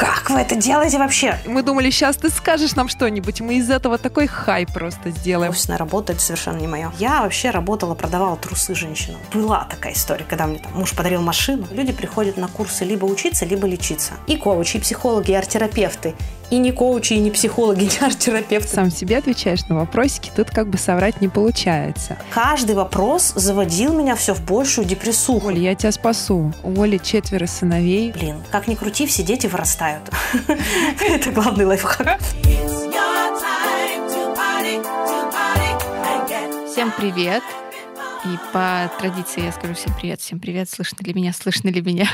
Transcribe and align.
как 0.00 0.30
вы 0.30 0.40
это 0.40 0.56
делаете 0.56 0.96
вообще? 0.96 1.38
Мы 1.44 1.62
думали, 1.62 1.90
сейчас 1.90 2.16
ты 2.16 2.30
скажешь 2.30 2.74
нам 2.74 2.88
что-нибудь, 2.88 3.42
мы 3.42 3.56
из 3.56 3.68
этого 3.68 3.98
такой 3.98 4.28
хай 4.28 4.66
просто 4.66 5.10
сделаем. 5.10 5.50
Офисная 5.50 5.76
работа– 5.76 6.12
это 6.14 6.22
совершенно 6.22 6.56
не 6.56 6.66
мое. 6.66 6.90
Я 6.98 7.20
вообще 7.20 7.50
работала, 7.50 7.94
продавала 7.94 8.38
трусы 8.38 8.74
женщинам. 8.74 9.20
Была 9.34 9.66
такая 9.68 9.92
история, 9.92 10.24
когда 10.24 10.46
мне 10.46 10.58
там 10.58 10.72
муж 10.72 10.94
подарил 10.96 11.20
машину. 11.20 11.66
Люди 11.70 11.92
приходят 11.92 12.38
на 12.38 12.48
курсы 12.48 12.86
либо 12.86 13.04
учиться, 13.04 13.44
либо 13.44 13.66
лечиться. 13.66 14.14
И 14.26 14.38
коучи, 14.38 14.78
и 14.78 14.80
психологи, 14.80 15.32
и 15.32 15.34
арт-терапевты. 15.34 16.14
И 16.50 16.58
не 16.58 16.72
коучи, 16.72 17.12
и 17.12 17.18
не 17.18 17.30
психологи, 17.30 17.84
и 17.84 17.86
не 18.00 18.06
арт-терапевты. 18.06 18.68
Сам 18.68 18.90
себе 18.90 19.18
отвечаешь 19.18 19.64
на 19.66 19.76
вопросики, 19.76 20.30
тут 20.34 20.50
как 20.50 20.68
бы 20.68 20.78
соврать 20.78 21.20
не 21.20 21.28
получается. 21.28 22.18
Каждый 22.30 22.74
вопрос 22.74 23.32
заводил 23.36 23.94
меня 23.94 24.16
все 24.16 24.34
в 24.34 24.44
большую 24.44 24.86
депрессуху. 24.86 25.48
Оля, 25.48 25.58
я 25.58 25.74
тебя 25.74 25.92
спасу. 25.92 26.52
У 26.62 26.82
Оли 26.82 26.98
четверо 26.98 27.46
сыновей. 27.46 28.12
Блин, 28.12 28.42
как 28.50 28.66
ни 28.66 28.74
крути, 28.74 29.06
все 29.06 29.22
дети 29.22 29.46
вырастают. 29.46 30.10
Это 31.00 31.30
главный 31.30 31.66
лайфхак. 31.66 32.20
Всем 36.72 36.92
привет! 36.96 37.42
И 38.24 38.52
по 38.52 38.90
традиции 38.98 39.42
я 39.44 39.52
скажу 39.52 39.74
всем 39.74 39.94
привет, 39.94 40.20
всем 40.20 40.40
привет, 40.40 40.68
слышно 40.68 41.04
ли 41.04 41.14
меня, 41.14 41.32
слышно 41.32 41.68
ли 41.68 41.80
меня. 41.80 42.08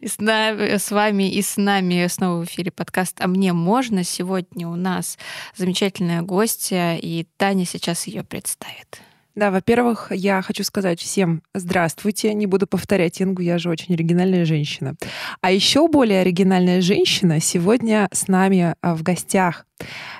И 0.00 0.06
с, 0.06 0.18
нами, 0.18 0.76
с 0.76 0.90
вами 0.90 1.30
и 1.30 1.42
с 1.42 1.56
нами 1.56 2.06
снова 2.08 2.42
в 2.42 2.44
эфире 2.44 2.70
подкаст 2.70 3.16
«А 3.20 3.26
мне 3.26 3.52
можно?». 3.52 4.04
Сегодня 4.04 4.68
у 4.68 4.76
нас 4.76 5.18
замечательная 5.56 6.22
гостья, 6.22 6.96
и 6.96 7.26
Таня 7.36 7.64
сейчас 7.64 8.06
ее 8.06 8.22
представит. 8.22 9.00
Да, 9.38 9.52
во-первых, 9.52 10.10
я 10.10 10.42
хочу 10.42 10.64
сказать 10.64 11.00
всем 11.00 11.42
здравствуйте. 11.54 12.34
Не 12.34 12.46
буду 12.46 12.66
повторять 12.66 13.22
Ингу, 13.22 13.40
я 13.40 13.58
же 13.58 13.70
очень 13.70 13.94
оригинальная 13.94 14.44
женщина. 14.44 14.96
А 15.40 15.52
еще 15.52 15.86
более 15.86 16.22
оригинальная 16.22 16.80
женщина 16.80 17.38
сегодня 17.38 18.08
с 18.10 18.26
нами 18.26 18.74
а, 18.80 18.96
в 18.96 19.04
гостях. 19.04 19.64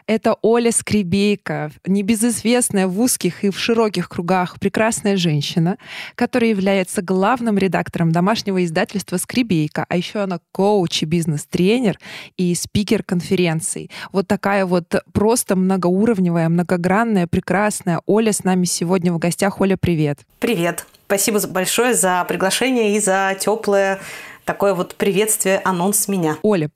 Это 0.07 0.37
Оля 0.43 0.73
Скребейка, 0.73 1.71
небезызвестная 1.87 2.87
в 2.87 3.01
узких 3.01 3.45
и 3.45 3.51
в 3.51 3.59
широких 3.59 4.09
кругах 4.09 4.59
прекрасная 4.59 5.17
женщина, 5.17 5.77
которая 6.15 6.51
является 6.51 7.03
главным 7.03 7.59
редактором 7.59 8.11
домашнего 8.11 8.65
издательства 8.65 9.17
«Скребейка», 9.17 9.85
а 9.89 9.97
еще 9.97 10.21
она 10.21 10.41
коуч 10.53 11.03
и 11.03 11.07
бизнес-тренер 11.07 11.99
и 12.37 12.55
спикер 12.55 13.03
конференций. 13.03 13.91
Вот 14.13 14.27
такая 14.27 14.65
вот 14.65 14.95
просто 15.13 15.57
многоуровневая, 15.57 16.49
многогранная, 16.49 17.27
прекрасная 17.27 18.01
Оля 18.07 18.33
с 18.33 18.45
нами 18.45 18.65
сегодня 18.65 19.13
в 19.13 19.19
гостях. 19.19 19.61
Оля, 19.61 19.77
привет. 19.77 20.21
Привет. 20.39 20.87
Спасибо 21.07 21.41
большое 21.49 21.95
за 21.95 22.25
приглашение 22.29 22.97
и 22.97 23.01
за 23.01 23.35
теплое 23.39 23.99
такое 24.49 24.73
вот 24.73 24.95
приветствие, 24.95 25.61
анонс 25.63 26.09
меня. 26.09 26.39
Оля, 26.41 26.71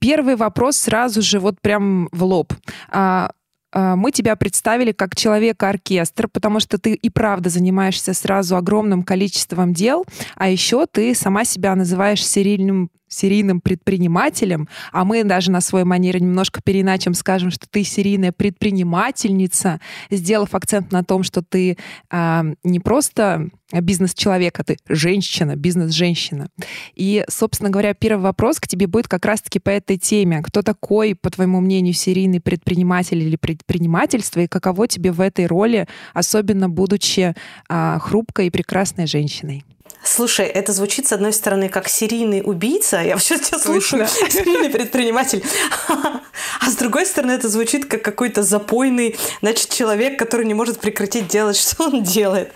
первый 0.00 0.34
вопрос 0.34 0.78
сразу 0.78 1.20
же 1.20 1.38
вот 1.40 1.60
прям 1.60 2.08
в 2.10 2.24
лоб 2.24 2.54
а, 2.88 3.32
а, 3.70 3.96
мы 3.96 4.12
тебя 4.12 4.34
представили 4.34 4.92
как 4.92 5.14
человека-оркестр, 5.14 6.28
потому 6.28 6.58
что 6.58 6.78
ты 6.78 6.94
и 6.94 7.10
правда 7.10 7.50
занимаешься 7.50 8.14
сразу 8.14 8.56
огромным 8.56 9.02
количеством 9.02 9.74
дел, 9.74 10.06
а 10.36 10.48
еще 10.48 10.86
ты 10.86 11.14
сама 11.14 11.44
себя 11.44 11.74
называешь 11.74 12.26
серийным 12.26 12.90
серийным 13.08 13.60
предпринимателем, 13.60 14.68
а 14.92 15.04
мы 15.04 15.24
даже 15.24 15.50
на 15.50 15.60
свой 15.60 15.84
манере 15.84 16.20
немножко 16.20 16.60
переначем 16.62 17.14
скажем, 17.14 17.50
что 17.50 17.66
ты 17.68 17.84
серийная 17.84 18.32
предпринимательница, 18.32 19.80
сделав 20.10 20.54
акцент 20.54 20.92
на 20.92 21.04
том, 21.04 21.22
что 21.22 21.42
ты 21.42 21.76
э, 22.10 22.42
не 22.64 22.80
просто 22.80 23.50
бизнес-человек, 23.72 24.58
а 24.60 24.64
ты 24.64 24.78
женщина, 24.88 25.56
бизнес-женщина. 25.56 26.48
И, 26.94 27.24
собственно 27.28 27.70
говоря, 27.70 27.92
первый 27.94 28.22
вопрос 28.22 28.60
к 28.60 28.66
тебе 28.66 28.86
будет 28.86 29.08
как 29.08 29.26
раз-таки 29.26 29.58
по 29.58 29.70
этой 29.70 29.98
теме. 29.98 30.42
Кто 30.42 30.62
такой, 30.62 31.14
по 31.14 31.30
твоему 31.30 31.60
мнению, 31.60 31.94
серийный 31.94 32.40
предприниматель 32.40 33.18
или 33.22 33.36
предпринимательство, 33.36 34.40
и 34.40 34.46
каково 34.46 34.88
тебе 34.88 35.12
в 35.12 35.20
этой 35.20 35.46
роли, 35.46 35.86
особенно 36.14 36.68
будучи 36.68 37.34
э, 37.68 37.98
хрупкой 38.00 38.46
и 38.46 38.50
прекрасной 38.50 39.06
женщиной? 39.06 39.64
Слушай, 40.02 40.46
это 40.46 40.72
звучит, 40.72 41.06
с 41.06 41.12
одной 41.12 41.32
стороны, 41.32 41.68
как 41.68 41.88
серийный 41.88 42.42
убийца. 42.44 43.00
Я 43.00 43.14
вообще 43.14 43.38
тебя 43.38 43.58
слушаю. 43.58 44.06
Серийный 44.30 44.70
предприниматель. 44.70 45.44
А 45.88 46.70
с 46.70 46.76
другой 46.76 47.06
стороны, 47.06 47.32
это 47.32 47.48
звучит 47.48 47.86
как 47.86 48.02
какой-то 48.02 48.42
запойный, 48.42 49.18
значит, 49.42 49.70
человек, 49.70 50.18
который 50.18 50.46
не 50.46 50.54
может 50.54 50.80
прекратить 50.80 51.28
делать, 51.28 51.56
что 51.60 51.84
он 51.84 52.02
делает. 52.02 52.52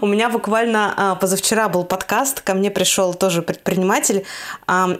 У 0.00 0.06
меня 0.06 0.28
буквально 0.28 0.94
а, 0.96 1.14
позавчера 1.14 1.68
был 1.68 1.84
подкаст, 1.84 2.40
ко 2.40 2.54
мне 2.54 2.70
пришел 2.70 3.14
тоже 3.14 3.42
предприниматель, 3.42 4.24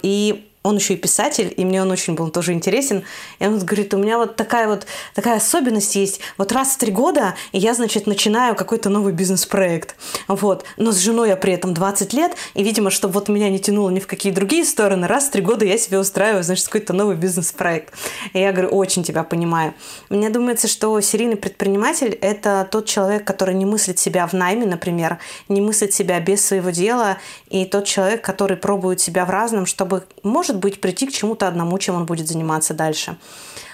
и 0.02 0.46
он 0.66 0.76
еще 0.76 0.94
и 0.94 0.96
писатель, 0.96 1.52
и 1.56 1.64
мне 1.64 1.80
он 1.80 1.90
очень 1.90 2.14
был 2.14 2.30
тоже 2.30 2.52
интересен. 2.52 3.04
И 3.38 3.46
он 3.46 3.58
говорит, 3.58 3.94
у 3.94 3.98
меня 3.98 4.18
вот 4.18 4.36
такая 4.36 4.66
вот 4.66 4.86
такая 5.14 5.36
особенность 5.36 5.94
есть. 5.94 6.20
Вот 6.38 6.52
раз 6.52 6.70
в 6.70 6.78
три 6.78 6.90
года 6.90 7.34
и 7.52 7.58
я, 7.58 7.74
значит, 7.74 8.06
начинаю 8.06 8.54
какой-то 8.54 8.90
новый 8.90 9.12
бизнес-проект. 9.12 9.94
Вот. 10.28 10.64
Но 10.76 10.92
с 10.92 10.98
женой 10.98 11.28
я 11.28 11.36
при 11.36 11.52
этом 11.52 11.72
20 11.72 12.12
лет, 12.12 12.32
и, 12.54 12.62
видимо, 12.64 12.90
чтобы 12.90 13.14
вот 13.14 13.28
меня 13.28 13.48
не 13.48 13.60
тянуло 13.60 13.90
ни 13.90 14.00
в 14.00 14.06
какие 14.06 14.32
другие 14.32 14.64
стороны, 14.64 15.06
раз 15.06 15.26
в 15.26 15.30
три 15.30 15.42
года 15.42 15.64
я 15.64 15.78
себе 15.78 15.98
устраиваю, 15.98 16.42
значит, 16.42 16.66
какой-то 16.66 16.92
новый 16.92 17.16
бизнес-проект. 17.16 17.94
И 18.32 18.40
я 18.40 18.52
говорю, 18.52 18.70
очень 18.70 19.04
тебя 19.04 19.22
понимаю. 19.22 19.74
Мне 20.08 20.30
думается, 20.30 20.66
что 20.66 21.00
серийный 21.00 21.36
предприниматель– 21.36 22.18
это 22.20 22.66
тот 22.70 22.86
человек, 22.86 23.24
который 23.24 23.54
не 23.54 23.64
мыслит 23.64 23.98
себя 23.98 24.26
в 24.26 24.32
найме, 24.32 24.66
например, 24.66 25.18
не 25.48 25.60
мыслит 25.60 25.94
себя 25.94 26.18
без 26.20 26.44
своего 26.44 26.70
дела, 26.70 27.18
и 27.48 27.64
тот 27.64 27.84
человек, 27.84 28.22
который 28.22 28.56
пробует 28.56 29.00
себя 29.00 29.24
в 29.24 29.30
разном, 29.30 29.66
чтобы, 29.66 30.04
может 30.22 30.55
может 30.56 30.62
быть, 30.62 30.80
прийти 30.80 31.06
к 31.06 31.12
чему-то 31.12 31.48
одному, 31.48 31.78
чем 31.78 31.96
он 31.96 32.06
будет 32.06 32.28
заниматься 32.28 32.72
дальше. 32.74 33.16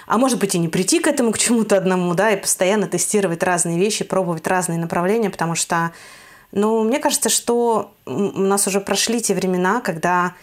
А 0.06 0.18
может 0.18 0.38
быть 0.38 0.54
и 0.54 0.58
не 0.58 0.68
прийти 0.68 0.98
к 0.98 1.06
этому, 1.06 1.30
к 1.30 1.38
чему-то 1.38 1.76
одному, 1.76 2.14
да, 2.14 2.32
и 2.32 2.40
постоянно 2.40 2.88
тестировать 2.88 3.42
разные 3.42 3.78
вещи, 3.78 4.04
пробовать 4.04 4.46
разные 4.46 4.78
направления, 4.78 5.30
потому 5.30 5.54
что, 5.54 5.92
ну, 6.50 6.82
мне 6.82 6.98
кажется, 6.98 7.28
что 7.28 7.92
у 8.04 8.40
нас 8.40 8.66
уже 8.66 8.80
прошли 8.80 9.20
те 9.20 9.34
времена, 9.34 9.80
когда 9.80 10.34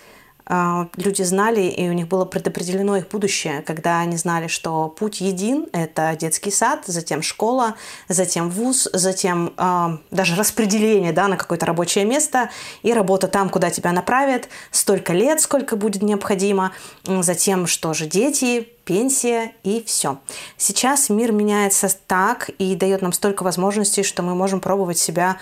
люди 0.50 1.22
знали, 1.22 1.62
и 1.62 1.88
у 1.90 1.94
них 1.94 2.08
было 2.08 2.26
предопределено 2.26 2.98
их 2.98 3.08
будущее, 3.10 3.62
когда 3.62 4.00
они 4.00 4.18
знали, 4.18 4.48
что 4.48 4.88
путь 4.88 5.22
един– 5.22 5.68
это 5.74 6.18
детский 6.20 6.50
сад, 6.50 6.84
затем 6.88 7.22
школа, 7.22 7.76
затем 8.08 8.50
вуз, 8.50 8.90
затем 8.92 9.54
э, 9.56 9.98
даже 10.10 10.36
распределение 10.36 11.14
да, 11.14 11.28
на 11.28 11.38
какое-то 11.38 11.68
рабочее 11.68 12.04
место 12.04 12.50
и 12.82 12.94
работа 12.94 13.28
там, 13.28 13.50
куда 13.50 13.70
тебя 13.70 13.92
направят, 13.92 14.50
столько 14.72 15.14
лет, 15.14 15.40
сколько 15.40 15.76
будет 15.76 16.02
необходимо, 16.02 16.72
затем 17.06 17.68
что 17.68 17.94
же 17.94 18.08
дети, 18.08 18.68
пенсия 18.86 19.54
и 19.64 19.84
все. 19.86 20.18
Сейчас 20.58 21.10
мир 21.10 21.32
меняется 21.32 21.96
так 22.08 22.50
и 22.58 22.76
дает 22.76 23.04
нам 23.04 23.14
столько 23.14 23.44
возможностей, 23.44 24.02
что 24.02 24.24
мы 24.24 24.34
можем 24.34 24.62
пробовать 24.62 24.98
себя 24.98 25.38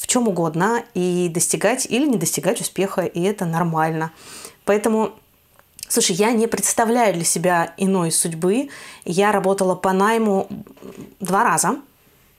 в 0.00 0.06
чем 0.06 0.28
угодно 0.28 0.82
и 0.94 1.28
достигать 1.28 1.84
или 1.84 2.06
не 2.06 2.16
достигать 2.16 2.60
успеха, 2.60 3.02
и 3.02 3.20
это 3.20 3.44
нормально. 3.44 4.12
Поэтому 4.64 5.12
Слушай, 5.88 6.14
я 6.14 6.30
не 6.30 6.46
представляю 6.46 7.14
для 7.14 7.24
себя 7.24 7.74
иной 7.76 8.12
судьбы. 8.12 8.68
Я 9.04 9.32
работала 9.32 9.74
по 9.74 9.92
найму 9.92 10.46
два 11.18 11.42
раза 11.42 11.78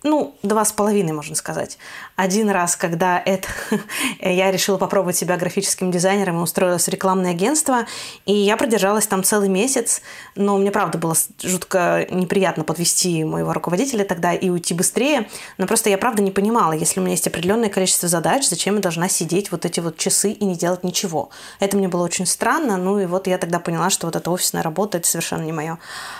ну, 0.03 0.35
два 0.41 0.65
с 0.65 0.71
половиной, 0.71 1.13
можно 1.13 1.35
сказать. 1.35 1.77
Один 2.15 2.49
раз, 2.49 2.75
когда 2.75 3.21
это, 3.23 3.47
я 4.19 4.51
решила 4.51 4.77
попробовать 4.77 5.15
себя 5.15 5.37
графическим 5.37 5.91
дизайнером 5.91 6.41
устроилась 6.41 6.85
в 6.85 6.89
рекламное 6.89 7.31
агентство, 7.31 7.85
и 8.25 8.33
я 8.33 8.57
продержалась 8.57 9.05
там 9.05 9.23
целый 9.23 9.49
месяц, 9.49 10.01
но 10.35 10.57
мне, 10.57 10.71
правда, 10.71 10.97
было 10.97 11.15
жутко 11.41 12.07
неприятно 12.09 12.63
подвести 12.63 13.23
моего 13.23 13.53
руководителя 13.53 14.03
тогда 14.03 14.33
и 14.33 14.49
уйти 14.49 14.73
быстрее, 14.73 15.29
но 15.57 15.67
просто 15.67 15.89
я, 15.89 15.97
правда, 15.97 16.23
не 16.23 16.31
понимала, 16.31 16.73
если 16.73 16.99
у 16.99 17.03
меня 17.03 17.13
есть 17.13 17.27
определенное 17.27 17.69
количество 17.69 18.09
задач, 18.09 18.47
зачем 18.47 18.75
я 18.75 18.81
должна 18.81 19.07
сидеть 19.07 19.51
вот 19.51 19.65
эти 19.65 19.79
вот 19.79 19.97
часы 19.97 20.31
и 20.31 20.45
не 20.45 20.55
делать 20.55 20.83
ничего. 20.83 21.29
Это 21.59 21.77
мне 21.77 21.87
было 21.87 22.03
очень 22.03 22.25
странно, 22.25 22.77
ну 22.77 22.99
и 22.99 23.05
вот 23.05 23.27
я 23.27 23.37
тогда 23.37 23.59
поняла, 23.59 23.89
что 23.89 24.07
вот 24.07 24.15
эта 24.15 24.31
офисная 24.31 24.63
работа, 24.63 24.97
это 24.97 25.07
совершенно 25.07 25.43
не 25.43 25.51
мое. 25.51 25.77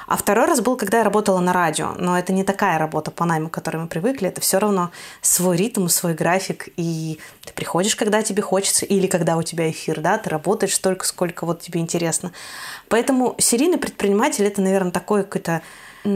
А 0.08 0.18
второй 0.18 0.46
раз 0.46 0.62
был, 0.62 0.76
когда 0.76 1.00
я 1.00 1.04
работала 1.04 1.40
на 1.40 1.52
радио, 1.52 1.94
но 1.98 2.18
это 2.18 2.32
не 2.32 2.44
такая 2.44 2.78
работа 2.78 3.10
по 3.10 3.26
найму, 3.26 3.50
которая 3.50 3.71
которой 3.72 3.84
мы 3.84 3.88
привыкли, 3.88 4.28
это 4.28 4.42
все 4.42 4.60
равно 4.60 4.92
свой 5.22 5.56
ритм, 5.56 5.88
свой 5.88 6.14
график, 6.14 6.68
и 6.76 7.20
ты 7.46 7.54
приходишь, 7.54 7.96
когда 7.96 8.22
тебе 8.22 8.42
хочется, 8.42 8.86
или 8.86 9.08
когда 9.08 9.38
у 9.38 9.44
тебя 9.44 9.72
эфир, 9.72 10.02
да, 10.02 10.18
ты 10.18 10.30
работаешь 10.30 10.76
столько, 10.76 11.06
сколько 11.06 11.46
вот 11.46 11.62
тебе 11.62 11.80
интересно. 11.80 12.34
Поэтому 12.90 13.36
серийный 13.38 13.78
предприниматель– 13.78 14.44
это, 14.46 14.62
наверное, 14.62 14.92
такое 14.92 15.24
какое-то 15.24 15.62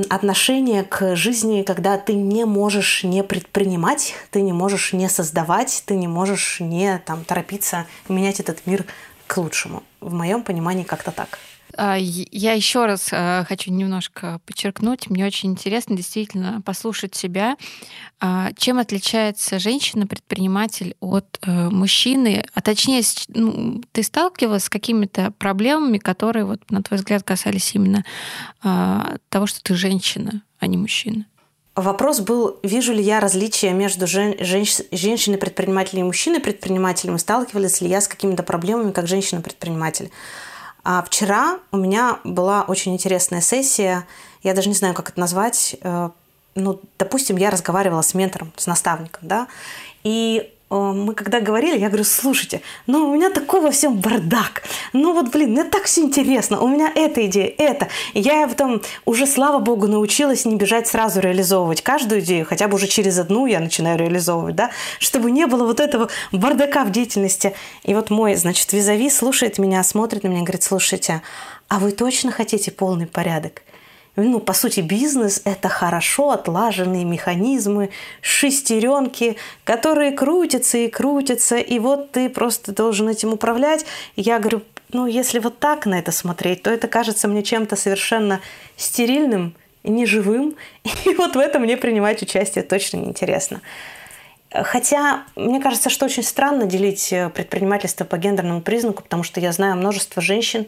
отношение 0.10 0.84
к 0.84 1.16
жизни, 1.16 1.62
когда 1.62 1.98
ты 1.98 2.14
не 2.14 2.44
можешь 2.44 3.06
не 3.06 3.24
предпринимать, 3.24 4.16
ты 4.32 4.42
не 4.42 4.52
можешь 4.52 4.92
не 4.92 5.08
создавать, 5.08 5.84
ты 5.86 5.96
не 5.96 6.10
можешь 6.10 6.60
не 6.60 6.98
там, 7.06 7.24
торопиться 7.24 7.86
менять 8.10 8.42
этот 8.42 8.68
мир 8.68 8.84
к 9.28 9.38
лучшему. 9.38 9.84
В 10.02 10.14
моем 10.14 10.44
понимании 10.44 10.84
как-то 10.84 11.12
так. 11.12 11.40
А, 11.78 11.98
я 11.98 12.54
еще 12.54 12.86
раз 12.86 13.10
а, 13.12 13.44
хочу 13.48 13.72
немножко 13.72 14.40
подчеркнуть. 14.46 15.10
Мне 15.10 15.26
очень 15.26 15.52
интересно 15.52 15.96
действительно 15.96 16.62
послушать 16.62 17.16
себя. 17.16 17.58
А, 18.20 18.52
чем 18.58 18.80
отличается 18.80 19.60
женщина-предприниматель 19.60 20.96
от 21.00 21.40
э, 21.42 21.70
мужчины? 21.70 22.46
А 22.54 22.62
точнее, 22.62 23.02
ну, 23.30 23.82
ты 23.92 24.04
сталкивалась 24.04 24.66
с 24.66 24.70
какими-то 24.70 25.32
проблемами, 25.32 25.98
которые, 25.98 26.46
вот, 26.46 26.62
на 26.70 26.82
твой 26.82 26.98
взгляд, 27.00 27.24
касались 27.24 27.76
именно 27.76 28.04
того, 28.62 29.46
что 29.46 29.62
ты 29.62 29.76
женщина, 29.76 30.42
а 30.60 30.68
не 30.68 30.78
мужчина? 30.78 31.26
Вопрос 31.76 32.22
был, 32.22 32.58
вижу 32.64 32.94
ли 32.94 33.04
я 33.04 33.20
различия 33.20 33.74
между 33.74 34.08
жен, 34.08 34.36
женщ, 34.40 34.78
женщиной-предпринимателем 34.92 36.04
и 36.04 36.06
мужчиной-предпринимателем, 36.06 37.16
и 37.16 37.20
сталкивалась 37.20 37.82
ли 37.82 37.90
я 37.90 38.00
с 38.00 38.08
какими-то 38.08 38.44
проблемами 38.44 38.92
как 38.92 39.08
женщина-предприниматель. 39.08 40.10
А 40.86 41.02
вчера 41.02 41.58
у 41.72 41.78
меня 41.78 42.20
была 42.24 42.62
очень 42.62 42.94
интересная 42.94 43.42
сессия, 43.42 44.06
я 44.44 44.54
даже 44.54 44.70
не 44.70 44.76
знаю, 44.76 44.94
как 44.94 45.10
это 45.10 45.20
назвать, 45.20 45.76
э, 45.82 46.10
ну, 46.54 46.80
допустим, 47.00 47.38
я 47.38 47.50
разговаривала 47.50 48.04
с 48.04 48.14
ментором, 48.14 48.54
с 48.56 48.68
наставником, 48.68 49.28
да, 49.28 49.48
и 50.04 50.54
мы 50.94 51.14
когда 51.14 51.40
говорили, 51.40 51.78
я 51.78 51.88
говорю, 51.88 52.04
слушайте, 52.04 52.62
ну 52.88 53.10
у 53.10 53.14
меня 53.14 53.30
такой 53.30 53.62
во 53.62 53.72
всем 53.72 53.96
бардак. 53.96 54.64
Ну 54.94 55.14
вот, 55.14 55.32
блин, 55.32 55.52
мне 55.52 55.64
так 55.64 55.84
все 55.84 56.02
интересно. 56.02 56.60
У 56.60 56.68
меня 56.68 56.92
эта 56.94 57.26
идея, 57.26 57.54
это. 57.58 57.88
И 58.14 58.20
я 58.20 58.48
потом 58.48 58.82
уже, 59.06 59.28
слава 59.28 59.60
богу, 59.60 59.88
научилась 59.88 60.46
не 60.46 60.56
бежать 60.56 60.88
сразу 60.88 61.20
реализовывать 61.20 61.82
каждую 61.82 62.22
идею, 62.22 62.46
хотя 62.46 62.68
бы 62.68 62.76
уже 62.76 62.88
через 62.88 63.18
одну 63.20 63.46
я 63.46 63.60
начинаю 63.60 63.98
реализовывать, 63.98 64.56
да, 64.56 64.72
чтобы 65.00 65.32
не 65.32 65.46
было 65.48 65.66
вот 65.66 65.80
этого 65.80 66.10
бардака 66.32 66.84
в 66.84 66.92
деятельности. 66.92 67.54
И 67.84 67.94
вот 67.94 68.10
мой, 68.10 68.36
значит, 68.36 68.74
визави 68.74 69.10
слушает 69.10 69.58
меня, 69.58 69.84
смотрит 69.84 70.24
на 70.24 70.30
меня 70.30 70.42
говорит, 70.42 70.64
слушайте, 70.64 71.22
а 71.68 71.80
вы 71.80 71.92
точно 71.92 72.32
хотите 72.32 72.72
полный 72.72 73.08
порядок? 73.08 73.62
Ну, 74.16 74.40
по 74.40 74.54
сути, 74.54 74.80
бизнес– 74.80 75.42
это 75.46 75.68
хорошо 75.68 76.32
отлаженные 76.32 77.04
механизмы, 77.04 77.90
шестеренки, 78.22 79.36
которые 79.64 80.12
крутятся 80.12 80.78
и 80.78 80.88
крутятся, 80.88 81.58
и 81.58 81.80
вот 81.80 82.12
ты 82.12 82.30
просто 82.30 82.72
должен 82.72 83.10
этим 83.10 83.34
управлять. 83.34 83.86
Я 84.16 84.40
говорю, 84.40 84.62
ну, 84.92 85.06
если 85.06 85.40
вот 85.40 85.60
так 85.60 85.86
на 85.86 86.00
это 86.00 86.12
смотреть, 86.12 86.64
то 86.64 86.70
это 86.70 86.88
кажется 86.88 87.28
мне 87.28 87.44
чем-то 87.44 87.76
совершенно 87.76 88.40
стерильным, 88.78 89.54
неживым, 89.84 90.56
и 91.06 91.14
вот 91.16 91.36
в 91.36 91.40
этом 91.40 91.64
мне 91.64 91.76
принимать 91.76 92.22
участие 92.22 92.64
точно 92.64 92.98
неинтересно. 92.98 93.62
Хотя, 94.52 95.26
мне 95.36 95.60
кажется, 95.60 95.90
что 95.90 96.06
очень 96.06 96.24
странно 96.24 96.66
делить 96.66 97.14
предпринимательство 97.34 98.06
по 98.06 98.18
гендерному 98.18 98.62
признаку, 98.62 99.04
потому 99.04 99.24
что 99.24 99.42
я 99.42 99.52
знаю 99.52 99.76
множество 99.76 100.22
женщин, 100.22 100.68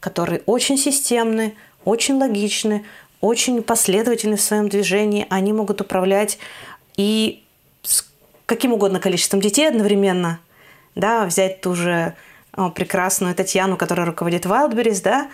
которые 0.00 0.40
очень 0.46 0.78
системны, 0.78 1.54
очень 1.84 2.16
логичны, 2.16 2.84
очень 3.20 3.62
последовательны 3.62 4.36
в 4.36 4.42
своем 4.42 4.68
движении. 4.68 5.26
Они 5.30 5.52
могут 5.52 5.80
управлять 5.80 6.38
и 6.96 7.42
с 7.82 8.06
каким 8.46 8.72
угодно 8.72 9.00
количеством 9.00 9.40
детей 9.40 9.68
одновременно. 9.68 10.40
Да, 10.94 11.24
взять 11.26 11.60
ту 11.60 11.74
же 11.74 12.14
прекрасную 12.74 13.34
Татьяну, 13.34 13.76
которая 13.76 14.06
руководит 14.06 14.46
Wildberries, 14.46 15.02
да, 15.02 15.28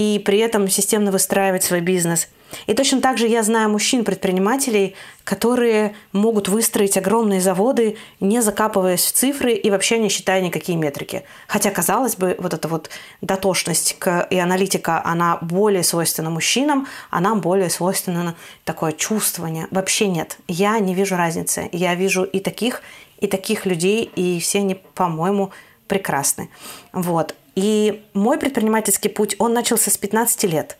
и 0.00 0.18
при 0.18 0.38
этом 0.38 0.68
системно 0.68 1.12
выстраивать 1.12 1.62
свой 1.62 1.80
бизнес– 1.80 2.28
и 2.66 2.74
точно 2.74 3.00
так 3.00 3.18
же 3.18 3.26
я 3.26 3.42
знаю 3.42 3.70
мужчин-предпринимателей, 3.70 4.94
которые 5.24 5.94
могут 6.12 6.48
выстроить 6.48 6.96
огромные 6.96 7.40
заводы, 7.40 7.96
не 8.18 8.42
закапываясь 8.42 9.04
в 9.04 9.12
цифры 9.12 9.52
и 9.54 9.70
вообще 9.70 9.98
не 9.98 10.08
считая 10.08 10.40
никакие 10.40 10.76
метрики. 10.76 11.24
Хотя, 11.46 11.70
казалось 11.70 12.16
бы, 12.16 12.36
вот 12.38 12.54
эта 12.54 12.68
вот 12.68 12.90
дотошность 13.20 13.96
и 14.30 14.38
аналитика, 14.38 15.02
она 15.04 15.38
более 15.40 15.82
свойственна 15.82 16.30
мужчинам, 16.30 16.86
а 17.10 17.20
нам 17.20 17.40
более 17.40 17.70
свойственно 17.70 18.34
такое 18.64 18.92
чувствование. 18.92 19.68
Вообще 19.70 20.08
нет. 20.08 20.38
Я 20.48 20.78
не 20.78 20.94
вижу 20.94 21.16
разницы. 21.16 21.68
Я 21.72 21.94
вижу 21.94 22.24
и 22.24 22.40
таких, 22.40 22.82
и 23.20 23.26
таких 23.26 23.66
людей, 23.66 24.10
и 24.14 24.40
все 24.40 24.58
они, 24.58 24.74
по-моему, 24.94 25.52
прекрасны. 25.86 26.50
Вот. 26.92 27.34
И 27.54 28.04
мой 28.14 28.38
предпринимательский 28.38 29.10
путь, 29.10 29.36
он 29.38 29.52
начался 29.52 29.90
с 29.90 29.98
15 29.98 30.44
лет. 30.44 30.78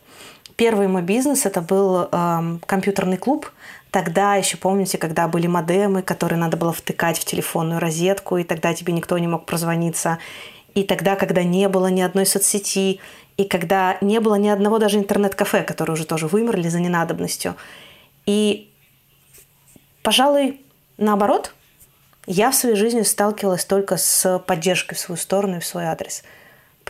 Первый 0.55 0.87
мой 0.87 1.01
бизнес 1.01 1.45
это 1.45 1.61
был 1.61 2.07
э, 2.11 2.57
компьютерный 2.65 3.17
клуб. 3.17 3.51
Тогда 3.89 4.35
еще 4.35 4.57
помните, 4.57 4.97
когда 4.97 5.27
были 5.27 5.47
модемы, 5.47 6.01
которые 6.01 6.39
надо 6.39 6.55
было 6.55 6.71
втыкать 6.71 7.17
в 7.17 7.25
телефонную 7.25 7.79
розетку, 7.79 8.37
и 8.37 8.43
тогда 8.43 8.73
тебе 8.73 8.93
никто 8.93 9.17
не 9.17 9.27
мог 9.27 9.45
прозвониться. 9.45 10.19
И 10.73 10.83
тогда, 10.83 11.15
когда 11.15 11.43
не 11.43 11.67
было 11.67 11.87
ни 11.87 12.01
одной 12.01 12.25
соцсети, 12.25 12.99
и 13.37 13.43
когда 13.43 13.97
не 14.01 14.19
было 14.19 14.35
ни 14.35 14.49
одного 14.49 14.77
даже 14.77 14.97
интернет-кафе, 14.97 15.63
которые 15.63 15.95
уже 15.95 16.05
тоже 16.05 16.27
вымерли 16.27 16.69
за 16.69 16.79
ненадобностью. 16.79 17.55
И, 18.25 18.71
пожалуй, 20.03 20.61
наоборот, 20.97 21.53
я 22.27 22.51
в 22.51 22.55
своей 22.55 22.75
жизни 22.75 23.01
сталкивалась 23.01 23.65
только 23.65 23.97
с 23.97 24.39
поддержкой 24.39 24.95
в 24.95 24.99
свою 24.99 25.17
сторону 25.17 25.57
и 25.57 25.59
в 25.59 25.65
свой 25.65 25.85
адрес. 25.85 26.23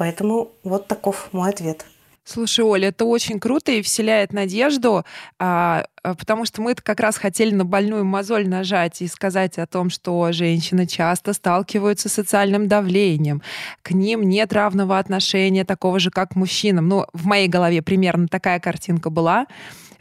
Поэтому 0.01 0.49
вот 0.63 0.87
таков 0.87 1.29
мой 1.31 1.51
ответ. 1.51 1.85
Слушай, 2.23 2.65
Оля, 2.65 2.87
это 2.87 3.05
очень 3.05 3.39
круто 3.39 3.71
и 3.71 3.83
вселяет 3.83 4.33
надежду, 4.33 5.05
а, 5.37 5.85
а, 6.01 6.15
потому 6.15 6.45
что 6.45 6.63
мы 6.63 6.73
как 6.73 6.99
раз 6.99 7.17
хотели 7.17 7.53
на 7.53 7.65
больную 7.65 8.03
мозоль 8.03 8.47
нажать 8.47 9.03
и 9.03 9.07
сказать 9.07 9.59
о 9.59 9.67
том, 9.67 9.91
что 9.91 10.31
женщины 10.31 10.87
часто 10.87 11.33
сталкиваются 11.33 12.09
с 12.09 12.13
социальным 12.13 12.67
давлением, 12.67 13.43
к 13.83 13.91
ним 13.91 14.23
нет 14.23 14.53
равного 14.53 14.97
отношения 14.97 15.65
такого 15.65 15.99
же, 15.99 16.09
как 16.09 16.31
к 16.31 16.35
мужчинам. 16.35 16.87
Ну, 16.87 17.05
в 17.13 17.27
моей 17.27 17.47
голове 17.47 17.83
примерно 17.83 18.27
такая 18.27 18.59
картинка 18.59 19.11
была. 19.11 19.45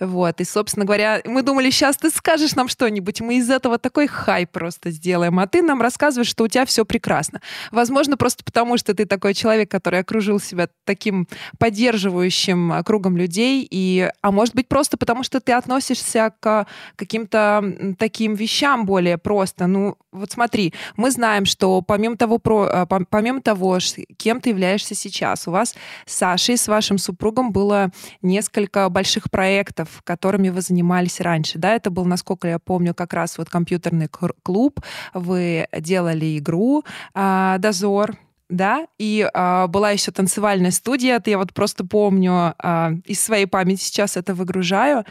Вот. 0.00 0.40
И, 0.40 0.44
собственно 0.44 0.86
говоря, 0.86 1.20
мы 1.26 1.42
думали, 1.42 1.68
сейчас 1.70 1.98
ты 1.98 2.10
скажешь 2.10 2.54
нам 2.54 2.68
что-нибудь, 2.68 3.20
мы 3.20 3.36
из 3.36 3.50
этого 3.50 3.78
такой 3.78 4.06
хай 4.06 4.46
просто 4.46 4.90
сделаем, 4.90 5.38
а 5.38 5.46
ты 5.46 5.62
нам 5.62 5.82
рассказываешь, 5.82 6.28
что 6.28 6.44
у 6.44 6.48
тебя 6.48 6.64
все 6.64 6.86
прекрасно. 6.86 7.42
Возможно, 7.70 8.16
просто 8.16 8.42
потому, 8.42 8.78
что 8.78 8.94
ты 8.94 9.04
такой 9.04 9.34
человек, 9.34 9.70
который 9.70 10.00
окружил 10.00 10.40
себя 10.40 10.68
таким 10.84 11.28
поддерживающим 11.58 12.82
кругом 12.84 13.16
людей, 13.18 13.66
и, 13.70 14.10
а 14.22 14.30
может 14.30 14.54
быть, 14.54 14.68
просто 14.68 14.96
потому, 14.96 15.22
что 15.22 15.40
ты 15.40 15.52
относишься 15.52 16.32
к 16.40 16.66
каким-то 16.96 17.94
таким 17.98 18.34
вещам 18.34 18.86
более 18.86 19.18
просто. 19.18 19.66
Ну, 19.66 19.96
вот 20.12 20.32
смотри, 20.32 20.72
мы 20.96 21.10
знаем, 21.10 21.44
что 21.44 21.82
помимо 21.82 22.16
того, 22.16 22.38
про, 22.38 22.68
а, 22.68 22.86
помимо 22.86 23.42
того, 23.42 23.78
кем 24.16 24.40
ты 24.40 24.50
являешься 24.50 24.94
сейчас, 24.94 25.46
у 25.46 25.50
вас 25.50 25.74
с 26.06 26.16
Сашей, 26.16 26.56
с 26.56 26.68
вашим 26.68 26.98
супругом 26.98 27.52
было 27.52 27.90
несколько 28.22 28.88
больших 28.88 29.30
проектов, 29.30 29.89
которыми 30.04 30.48
вы 30.48 30.60
занимались 30.60 31.20
раньше. 31.20 31.58
Да, 31.58 31.74
это 31.74 31.90
был, 31.90 32.04
насколько 32.04 32.48
я 32.48 32.58
помню, 32.58 32.94
как 32.94 33.12
раз 33.12 33.38
вот 33.38 33.48
компьютерный 33.48 34.08
клуб. 34.42 34.80
Вы 35.14 35.66
делали 35.78 36.38
игру 36.38 36.84
а, 37.14 37.58
«Дозор», 37.58 38.16
да, 38.48 38.86
и 38.98 39.28
а, 39.32 39.68
была 39.68 39.92
еще 39.92 40.10
танцевальная 40.10 40.72
студия, 40.72 41.16
это 41.16 41.30
я 41.30 41.38
вот 41.38 41.54
просто 41.54 41.86
помню 41.86 42.54
а, 42.58 42.92
из 43.04 43.20
своей 43.20 43.46
памяти 43.46 43.82
сейчас 43.82 44.16
это 44.16 44.34
выгружаю. 44.34 45.04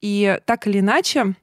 И 0.00 0.38
так 0.44 0.66
или 0.66 0.80
иначе, 0.80 1.34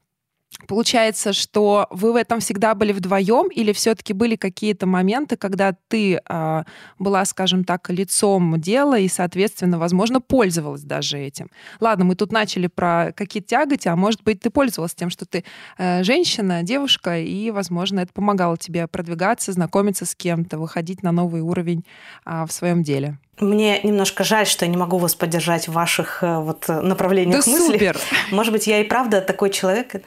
Получается, 0.68 1.32
что 1.32 1.88
вы 1.92 2.12
в 2.12 2.16
этом 2.16 2.42
всегда 2.42 2.76
были 2.76 2.92
вдвоем, 2.92 3.48
или 3.48 3.72
все-таки 3.72 4.12
были 4.12 4.36
какие-то 4.36 4.86
моменты, 4.86 5.38
когда 5.38 5.74
ты 5.88 6.20
э, 6.28 6.64
была, 7.00 7.24
скажем 7.26 7.64
так, 7.64 7.90
лицом 7.90 8.60
дела 8.60 9.00
и, 9.00 9.08
соответственно, 9.08 9.80
возможно, 9.80 10.20
пользовалась 10.20 10.84
даже 10.84 11.20
этим. 11.20 11.50
Ладно, 11.80 12.04
мы 12.04 12.16
тут 12.16 12.34
начали 12.34 12.68
про 12.68 13.14
какие-то 13.16 13.48
тяготи, 13.48 13.88
а 13.88 13.96
может 13.96 14.24
быть, 14.24 14.42
ты 14.42 14.50
пользовалась 14.50 14.94
тем, 14.94 15.10
что 15.10 15.26
ты 15.26 15.46
э, 15.78 16.04
женщина, 16.04 16.64
девушка, 16.64 17.18
и, 17.18 17.50
возможно, 17.50 18.02
это 18.02 18.12
помогало 18.12 18.58
тебе 18.58 18.88
продвигаться, 18.88 19.54
знакомиться 19.54 20.06
с 20.06 20.16
кем-то, 20.16 20.58
выходить 20.58 21.02
на 21.02 21.14
новый 21.14 21.42
уровень 21.42 21.86
э, 22.26 22.46
в 22.46 22.52
своем 22.52 22.84
деле. 22.84 23.18
Мне 23.40 23.82
немножко 23.82 24.24
жаль, 24.24 24.46
что 24.46 24.66
я 24.66 24.72
не 24.72 24.78
могу 24.78 24.98
вас 24.98 25.16
поддержать 25.16 25.68
в 25.68 25.72
ваших 25.72 26.24
э, 26.24 26.40
вот 26.40 26.68
направлениях 26.68 27.46
да 27.46 27.52
мысли. 27.52 27.74
Супер. 27.74 27.98
Может 28.32 28.52
быть, 28.52 28.68
я 28.68 28.80
и 28.80 28.84
правда 28.84 29.22
такой 29.22 29.50
человек. 29.50 30.04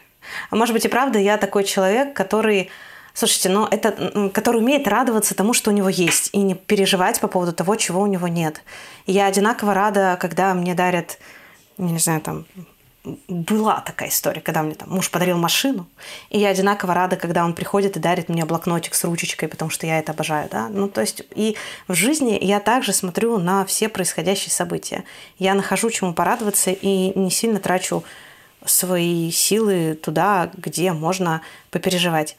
А 0.51 0.57
может 0.57 0.75
быть 0.75 0.85
и 0.85 0.89
правда 0.89 1.19
я 1.19 1.37
такой 1.37 1.65
человек, 1.65 2.15
который 2.15 2.71
Слушайте, 3.17 3.49
но 3.49 3.69
это, 3.71 4.31
который 4.35 4.57
умеет 4.57 4.89
радоваться 4.89 5.37
тому, 5.37 5.53
что 5.55 5.71
у 5.71 5.73
него 5.73 5.89
есть, 5.89 6.31
и 6.33 6.39
не 6.39 6.57
переживать 6.57 7.21
по 7.21 7.29
поводу 7.29 7.53
того, 7.53 7.77
чего 7.77 8.01
у 8.01 8.07
него 8.07 8.27
нет. 8.27 8.61
И 9.07 9.13
я 9.13 9.27
одинаково 9.27 9.73
рада, 9.73 10.19
когда 10.21 10.53
мне 10.53 10.75
дарят, 10.75 11.19
не 11.79 12.01
знаю, 12.01 12.21
там, 12.21 12.45
была 13.29 13.81
такая 13.81 14.09
история, 14.09 14.41
когда 14.41 14.63
мне 14.63 14.75
там 14.75 14.89
муж 14.91 15.11
подарил 15.11 15.37
машину, 15.37 15.87
и 16.31 16.39
я 16.39 16.49
одинаково 16.49 16.95
рада, 16.95 17.17
когда 17.17 17.45
он 17.45 17.55
приходит 17.55 17.97
и 17.97 18.01
дарит 18.01 18.29
мне 18.29 18.45
блокнотик 18.45 18.95
с 18.95 19.05
ручечкой, 19.05 19.49
потому 19.49 19.71
что 19.71 19.87
я 19.87 19.99
это 19.99 20.13
обожаю, 20.13 20.49
да. 20.51 20.69
Ну, 20.69 20.89
то 20.89 21.03
есть 21.03 21.23
и 21.35 21.57
в 21.87 21.95
жизни 21.95 22.39
я 22.41 22.61
также 22.61 22.93
смотрю 22.93 23.39
на 23.39 23.65
все 23.67 23.89
происходящие 23.89 24.51
события. 24.51 25.05
Я 25.39 25.55
нахожу 25.55 25.91
чему 25.91 26.15
порадоваться 26.15 26.71
и 26.71 27.17
не 27.17 27.31
сильно 27.31 27.61
трачу 27.61 28.03
свои 28.65 29.31
силы 29.31 29.95
туда, 29.95 30.51
где 30.57 30.93
можно 30.93 31.43
попереживать. 31.71 32.37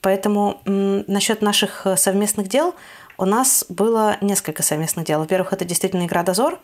Поэтому 0.00 0.60
насчет 0.66 1.40
наших 1.40 1.86
э, 1.86 1.96
совместных 1.96 2.48
дел 2.48 2.74
у 3.16 3.24
нас 3.24 3.64
было 3.68 4.18
несколько 4.20 4.62
совместных 4.62 5.06
дел. 5.06 5.20
Во-первых, 5.20 5.52
это 5.52 5.64
действительно 5.64 6.04
игра 6.04 6.22
«Дозор», 6.22 6.58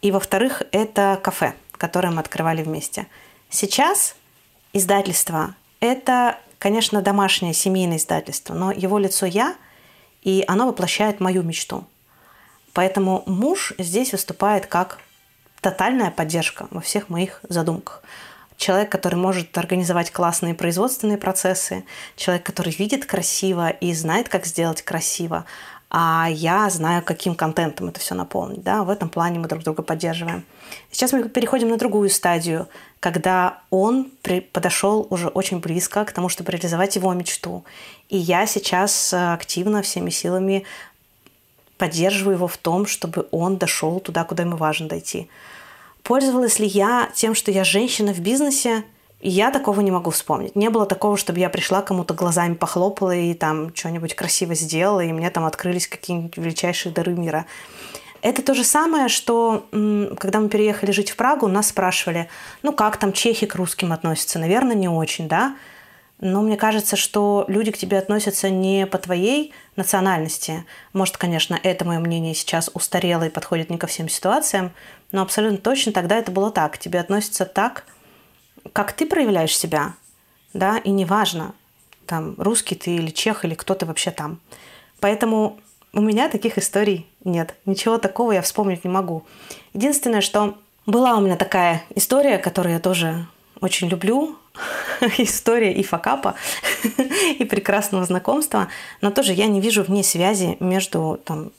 и 0.00 0.12
во-вторых, 0.12 0.62
это 0.70 1.18
кафе, 1.22 1.54
которое 1.72 2.10
мы 2.10 2.20
открывали 2.20 2.62
вместе. 2.62 3.06
Сейчас 3.50 4.14
издательство– 4.72 5.56
это, 5.80 6.38
конечно, 6.58 7.02
домашнее 7.02 7.52
семейное 7.52 7.96
издательство, 7.96 8.54
но 8.54 8.70
его 8.70 8.98
лицо 8.98 9.26
я, 9.26 9.56
и 10.22 10.44
оно 10.46 10.68
воплощает 10.68 11.18
мою 11.18 11.42
мечту. 11.42 11.84
Поэтому 12.74 13.24
муж 13.26 13.72
здесь 13.78 14.12
выступает 14.12 14.66
как 14.66 14.98
тотальная 15.60 16.10
поддержка 16.10 16.68
во 16.70 16.80
всех 16.80 17.08
моих 17.08 17.40
задумках. 17.48 18.02
Человек, 18.56 18.90
который 18.90 19.14
может 19.14 19.56
организовать 19.56 20.10
классные 20.10 20.54
производственные 20.54 21.16
процессы, 21.16 21.84
человек, 22.16 22.44
который 22.44 22.72
видит 22.72 23.06
красиво 23.06 23.70
и 23.70 23.94
знает, 23.94 24.28
как 24.28 24.46
сделать 24.46 24.82
красиво, 24.82 25.44
а 25.90 26.26
я 26.28 26.68
знаю, 26.68 27.02
каким 27.02 27.34
контентом 27.34 27.88
это 27.88 28.00
все 28.00 28.14
наполнить. 28.14 28.62
Да? 28.62 28.84
В 28.84 28.90
этом 28.90 29.08
плане 29.08 29.38
мы 29.38 29.48
друг 29.48 29.62
друга 29.62 29.82
поддерживаем. 29.82 30.44
Сейчас 30.90 31.12
мы 31.12 31.28
переходим 31.28 31.68
на 31.70 31.78
другую 31.78 32.10
стадию, 32.10 32.68
когда 33.00 33.60
он 33.70 34.10
при, 34.22 34.40
подошел 34.40 35.06
уже 35.08 35.28
очень 35.28 35.60
близко 35.60 36.04
к 36.04 36.12
тому, 36.12 36.28
чтобы 36.28 36.52
реализовать 36.52 36.96
его 36.96 37.12
мечту. 37.14 37.64
И 38.10 38.18
я 38.18 38.46
сейчас 38.46 39.14
э, 39.14 39.32
активно 39.32 39.80
всеми 39.80 40.10
силами 40.10 40.64
поддерживаю 41.78 42.36
его 42.36 42.48
в 42.48 42.56
том, 42.56 42.86
чтобы 42.86 43.26
он 43.30 43.56
дошел 43.56 44.00
туда, 44.00 44.24
куда 44.24 44.42
ему 44.42 44.56
важно 44.56 44.88
дойти. 44.88 45.30
Пользовалась 46.02 46.58
ли 46.58 46.66
я 46.66 47.08
тем, 47.14 47.34
что 47.34 47.50
я 47.50 47.64
женщина 47.64 48.12
в 48.12 48.20
бизнесе? 48.20 48.84
Я 49.20 49.50
такого 49.50 49.80
не 49.80 49.90
могу 49.90 50.10
вспомнить. 50.10 50.54
Не 50.54 50.70
было 50.70 50.86
такого, 50.86 51.16
чтобы 51.16 51.40
я 51.40 51.48
пришла 51.48 51.82
кому-то 51.82 52.14
глазами 52.14 52.54
похлопала 52.54 53.14
и 53.14 53.34
там 53.34 53.74
что-нибудь 53.74 54.14
красиво 54.14 54.54
сделала, 54.54 55.00
и 55.00 55.12
мне 55.12 55.30
там 55.30 55.44
открылись 55.44 55.88
какие-нибудь 55.88 56.36
величайшие 56.36 56.92
дары 56.92 57.12
мира. 57.12 57.46
Это 58.20 58.42
то 58.42 58.54
же 58.54 58.64
самое, 58.64 59.08
что 59.08 59.66
когда 60.18 60.40
мы 60.40 60.48
переехали 60.48 60.90
жить 60.90 61.10
в 61.10 61.16
Прагу, 61.16 61.46
нас 61.46 61.68
спрашивали, 61.68 62.28
ну 62.62 62.72
как 62.72 62.96
там 62.96 63.12
чехи 63.12 63.46
к 63.46 63.54
русским 63.54 63.92
относятся? 63.92 64.38
Наверное, 64.38 64.74
не 64.74 64.88
очень, 64.88 65.28
да? 65.28 65.56
Но 66.20 66.42
мне 66.42 66.56
кажется, 66.56 66.96
что 66.96 67.44
люди 67.46 67.70
к 67.70 67.78
тебе 67.78 67.98
относятся 67.98 68.50
не 68.50 68.86
по 68.86 68.98
твоей 68.98 69.52
национальности. 69.76 70.64
Может, 70.92 71.16
конечно, 71.16 71.58
это 71.62 71.84
мое 71.84 72.00
мнение 72.00 72.34
сейчас 72.34 72.70
устарело 72.74 73.24
и 73.24 73.30
подходит 73.30 73.70
не 73.70 73.78
ко 73.78 73.86
всем 73.86 74.08
ситуациям, 74.08 74.72
но 75.12 75.22
абсолютно 75.22 75.58
точно 75.58 75.92
тогда 75.92 76.16
это 76.16 76.32
было 76.32 76.50
так. 76.50 76.74
К 76.74 76.78
тебе 76.78 76.98
относятся 76.98 77.44
так, 77.44 77.84
как 78.72 78.92
ты 78.92 79.06
проявляешь 79.06 79.56
себя, 79.56 79.94
да, 80.52 80.78
и 80.78 80.90
неважно, 80.90 81.54
там, 82.06 82.34
русский 82.38 82.74
ты 82.74 82.96
или 82.96 83.10
чех, 83.10 83.44
или 83.44 83.54
кто 83.54 83.74
ты 83.74 83.86
вообще 83.86 84.10
там. 84.10 84.40
Поэтому 84.98 85.60
у 85.92 86.00
меня 86.00 86.28
таких 86.28 86.58
историй 86.58 87.06
нет. 87.22 87.54
Ничего 87.64 87.98
такого 87.98 88.32
я 88.32 88.42
вспомнить 88.42 88.84
не 88.84 88.90
могу. 88.90 89.24
Единственное, 89.72 90.20
что 90.20 90.58
была 90.86 91.16
у 91.16 91.20
меня 91.20 91.36
такая 91.36 91.84
история, 91.94 92.38
которую 92.38 92.74
я 92.74 92.80
тоже 92.80 93.26
очень 93.60 93.88
люблю. 93.88 94.36
История 95.18 95.72
и 95.72 95.82
факапа, 95.82 96.34
и 97.38 97.44
прекрасного 97.44 98.04
знакомства. 98.04 98.68
Но 99.00 99.10
тоже 99.10 99.32
я 99.32 99.46
не 99.46 99.60
вижу 99.60 99.84
в 99.84 99.88
ней 99.88 100.02
связи 100.02 100.56
между 100.60 101.20
там, 101.24 101.52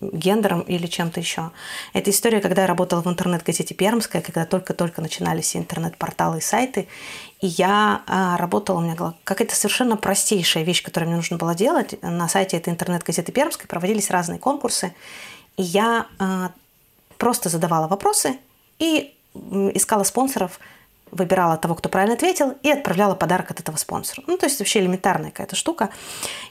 гендером 0.00 0.60
или 0.60 0.86
чем-то 0.86 1.18
еще. 1.18 1.50
Это 1.92 2.10
история, 2.10 2.40
когда 2.40 2.62
я 2.62 2.68
работала 2.68 3.02
в 3.02 3.08
интернет-газете 3.08 3.74
«Пермская», 3.74 4.22
когда 4.22 4.44
только-только 4.44 5.02
начинались 5.02 5.56
интернет-порталы 5.56 6.38
и 6.38 6.40
сайты, 6.40 6.86
и 7.40 7.48
я 7.48 8.02
а, 8.06 8.36
работала, 8.36 8.78
у 8.78 8.82
меня 8.82 8.94
была 8.94 9.14
какая-то 9.24 9.56
совершенно 9.56 9.96
простейшая 9.96 10.62
вещь, 10.62 10.82
которую 10.82 11.08
мне 11.08 11.16
нужно 11.16 11.36
было 11.36 11.54
делать. 11.54 12.00
На 12.02 12.28
сайте 12.28 12.56
этой 12.56 12.72
интернет-газеты 12.72 13.32
«Пермской» 13.32 13.66
проводились 13.66 14.10
разные 14.10 14.38
конкурсы, 14.38 14.94
и 15.56 15.62
я 15.62 16.06
а, 16.20 16.52
просто 17.16 17.48
задавала 17.48 17.88
вопросы 17.88 18.38
и 18.78 19.14
искала 19.74 20.04
спонсоров– 20.04 20.60
выбирала 21.10 21.56
того, 21.56 21.74
кто 21.74 21.88
правильно 21.88 22.14
ответил, 22.14 22.54
и 22.62 22.70
отправляла 22.70 23.14
подарок 23.14 23.50
от 23.50 23.60
этого 23.60 23.76
спонсора. 23.76 24.22
Ну, 24.26 24.36
то 24.36 24.46
есть 24.46 24.58
вообще 24.58 24.80
элементарная 24.80 25.30
какая-то 25.30 25.56
штука. 25.56 25.90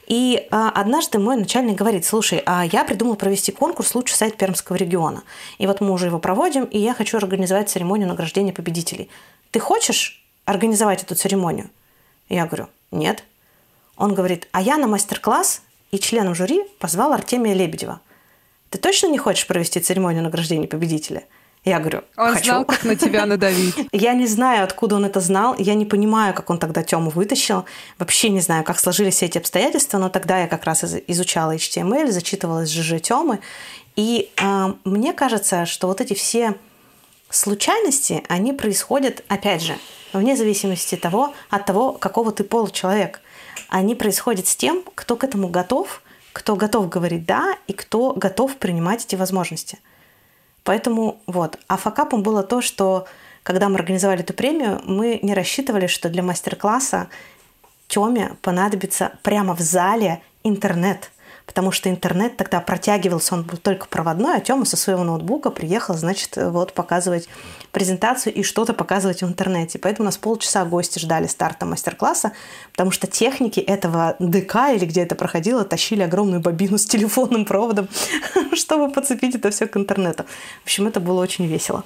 И 0.08 0.48
а, 0.52 0.70
однажды 0.70 1.20
мой 1.20 1.36
начальник 1.36 1.78
говорит, 1.78 2.06
слушай, 2.06 2.42
а 2.46 2.66
я 2.66 2.84
придумал 2.84 3.16
провести 3.16 3.52
конкурс 3.52 3.96
«Лучший 3.96 4.16
сайт 4.16 4.38
Пермского 4.38 4.76
региона». 4.76 5.24
И 5.58 5.68
вот 5.68 5.82
мы 5.82 5.92
уже 5.92 6.08
его 6.08 6.20
проводим, 6.20 6.66
и 6.66 6.78
я 6.78 6.94
хочу 6.94 7.18
организовать 7.18 7.70
церемонию 7.70 8.08
награждения 8.08 8.54
победителей. 8.54 9.10
Ты 9.52 9.60
хочешь 9.60 10.24
организовать 10.46 11.04
эту 11.04 11.16
церемонию? 11.16 11.70
Я 12.30 12.46
говорю, 12.46 12.68
нет. 12.92 13.24
Он 13.96 14.14
говорит, 14.14 14.48
а 14.52 14.62
я 14.62 14.78
на 14.78 14.88
мастер-класс 14.88 15.62
и 15.92 16.00
членом 16.00 16.36
жюри 16.36 16.64
позвал 16.80 17.14
Артемия 17.14 17.54
Лебедева. 17.54 18.02
Ты 18.70 18.78
точно 18.78 19.08
не 19.08 19.18
хочешь 19.18 19.48
провести 19.48 19.80
церемонию 19.80 20.24
награждения 20.24 20.68
победителя? 20.68 21.24
Я 21.67 21.79
говорю, 21.79 22.03
он 22.15 22.33
хочу. 22.33 22.45
знал, 22.45 22.65
как 22.65 22.86
на 22.86 22.95
тебя 22.95 23.25
надавить. 23.25 23.75
Я 23.91 24.13
не 24.13 24.25
знаю, 24.25 24.63
откуда 24.63 24.95
он 24.95 25.03
это 25.03 25.19
знал. 25.19 25.53
Я 25.57 25.74
не 25.74 25.86
понимаю, 25.86 26.33
как 26.33 26.50
он 26.50 26.59
тогда 26.59 26.81
Тему 26.81 27.09
вытащил. 27.09 27.65
Вообще 28.00 28.29
не 28.29 28.39
знаю, 28.39 28.63
как 28.63 28.79
сложились 28.79 29.21
эти 29.21 29.38
обстоятельства, 29.38 29.97
но 29.97 30.07
тогда 30.07 30.39
я 30.39 30.47
как 30.47 30.63
раз 30.63 30.86
изучала 31.07 31.55
HTML, 31.55 32.09
зачитывалась 32.09 32.71
ЖЖ 32.71 33.01
Темы. 33.01 33.39
И 33.97 34.31
э, 34.38 34.74
мне 34.86 35.12
кажется, 35.12 35.65
что 35.65 35.88
вот 35.88 36.00
эти 36.00 36.13
все 36.13 36.55
случайности, 37.29 38.24
они 38.29 38.53
происходят, 38.53 39.25
опять 39.27 39.62
же, 39.62 39.77
вне 40.13 40.38
зависимости 40.38 40.95
того, 40.95 41.33
от 41.50 41.65
того, 41.65 41.91
какого 41.91 42.31
ты 42.31 42.45
пола 42.45 42.71
человек. 42.71 43.19
Они 43.67 43.93
происходят 43.93 44.47
с 44.47 44.55
тем, 44.55 44.83
кто 44.95 45.17
к 45.17 45.25
этому 45.25 45.50
готов, 45.50 46.01
кто 46.31 46.55
готов 46.55 46.88
говорить 46.88 47.25
«да» 47.25 47.57
и 47.67 47.74
кто 47.74 48.13
готов 48.13 48.55
принимать 48.55 49.03
эти 49.03 49.15
возможности– 49.17 49.79
Поэтому 50.67 51.21
вот. 51.27 51.57
А 51.67 51.77
факапом 51.77 52.24
было 52.24 52.43
то, 52.43 52.59
что 52.59 53.07
когда 53.43 53.69
мы 53.69 53.75
организовали 53.75 54.19
эту 54.19 54.33
премию, 54.33 54.81
мы 54.83 55.17
не 55.21 55.33
рассчитывали, 55.33 55.88
что 55.88 56.09
для 56.09 56.24
мастер-класса 56.24 57.07
Тёме 57.88 58.33
понадобится 58.41 59.13
прямо 59.24 59.55
в 59.55 59.62
зале 59.62 60.21
интернет– 60.43 61.09
потому 61.47 61.71
что 61.71 61.89
интернет 61.89 62.38
тогда 62.38 62.59
протягивался, 62.59 63.33
он 63.33 63.43
был 63.43 63.57
только 63.57 63.88
проводной, 63.88 64.38
а 64.38 64.39
Тёма 64.41 64.65
со 64.65 64.77
своего 64.77 65.03
ноутбука 65.03 65.50
приехал, 65.50 65.95
значит, 65.95 66.36
вот 66.36 66.74
показывать 66.74 67.29
презентацию 67.71 68.33
и 68.33 68.43
что-то 68.43 68.74
показывать 68.74 69.21
в 69.21 69.27
интернете. 69.27 69.79
Поэтому 69.79 70.05
у 70.05 70.07
нас 70.07 70.17
полчаса 70.17 70.65
гости 70.65 71.00
ждали 71.00 71.27
старта 71.27 71.65
мастер-класса, 71.65 72.31
потому 72.71 72.91
что 72.91 73.07
техники 73.07 73.59
этого 73.59 74.15
ДК 74.19 74.74
или 74.74 74.86
где 74.86 75.01
это 75.01 75.15
проходило, 75.15 75.63
тащили 75.63 76.01
огромную 76.01 76.41
бобину 76.41 76.77
с 76.77 76.86
телефонным 76.86 77.45
проводом, 77.45 77.88
чтобы 78.53 78.91
подцепить 78.91 79.36
это 79.36 79.51
все 79.51 79.67
к 79.67 79.77
интернету. 79.77 80.25
В 80.62 80.65
общем, 80.65 80.88
это 80.88 81.00
было 81.00 81.21
очень 81.21 81.45
весело. 81.45 81.83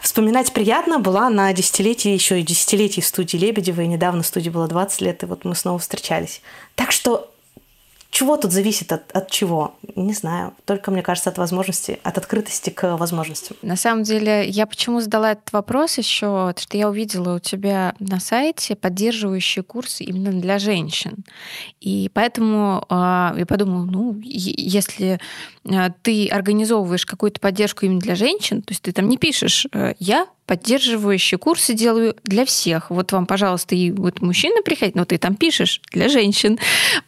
Вспоминать 0.00 0.52
приятно 0.52 0.98
была 0.98 1.30
на 1.30 1.52
десятилетие, 1.52 2.12
еще 2.12 2.40
и 2.40 2.42
десятилетие 2.42 3.04
в 3.04 3.06
студии 3.06 3.36
Лебедева, 3.36 3.82
и 3.82 3.86
недавно 3.86 4.24
студии 4.24 4.50
было 4.50 4.66
20 4.66 5.00
лет, 5.00 5.22
и 5.22 5.26
вот 5.26 5.44
мы 5.44 5.54
снова 5.54 5.78
встречались. 5.78 6.42
Так 6.74 6.90
что 6.90 7.31
чего 8.12 8.36
тут 8.36 8.52
зависит 8.52 8.92
от, 8.92 9.10
от 9.16 9.30
чего? 9.30 9.74
Не 9.96 10.12
знаю. 10.12 10.52
Только, 10.66 10.90
мне 10.90 11.02
кажется, 11.02 11.30
от 11.30 11.38
возможности, 11.38 11.98
от 12.02 12.18
открытости 12.18 12.68
к 12.68 12.98
возможностям. 12.98 13.56
На 13.62 13.74
самом 13.74 14.02
деле, 14.02 14.46
я 14.46 14.66
почему 14.66 15.00
задала 15.00 15.32
этот 15.32 15.50
вопрос 15.54 15.96
еще, 15.96 16.52
что 16.58 16.76
я 16.76 16.90
увидела 16.90 17.36
у 17.36 17.38
тебя 17.38 17.94
на 18.00 18.20
сайте 18.20 18.76
поддерживающие 18.76 19.62
курсы 19.62 20.04
именно 20.04 20.30
для 20.30 20.58
женщин. 20.58 21.24
И 21.80 22.10
поэтому 22.12 22.84
э, 22.90 22.94
я 23.38 23.46
подумала, 23.48 23.86
ну, 23.86 24.20
если 24.22 25.18
э, 25.64 25.90
ты 26.02 26.28
организовываешь 26.28 27.06
какую-то 27.06 27.40
поддержку 27.40 27.86
именно 27.86 28.00
для 28.00 28.14
женщин, 28.14 28.60
то 28.60 28.72
есть 28.72 28.82
ты 28.82 28.92
там 28.92 29.08
не 29.08 29.16
пишешь 29.16 29.66
э, 29.72 29.94
«я 29.98 30.26
поддерживающие 30.46 31.38
курсы 31.38 31.72
делаю 31.74 32.16
для 32.24 32.44
всех. 32.44 32.90
Вот 32.90 33.12
вам, 33.12 33.26
пожалуйста, 33.26 33.74
и 33.74 33.90
вот 33.90 34.20
мужчины 34.20 34.62
приходят, 34.62 34.94
но 34.94 35.04
ты 35.04 35.18
там 35.18 35.36
пишешь 35.36 35.80
для 35.92 36.08
женщин. 36.08 36.58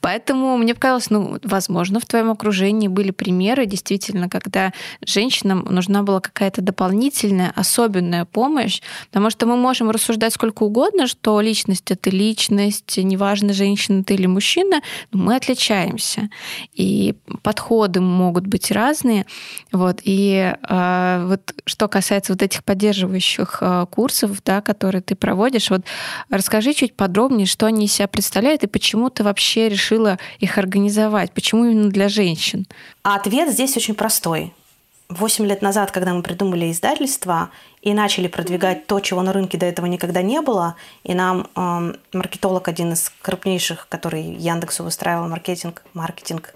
Поэтому 0.00 0.56
мне 0.56 0.74
показалось, 0.74 1.10
ну, 1.10 1.38
возможно, 1.42 2.00
в 2.00 2.06
твоем 2.06 2.30
окружении 2.30 2.88
были 2.88 3.10
примеры, 3.10 3.66
действительно, 3.66 4.28
когда 4.28 4.72
женщинам 5.04 5.66
нужна 5.68 6.02
была 6.02 6.20
какая-то 6.20 6.62
дополнительная, 6.62 7.52
особенная 7.54 8.24
помощь, 8.24 8.80
потому 9.08 9.30
что 9.30 9.46
мы 9.46 9.56
можем 9.56 9.90
рассуждать 9.90 10.32
сколько 10.32 10.62
угодно, 10.62 11.06
что 11.06 11.40
личность— 11.40 11.84
это 11.90 12.10
личность, 12.10 12.96
неважно, 12.96 13.52
женщина 13.52 14.04
ты 14.04 14.14
или 14.14 14.26
мужчина, 14.26 14.80
мы 15.12 15.36
отличаемся. 15.36 16.30
И 16.72 17.14
подходы 17.42 18.00
могут 18.00 18.46
быть 18.46 18.70
разные. 18.70 19.26
Вот. 19.72 20.00
И 20.04 20.54
э, 20.68 21.26
вот 21.28 21.54
что 21.66 21.88
касается 21.88 22.32
вот 22.32 22.42
этих 22.42 22.62
поддерживающих 22.64 23.23
обучающих 23.24 23.58
э, 23.60 23.86
курсов, 23.90 24.42
да, 24.44 24.60
которые 24.60 25.02
ты 25.02 25.14
проводишь. 25.14 25.70
Вот 25.70 25.82
расскажи 26.30 26.74
чуть 26.74 26.94
подробнее, 26.94 27.46
что 27.46 27.66
они 27.66 27.86
из 27.86 27.92
себя 27.92 28.08
представляют 28.08 28.62
и 28.62 28.66
почему 28.66 29.10
ты 29.10 29.24
вообще 29.24 29.68
решила 29.68 30.18
их 30.40 30.58
организовать, 30.58 31.32
почему 31.32 31.64
именно 31.64 31.90
для 31.90 32.08
женщин? 32.08 32.66
А 33.02 33.16
ответ 33.16 33.50
здесь 33.50 33.76
очень 33.76 33.94
простой. 33.94 34.52
Восемь 35.10 35.46
лет 35.46 35.62
назад, 35.62 35.90
когда 35.90 36.14
мы 36.14 36.22
придумали 36.22 36.70
издательство 36.70 37.50
и 37.82 37.92
начали 37.92 38.26
продвигать 38.26 38.86
то, 38.86 39.00
чего 39.00 39.22
на 39.22 39.32
рынке 39.32 39.58
до 39.58 39.66
этого 39.66 39.86
никогда 39.86 40.22
не 40.22 40.40
было, 40.40 40.76
и 41.04 41.14
нам 41.14 41.46
э, 41.54 41.94
маркетолог 42.12 42.68
один 42.68 42.92
из 42.92 43.12
крупнейших, 43.22 43.86
который 43.88 44.22
Яндексу 44.22 44.82
выстраивал 44.82 45.28
маркетинг, 45.28 45.82
маркетинг 45.92 46.54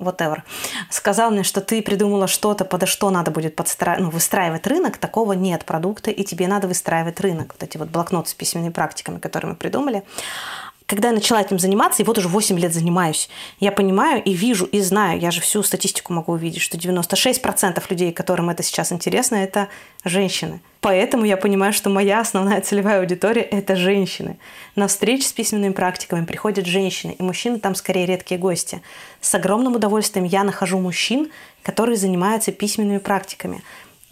whatever, 0.00 0.42
сказал 0.90 1.30
мне, 1.30 1.42
что 1.42 1.60
ты 1.60 1.82
придумала 1.82 2.26
что-то, 2.26 2.64
подо 2.64 2.86
что 2.86 3.10
надо 3.10 3.30
будет 3.30 3.54
подстра... 3.56 3.96
ну, 3.98 4.10
выстраивать 4.10 4.66
рынок, 4.66 4.98
такого 4.98 5.32
нет. 5.34 5.64
Продукта, 5.64 6.10
и 6.10 6.24
тебе 6.24 6.48
надо 6.48 6.66
выстраивать 6.66 7.20
рынок. 7.20 7.54
Вот 7.54 7.62
эти 7.62 7.76
вот 7.76 7.88
блокноты 7.88 8.30
с 8.30 8.34
письменными 8.34 8.72
практиками, 8.72 9.18
которые 9.18 9.50
мы 9.52 9.56
придумали 9.56 10.02
когда 10.90 11.10
я 11.10 11.14
начала 11.14 11.40
этим 11.40 11.60
заниматься, 11.60 12.02
и 12.02 12.04
вот 12.04 12.18
уже 12.18 12.26
8 12.26 12.58
лет 12.58 12.74
занимаюсь, 12.74 13.28
я 13.60 13.70
понимаю 13.70 14.20
и 14.24 14.32
вижу, 14.32 14.64
и 14.64 14.80
знаю, 14.80 15.20
я 15.20 15.30
же 15.30 15.40
всю 15.40 15.62
статистику 15.62 16.12
могу 16.12 16.32
увидеть, 16.32 16.62
что 16.62 16.76
96% 16.76 17.80
людей, 17.88 18.12
которым 18.12 18.50
это 18.50 18.64
сейчас 18.64 18.90
интересно, 18.90 19.36
это 19.36 19.68
женщины. 20.04 20.60
Поэтому 20.80 21.24
я 21.24 21.36
понимаю, 21.36 21.72
что 21.72 21.90
моя 21.90 22.18
основная 22.18 22.60
целевая 22.60 22.98
аудитория– 22.98 23.42
это 23.52 23.76
женщины. 23.76 24.36
На 24.74 24.88
встречи 24.88 25.22
с 25.22 25.32
письменными 25.32 25.72
практиками 25.72 26.24
приходят 26.24 26.66
женщины, 26.66 27.14
и 27.16 27.22
мужчины 27.22 27.60
там 27.60 27.76
скорее 27.76 28.06
редкие 28.06 28.40
гости. 28.40 28.82
С 29.20 29.32
огромным 29.32 29.76
удовольствием 29.76 30.26
я 30.26 30.42
нахожу 30.42 30.80
мужчин, 30.80 31.30
которые 31.62 31.98
занимаются 31.98 32.50
письменными 32.50 32.98
практиками. 32.98 33.62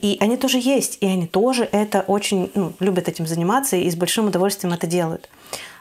И 0.01 0.17
они 0.21 0.37
тоже 0.37 0.59
есть, 0.59 0.99
и 1.01 1.07
они 1.07 1.27
тоже 1.27 1.69
это 1.73 2.03
очень 2.03 2.53
ну, 2.55 2.73
любят 2.79 3.09
этим 3.09 3.27
заниматься 3.27 3.75
и 3.75 3.91
с 3.91 3.97
большим 3.97 4.29
удовольствием 4.29 4.73
это 4.73 4.87
делают. 4.87 5.29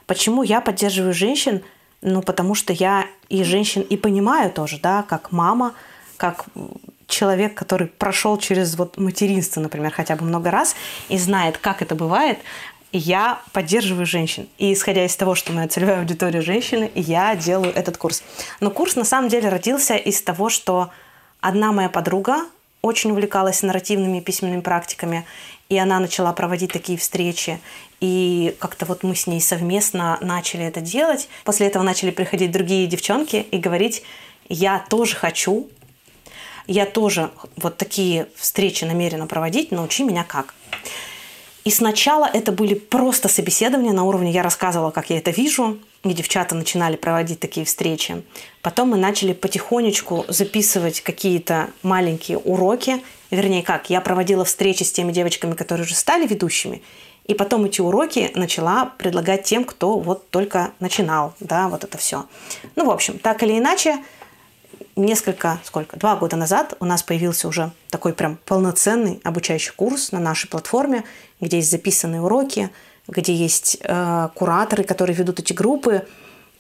Почему 0.08 0.42
я 0.42 0.62
поддерживаю 0.62 1.14
женщин? 1.14 1.62
Ну, 2.02 2.22
потому 2.22 2.56
что 2.56 2.74
я 2.74 3.06
и 3.30 3.44
женщин 3.44 3.82
и 3.82 3.98
понимаю 3.98 4.52
тоже, 4.52 4.80
да, 4.82 5.04
как 5.04 5.32
мама, 5.32 5.74
как 6.16 6.46
человек, 7.08 7.54
который 7.54 7.88
прошел 7.88 8.38
через 8.38 8.76
вот 8.76 8.98
материнство, 8.98 9.62
например, 9.62 9.92
хотя 9.92 10.16
бы 10.16 10.26
много 10.26 10.52
раз 10.52 10.76
и 11.10 11.18
знает, 11.18 11.58
как 11.58 11.82
это 11.82 11.96
бывает, 11.96 12.40
я 12.92 13.42
поддерживаю 13.52 14.06
женщин. 14.06 14.48
И 14.58 14.74
исходя 14.74 15.06
из 15.06 15.16
того, 15.16 15.36
что 15.36 15.52
моя 15.52 15.68
целевая 15.68 16.00
аудитория 16.00 16.42
женщины, 16.42 16.92
я 16.96 17.36
делаю 17.36 17.74
этот 17.74 17.98
курс. 17.98 18.24
Но 18.60 18.72
курс 18.72 18.96
на 18.96 19.04
самом 19.04 19.30
деле 19.30 19.50
родился 19.50 19.96
из 19.96 20.22
того, 20.22 20.50
что 20.50 20.90
одна 21.42 21.72
моя 21.72 21.90
подруга 21.90 22.46
очень 22.82 23.12
увлекалась 23.12 23.64
нарративными 23.64 24.20
письменными 24.20 24.62
практиками, 24.62 25.26
и 25.70 25.78
она 25.78 26.00
начала 26.00 26.32
проводить 26.32 26.72
такие 26.72 26.98
встречи. 26.98 27.60
И 28.00 28.56
как-то 28.60 28.86
вот 28.86 29.04
мы 29.04 29.16
с 29.16 29.28
ней 29.28 29.42
совместно 29.42 30.18
начали 30.22 30.66
это 30.66 30.82
делать. 30.82 31.30
После 31.44 31.68
этого 31.68 31.84
начали 31.84 32.12
приходить 32.12 32.52
другие 32.52 32.88
девчонки 32.88 33.46
и 33.50 33.58
говорить, 33.58 34.04
я 34.50 34.86
тоже 34.90 35.16
хочу, 35.16 35.68
я 36.68 36.86
тоже 36.86 37.32
вот 37.56 37.78
такие 37.78 38.28
встречи 38.36 38.84
намерена 38.84 39.26
проводить, 39.26 39.72
научи 39.72 40.04
меня 40.04 40.24
как. 40.24 40.54
И 41.64 41.70
сначала 41.70 42.30
это 42.32 42.54
были 42.54 42.76
просто 42.76 43.28
собеседования 43.28 43.92
на 43.92 44.06
уровне 44.06 44.32
«я 44.32 44.42
рассказывала, 44.42 44.92
как 44.92 45.10
я 45.10 45.18
это 45.18 45.32
вижу», 45.32 45.80
и 46.06 46.14
девчата 46.14 46.56
начинали 46.56 46.96
проводить 46.96 47.42
такие 47.42 47.66
встречи. 47.66 48.24
Потом 48.62 48.92
мы 48.92 48.98
начали 48.98 49.34
потихонечку 49.34 50.24
записывать 50.30 51.02
какие-то 51.02 51.70
маленькие 51.84 52.38
уроки. 52.38 53.04
Вернее, 53.32 53.64
как, 53.64 53.90
я 53.90 54.00
проводила 54.00 54.46
встречи 54.46 54.84
с 54.84 54.94
теми 54.94 55.12
девочками, 55.12 55.56
которые 55.56 55.86
уже 55.86 55.96
стали 55.96 56.26
ведущими, 56.26 56.82
и 57.28 57.34
потом 57.34 57.66
эти 57.66 57.82
уроки 57.82 58.32
начала 58.36 58.94
предлагать 58.98 59.44
тем, 59.44 59.66
кто 59.66 60.00
вот 60.00 60.30
только 60.30 60.72
начинал, 60.80 61.34
да, 61.40 61.68
вот 61.68 61.84
это 61.84 61.98
все. 61.98 62.26
Ну, 62.76 62.86
в 62.86 62.90
общем, 62.90 63.20
так 63.20 63.44
или 63.44 63.58
иначе, 63.58 63.98
несколько, 64.96 65.60
сколько, 65.64 65.98
два 65.98 66.16
года 66.16 66.38
назад 66.38 66.76
у 66.80 66.86
нас 66.86 67.04
появился 67.04 67.48
уже 67.48 67.72
такой 67.90 68.14
прям 68.14 68.38
полноценный 68.46 69.20
обучающий 69.24 69.74
курс 69.76 70.12
на 70.12 70.20
нашей 70.20 70.48
платформе, 70.50 71.04
где 71.42 71.58
есть 71.58 71.70
записанные 71.70 72.22
уроки, 72.22 72.70
где 73.08 73.34
есть 73.34 73.78
э, 73.82 74.30
кураторы, 74.34 74.84
которые 74.84 75.16
ведут 75.16 75.40
эти 75.40 75.54
группы. 75.54 76.06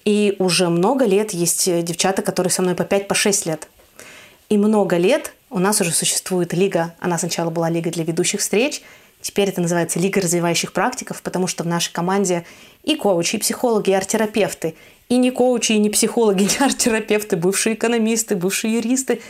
И 0.03 0.36
уже 0.39 0.69
много 0.69 1.05
лет 1.05 1.31
есть 1.31 1.65
девчата, 1.83 2.21
которые 2.21 2.51
со 2.51 2.62
мной 2.62 2.75
по 2.75 2.83
5-6 2.83 3.07
по 3.43 3.50
лет. 3.50 3.67
И 4.50 4.57
много 4.57 4.97
лет 4.97 5.33
у 5.50 5.59
нас 5.59 5.81
уже 5.81 5.91
существует 5.91 6.53
лига. 6.53 6.93
Она 7.00 7.17
сначала 7.17 7.50
была 7.50 7.69
лига 7.69 7.91
для 7.91 8.05
ведущих 8.05 8.39
встреч, 8.39 8.81
теперь 9.27 9.50
это 9.50 9.60
называется 9.60 10.00
лига 10.00 10.22
развивающих 10.22 10.72
практиков, 10.72 11.22
потому 11.22 11.48
что 11.48 11.63
в 11.63 11.67
нашей 11.67 11.91
команде 11.91 12.46
и 12.84 12.96
коучи, 12.96 13.36
и 13.36 13.39
психологи, 13.39 13.89
и 13.89 13.93
арт-терапевты, 13.93 14.75
и 15.10 15.17
не 15.17 15.31
коучи, 15.31 15.74
и 15.74 15.79
не 15.79 15.89
психологи, 15.89 16.43
не 16.60 16.65
арт-терапевты, 16.65 17.36
бывшие 17.36 17.75
экономисты, 17.75 18.38
бывшие 18.38 18.75
юристы. 18.75 19.22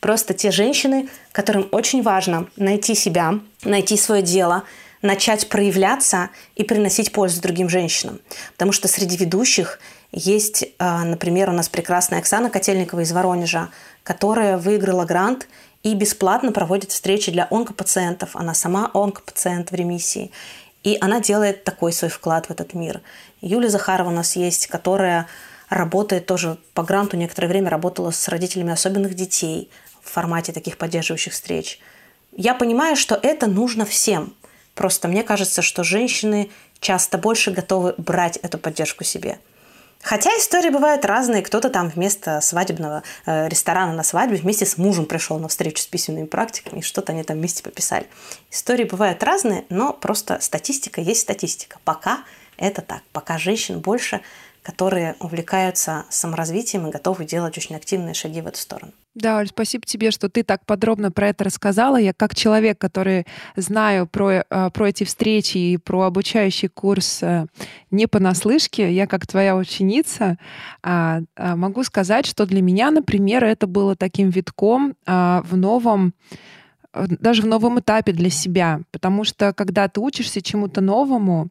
Просто 0.00 0.34
те 0.34 0.50
женщины, 0.50 1.08
которым 1.30 1.68
очень 1.70 2.02
важно 2.02 2.48
найти 2.56 2.96
себя, 2.96 3.38
найти 3.62 3.96
свое 3.96 4.22
дело, 4.22 4.64
начать 5.02 5.48
проявляться 5.48 6.30
и 6.56 6.64
приносить 6.64 7.12
пользу 7.12 7.40
другим 7.40 7.68
женщинам. 7.68 8.18
Потому 8.54 8.72
что 8.72 8.88
среди 8.88 9.16
ведущих 9.16 9.78
есть, 10.10 10.66
а, 10.78 11.04
например, 11.04 11.48
у 11.50 11.52
нас 11.52 11.68
прекрасная 11.68 12.18
Оксана 12.18 12.50
Котельникова 12.50 13.00
из 13.00 13.12
Воронежа, 13.12 13.70
которая 14.02 14.58
выиграла 14.58 15.04
грант 15.04 15.46
и 15.84 15.94
бесплатно 15.94 16.50
проводит 16.50 16.90
встречи 16.90 17.30
для 17.30 17.46
онкопациентов. 17.50 18.34
Она 18.34 18.54
сама 18.54 18.90
онкопациент 18.94 19.70
в 19.70 19.74
ремиссии. 19.74 20.32
И 20.82 20.98
она 21.00 21.20
делает 21.20 21.62
такой 21.62 21.92
свой 21.92 22.10
вклад 22.10 22.46
в 22.46 22.50
этот 22.50 22.74
мир. 22.74 23.00
Юлия 23.40 23.68
Захарова 23.68 24.08
у 24.08 24.12
нас 24.12 24.34
есть, 24.34 24.66
которая 24.66 25.28
работает 25.68 26.26
тоже 26.26 26.58
по 26.72 26.82
гранту 26.82 27.16
некоторое 27.16 27.48
время 27.48 27.70
работала 27.70 28.10
с 28.10 28.28
родителями 28.28 28.72
особенных 28.72 29.14
детей 29.14 29.70
в 30.02 30.10
формате 30.10 30.52
таких 30.52 30.78
поддерживающих 30.78 31.32
встреч. 31.32 31.78
Я 32.36 32.54
понимаю, 32.54 32.96
что 32.96 33.18
это 33.22 33.46
нужно 33.46 33.84
всем. 33.84 34.34
Просто 34.74 35.08
мне 35.08 35.22
кажется, 35.22 35.62
что 35.62 35.84
женщины 35.84 36.50
часто 36.80 37.18
больше 37.18 37.50
готовы 37.50 37.94
брать 37.96 38.38
эту 38.38 38.58
поддержку 38.58 39.04
себе. 39.04 39.38
Хотя 40.04 40.28
истории 40.36 40.68
бывают 40.68 41.06
разные. 41.06 41.40
Кто-то 41.40 41.70
там 41.70 41.88
вместо 41.88 42.42
свадебного 42.42 43.02
э, 43.24 43.48
ресторана 43.48 43.94
на 43.94 44.02
свадьбе 44.02 44.36
вместе 44.36 44.66
с 44.66 44.76
мужем 44.76 45.06
пришел 45.06 45.38
на 45.38 45.48
встречу 45.48 45.82
с 45.82 45.86
письменными 45.86 46.26
практиками, 46.26 46.80
и 46.80 46.82
что-то 46.82 47.12
они 47.12 47.22
там 47.22 47.38
вместе 47.38 47.62
пописали. 47.62 48.06
Истории 48.50 48.84
бывают 48.84 49.22
разные, 49.22 49.64
но 49.70 49.94
просто 49.94 50.40
статистика 50.40 51.00
есть 51.00 51.22
статистика. 51.22 51.78
Пока 51.84 52.18
это 52.58 52.82
так. 52.82 53.00
Пока 53.12 53.38
женщин 53.38 53.80
больше, 53.80 54.20
которые 54.62 55.16
увлекаются 55.20 56.04
саморазвитием 56.10 56.86
и 56.86 56.90
готовы 56.90 57.24
делать 57.24 57.56
очень 57.56 57.74
активные 57.74 58.12
шаги 58.12 58.42
в 58.42 58.46
эту 58.46 58.58
сторону. 58.58 58.92
Да, 59.14 59.38
Оль, 59.38 59.46
спасибо 59.46 59.86
тебе, 59.86 60.10
что 60.10 60.28
ты 60.28 60.42
так 60.42 60.66
подробно 60.66 61.12
про 61.12 61.28
это 61.28 61.44
рассказала. 61.44 61.96
Я 61.96 62.12
как 62.12 62.34
человек, 62.34 62.78
который 62.78 63.26
знаю 63.54 64.08
про, 64.08 64.44
э, 64.48 64.70
про 64.70 64.88
эти 64.88 65.04
встречи 65.04 65.56
и 65.56 65.76
про 65.76 66.02
обучающий 66.02 66.68
курс 66.68 67.22
э, 67.22 67.46
не 67.92 68.08
понаслышке, 68.08 68.92
я 68.92 69.06
как 69.06 69.26
твоя 69.28 69.56
ученица 69.56 70.36
а, 70.82 71.20
а, 71.36 71.54
могу 71.54 71.84
сказать, 71.84 72.26
что 72.26 72.44
для 72.44 72.60
меня, 72.60 72.90
например, 72.90 73.44
это 73.44 73.68
было 73.68 73.94
таким 73.94 74.30
витком 74.30 74.96
а, 75.06 75.42
в 75.48 75.56
новом 75.56 76.14
даже 76.92 77.42
в 77.42 77.46
новом 77.46 77.80
этапе 77.80 78.12
для 78.12 78.30
себя, 78.30 78.80
потому 78.92 79.24
что 79.24 79.52
когда 79.52 79.88
ты 79.88 79.98
учишься 79.98 80.40
чему-то 80.40 80.80
новому, 80.80 81.48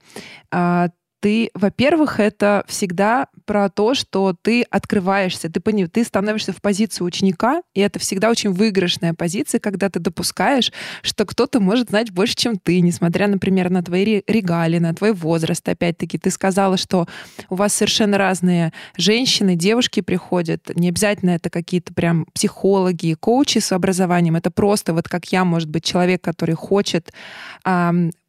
ты, 1.23 1.51
во-первых, 1.53 2.19
это 2.19 2.65
всегда 2.67 3.27
про 3.45 3.69
то, 3.69 3.93
что 3.93 4.35
ты 4.41 4.63
открываешься, 4.63 5.49
ты, 5.49 5.61
пони, 5.61 5.85
ты 5.85 6.03
становишься 6.03 6.51
в 6.51 6.61
позицию 6.61 7.07
ученика, 7.07 7.61
и 7.73 7.79
это 7.79 7.97
всегда 7.97 8.29
очень 8.29 8.51
выигрышная 8.51 9.13
позиция, 9.13 9.61
когда 9.61 9.89
ты 9.89 10.01
допускаешь, 10.01 10.73
что 11.01 11.25
кто-то 11.25 11.61
может 11.61 11.91
знать 11.91 12.11
больше, 12.11 12.35
чем 12.35 12.57
ты, 12.57 12.81
несмотря, 12.81 13.29
например, 13.29 13.69
на 13.69 13.81
твои 13.81 14.21
регалии, 14.27 14.79
на 14.79 14.93
твой 14.93 15.13
возраст. 15.13 15.67
Опять-таки, 15.69 16.17
ты 16.17 16.29
сказала, 16.29 16.75
что 16.75 17.07
у 17.49 17.55
вас 17.55 17.73
совершенно 17.73 18.17
разные 18.17 18.73
женщины, 18.97 19.55
девушки 19.55 20.01
приходят. 20.01 20.71
Не 20.75 20.89
обязательно 20.89 21.29
это 21.29 21.49
какие-то 21.49 21.93
прям 21.93 22.25
психологи, 22.33 23.15
коучи 23.17 23.59
с 23.59 23.71
образованием. 23.71 24.35
Это 24.35 24.51
просто 24.51 24.93
вот 24.93 25.07
как 25.07 25.27
я, 25.27 25.45
может 25.45 25.69
быть, 25.69 25.85
человек, 25.85 26.21
который 26.21 26.55
хочет 26.55 27.13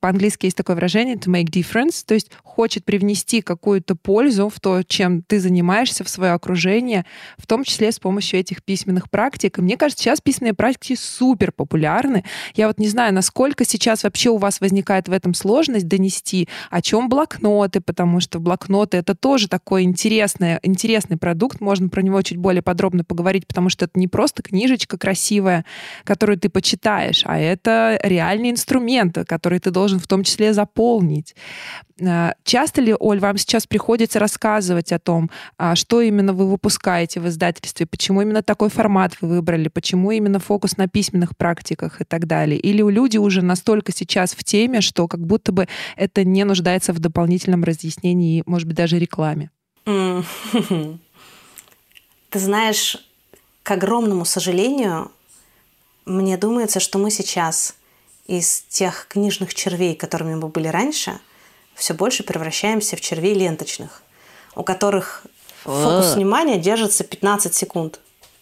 по-английски 0.04 0.44
есть 0.44 0.56
такое 0.58 0.76
выражение 0.76 1.14
to 1.14 1.32
make 1.32 1.46
difference, 1.46 2.04
то 2.06 2.12
есть 2.12 2.30
хочет 2.42 2.84
привнести 2.84 3.40
какую-то 3.40 3.96
пользу 3.96 4.48
в 4.48 4.60
то, 4.60 4.82
чем 4.82 5.22
ты 5.22 5.40
занимаешься, 5.40 6.04
в 6.04 6.08
свое 6.08 6.32
окружение, 6.32 7.04
в 7.36 7.46
том 7.46 7.64
числе 7.64 7.90
с 7.90 7.98
помощью 7.98 8.38
этих 8.38 8.62
письменных 8.62 9.10
практик. 9.10 9.58
И 9.58 9.62
мне 9.62 9.78
кажется, 9.78 10.04
сейчас 10.04 10.20
письменные 10.20 10.54
практики 10.54 10.94
супер 10.94 11.52
популярны. 11.52 12.22
Я 12.54 12.68
вот 12.68 12.78
не 12.78 12.88
знаю, 12.88 13.12
насколько 13.14 13.64
сейчас 13.64 14.04
вообще 14.04 14.28
у 14.28 14.36
вас 14.36 14.60
возникает 14.60 15.08
в 15.08 15.12
этом 15.12 15.32
сложность 15.32 15.88
донести, 15.88 16.48
о 16.70 16.82
чем 16.82 17.08
блокноты, 17.08 17.80
потому 17.80 18.20
что 18.20 18.38
блокноты 18.38 18.98
это 18.98 19.14
тоже 19.14 19.48
такой 19.48 19.82
интересный, 19.82 20.58
интересный 20.62 21.16
продукт, 21.16 21.60
можно 21.60 21.88
про 21.88 22.02
него 22.02 22.20
чуть 22.22 22.36
более 22.36 22.62
подробно 22.62 23.04
поговорить, 23.04 23.46
потому 23.46 23.68
что 23.68 23.86
это 23.86 23.98
не 23.98 24.06
просто 24.06 24.42
книжечка 24.42 24.98
красивая, 24.98 25.64
которую 26.04 26.38
ты 26.38 26.50
почитаешь, 26.50 27.22
а 27.24 27.38
это 27.38 27.98
реальный 28.02 28.50
инструмент, 28.50 29.18
который 29.26 29.58
ты 29.58 29.70
должен 29.70 29.93
должен 29.94 30.00
в 30.00 30.06
том 30.06 30.24
числе 30.24 30.52
заполнить. 30.52 31.34
Э, 32.00 32.32
часто 32.44 32.82
ли, 32.82 32.94
Оль, 32.98 33.20
вам 33.20 33.38
сейчас 33.38 33.66
приходится 33.66 34.18
рассказывать 34.18 34.92
о 34.92 34.98
том, 34.98 35.30
а, 35.58 35.74
что 35.74 36.00
именно 36.00 36.32
вы 36.32 36.50
выпускаете 36.50 37.20
в 37.20 37.26
издательстве, 37.26 37.86
почему 37.86 38.22
именно 38.22 38.42
такой 38.42 38.68
формат 38.68 39.12
вы 39.20 39.28
выбрали, 39.28 39.68
почему 39.68 40.10
именно 40.10 40.38
фокус 40.38 40.76
на 40.76 40.88
письменных 40.88 41.36
практиках 41.36 42.00
и 42.00 42.04
так 42.04 42.26
далее? 42.26 42.58
Или 42.58 42.82
у 42.82 42.90
люди 42.90 43.18
уже 43.18 43.42
настолько 43.42 43.92
сейчас 43.92 44.34
в 44.34 44.44
теме, 44.44 44.80
что 44.80 45.08
как 45.08 45.20
будто 45.20 45.52
бы 45.52 45.66
это 45.96 46.24
не 46.24 46.44
нуждается 46.44 46.92
в 46.92 46.98
дополнительном 46.98 47.64
разъяснении, 47.64 48.42
может 48.46 48.68
быть, 48.68 48.76
даже 48.76 48.98
рекламе? 48.98 49.50
Ты 49.84 50.98
знаешь, 52.40 52.96
к 53.62 53.70
огромному 53.70 54.24
сожалению, 54.24 55.10
мне 56.06 56.36
думается, 56.36 56.80
что 56.80 56.98
мы 56.98 57.10
сейчас 57.10 57.76
из 58.26 58.62
тех 58.68 59.06
книжных 59.08 59.54
червей, 59.54 59.94
которыми 59.94 60.34
мы 60.34 60.48
были 60.48 60.68
раньше, 60.68 61.20
все 61.74 61.94
больше 61.94 62.22
превращаемся 62.22 62.96
в 62.96 63.00
червей 63.00 63.34
ленточных, 63.34 64.02
у 64.54 64.62
которых 64.62 65.24
фокус 65.62 66.14
внимания 66.14 66.58
держится 66.58 67.04
15 67.04 67.54
секунд. 67.54 68.00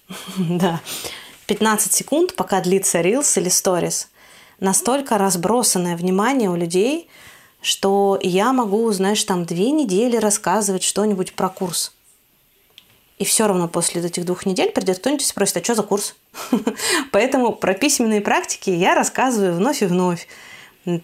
Да. 0.37 0.81
15 1.47 1.93
секунд, 1.93 2.35
пока 2.35 2.61
длится 2.61 3.01
Reels 3.01 3.39
или 3.39 3.51
Stories. 3.51 4.07
Настолько 4.61 5.19
разбросанное 5.19 5.97
внимание 5.97 6.49
у 6.49 6.55
людей, 6.55 7.09
что 7.61 8.19
я 8.23 8.53
могу, 8.53 8.91
знаешь, 8.93 9.23
там 9.25 9.45
две 9.45 9.71
недели 9.71 10.17
рассказывать 10.17 10.83
что-нибудь 10.83 11.35
про 11.35 11.49
курс. 11.49 11.93
И 13.19 13.25
все 13.25 13.47
равно 13.47 13.69
после 13.69 14.03
этих 14.03 14.25
двух 14.25 14.47
недель 14.47 14.71
придет 14.71 14.99
кто-нибудь 14.99 15.23
и 15.23 15.27
спросит, 15.27 15.59
а 15.59 15.65
что 15.65 15.75
за 15.75 15.83
курс? 15.83 16.17
Поэтому 17.13 17.53
про 17.53 17.75
письменные 17.75 18.21
практики 18.21 18.71
я 18.71 18.95
рассказываю 18.95 19.55
вновь 19.55 19.83
и 19.83 19.87
вновь 19.87 20.27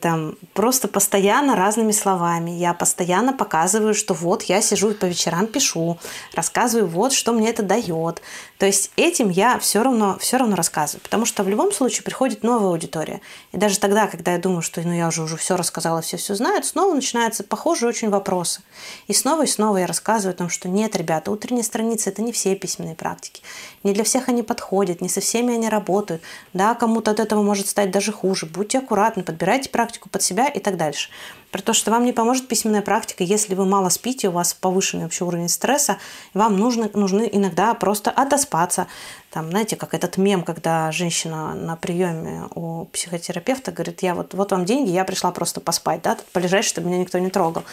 там 0.00 0.34
просто 0.54 0.88
постоянно 0.88 1.54
разными 1.54 1.92
словами. 1.92 2.50
Я 2.50 2.74
постоянно 2.74 3.32
показываю, 3.32 3.94
что 3.94 4.12
вот 4.12 4.42
я 4.44 4.60
сижу 4.60 4.92
по 4.92 5.04
вечерам 5.04 5.46
пишу, 5.46 5.98
рассказываю 6.34 6.88
вот, 6.88 7.12
что 7.12 7.32
мне 7.32 7.50
это 7.50 7.62
дает. 7.62 8.20
То 8.58 8.66
есть 8.66 8.90
этим 8.96 9.30
я 9.30 9.58
все 9.60 9.82
равно, 9.82 10.18
все 10.18 10.36
равно 10.36 10.56
рассказываю, 10.56 11.00
потому 11.02 11.24
что 11.24 11.44
в 11.44 11.48
любом 11.48 11.72
случае 11.72 12.02
приходит 12.02 12.42
новая 12.42 12.70
аудитория. 12.70 13.20
И 13.52 13.56
даже 13.56 13.78
тогда, 13.78 14.08
когда 14.08 14.32
я 14.32 14.38
думаю, 14.38 14.62
что 14.62 14.80
ну, 14.80 14.92
я 14.92 15.08
уже, 15.08 15.22
уже 15.22 15.36
все 15.36 15.56
рассказала, 15.56 16.02
все 16.02 16.16
все 16.16 16.34
знают, 16.34 16.66
снова 16.66 16.92
начинаются 16.92 17.44
похожие 17.44 17.88
очень 17.88 18.10
вопросы. 18.10 18.62
И 19.06 19.12
снова 19.12 19.44
и 19.44 19.46
снова 19.46 19.76
я 19.76 19.86
рассказываю 19.86 20.34
о 20.34 20.38
том, 20.38 20.48
что 20.48 20.68
нет, 20.68 20.96
ребята, 20.96 21.30
утренние 21.30 21.62
страницы– 21.62 22.10
это 22.10 22.20
не 22.20 22.32
все 22.32 22.56
письменные 22.56 22.96
практики. 22.96 23.42
Не 23.84 23.92
для 23.92 24.02
всех 24.02 24.28
они 24.28 24.42
подходят, 24.42 25.00
не 25.00 25.08
со 25.08 25.20
всеми 25.20 25.54
они 25.54 25.68
работают. 25.68 26.20
Да, 26.52 26.74
кому-то 26.74 27.12
от 27.12 27.20
этого 27.20 27.42
может 27.42 27.68
стать 27.68 27.92
даже 27.92 28.10
хуже. 28.12 28.46
Будьте 28.46 28.78
аккуратны, 28.78 29.22
подбирайте 29.22 29.67
практику 29.70 30.08
под 30.08 30.22
себя 30.22 30.48
и 30.48 30.58
так 30.58 30.76
дальше. 30.76 31.10
Про 31.50 31.62
то, 31.62 31.72
что 31.72 31.90
вам 31.90 32.04
не 32.04 32.12
поможет 32.12 32.46
письменная 32.46 32.82
практика, 32.82 33.24
если 33.24 33.54
вы 33.54 33.64
мало 33.64 33.88
спите, 33.88 34.28
у 34.28 34.32
вас 34.32 34.52
повышенный 34.52 35.04
вообще 35.04 35.24
уровень 35.24 35.48
стресса, 35.48 35.98
вам 36.34 36.58
нужно, 36.58 36.90
нужны 36.92 37.28
иногда 37.32 37.72
просто 37.72 38.10
отоспаться. 38.10 38.86
Там, 39.30 39.50
знаете, 39.50 39.76
как 39.76 39.94
этот 39.94 40.18
мем, 40.18 40.42
когда 40.42 40.92
женщина 40.92 41.54
на 41.54 41.76
приеме 41.76 42.44
у 42.54 42.84
психотерапевта 42.86 43.72
говорит, 43.72 44.02
я 44.02 44.14
вот, 44.14 44.34
вот 44.34 44.50
вам 44.50 44.66
деньги, 44.66 44.90
я 44.90 45.04
пришла 45.04 45.30
просто 45.30 45.60
поспать, 45.60 46.02
да, 46.02 46.18
полежать, 46.32 46.66
чтобы 46.66 46.88
меня 46.88 46.98
никто 46.98 47.18
не 47.18 47.30
трогал. 47.30 47.64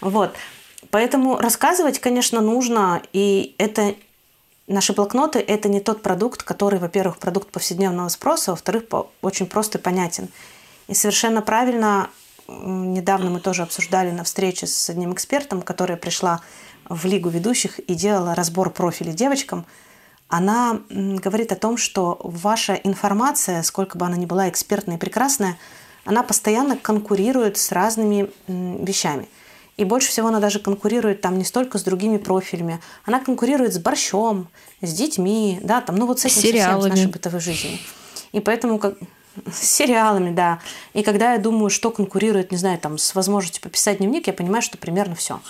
Вот. 0.00 0.34
Поэтому 0.90 1.36
рассказывать, 1.36 2.00
конечно, 2.00 2.40
нужно, 2.40 3.02
и 3.12 3.54
это 3.58 3.94
Наши 4.70 4.92
блокноты– 4.92 5.40
это 5.48 5.68
не 5.68 5.80
тот 5.80 6.00
продукт, 6.00 6.44
который, 6.44 6.78
во-первых, 6.78 7.18
продукт 7.18 7.50
повседневного 7.50 8.08
спроса, 8.08 8.52
во-вторых, 8.52 8.84
очень 9.20 9.46
прост 9.46 9.74
и 9.74 9.78
понятен. 9.78 10.28
И 10.90 10.94
совершенно 10.94 11.40
правильно, 11.40 12.10
недавно 12.48 13.30
мы 13.30 13.38
тоже 13.38 13.62
обсуждали 13.62 14.10
на 14.10 14.24
встрече 14.24 14.66
с 14.66 14.90
одним 14.90 15.12
экспертом, 15.12 15.62
которая 15.62 15.96
пришла 15.96 16.40
в 16.88 17.06
Лигу 17.06 17.28
ведущих 17.28 17.78
и 17.78 17.94
делала 17.94 18.34
разбор 18.34 18.70
профилей 18.70 19.12
девочкам, 19.12 19.64
она 20.28 20.80
говорит 20.90 21.52
о 21.52 21.56
том, 21.56 21.76
что 21.76 22.20
ваша 22.24 22.74
информация, 22.74 23.62
сколько 23.62 23.98
бы 23.98 24.06
она 24.06 24.16
ни 24.16 24.26
была 24.26 24.48
экспертная 24.48 24.96
и 24.96 24.98
прекрасная, 24.98 25.56
она 26.04 26.24
постоянно 26.24 26.76
конкурирует 26.76 27.56
с 27.56 27.72
разными 27.72 28.28
вещами– 28.48 29.28
и 29.80 29.84
больше 29.84 30.10
всего 30.10 30.28
она 30.28 30.40
даже 30.40 30.58
конкурирует 30.58 31.22
там 31.22 31.38
не 31.38 31.44
столько 31.44 31.78
с 31.78 31.82
другими 31.82 32.18
профилями, 32.18 32.82
она 33.06 33.18
конкурирует 33.18 33.72
с 33.72 33.78
борщом, 33.78 34.48
с 34.82 34.92
детьми, 34.92 35.58
да, 35.62 35.80
там, 35.80 35.96
ну 35.96 36.04
вот 36.04 36.20
с 36.20 36.26
этим 36.26 36.42
Сериалами. 36.42 36.80
совсем, 36.80 36.96
с 36.96 36.98
нашей 36.98 37.10
бытовой 37.10 37.40
жизнью. 37.40 37.78
И 38.32 38.40
поэтому 38.40 38.78
как 38.78 38.98
с 39.50 39.58
сериалами, 39.58 40.30
да. 40.30 40.60
И 40.92 41.02
когда 41.02 41.34
я 41.34 41.38
думаю, 41.38 41.70
что 41.70 41.90
конкурирует, 41.90 42.50
не 42.50 42.58
знаю, 42.58 42.78
там, 42.78 42.98
с 42.98 43.14
возможностью 43.14 43.62
пописать 43.62 43.98
дневник, 43.98 44.26
я 44.26 44.32
понимаю, 44.32 44.62
что 44.62 44.78
примерно 44.78 45.14
все. 45.14 45.40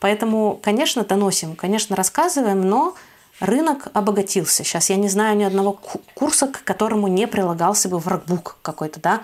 Поэтому, 0.00 0.58
конечно, 0.62 1.04
доносим, 1.04 1.56
конечно, 1.56 1.96
рассказываем, 1.96 2.60
но 2.60 2.94
рынок 3.40 3.88
обогатился. 3.94 4.64
Сейчас 4.64 4.90
я 4.90 4.96
не 4.96 5.08
знаю 5.08 5.36
ни 5.36 5.44
одного 5.44 5.78
курса, 6.14 6.46
к 6.46 6.64
которому 6.64 7.08
не 7.08 7.26
прилагался 7.26 7.88
бы 7.88 7.98
воркбук 7.98 8.56
какой-то, 8.62 9.00
да. 9.00 9.22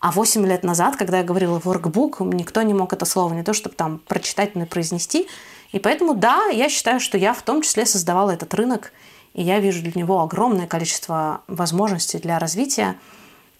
А 0.00 0.10
8 0.10 0.44
лет 0.46 0.64
назад, 0.64 0.96
когда 0.96 1.18
я 1.18 1.24
говорила 1.24 1.60
workbook, 1.60 2.34
никто 2.34 2.62
не 2.62 2.74
мог 2.74 2.92
это 2.92 3.04
слово 3.04 3.34
не 3.34 3.44
то, 3.44 3.52
чтобы 3.52 3.76
там 3.76 3.98
прочитать, 3.98 4.56
но 4.56 4.62
и 4.62 4.66
произнести. 4.66 5.28
И 5.70 5.78
поэтому, 5.78 6.14
да, 6.14 6.46
я 6.46 6.68
считаю, 6.68 6.98
что 6.98 7.16
я 7.16 7.32
в 7.32 7.42
том 7.42 7.62
числе 7.62 7.86
создавала 7.86 8.32
этот 8.32 8.52
рынок, 8.54 8.92
и 9.32 9.42
я 9.42 9.60
вижу 9.60 9.80
для 9.82 9.92
него 9.94 10.20
огромное 10.20 10.66
количество 10.66 11.42
возможностей 11.46 12.18
для 12.18 12.38
развития. 12.38 12.96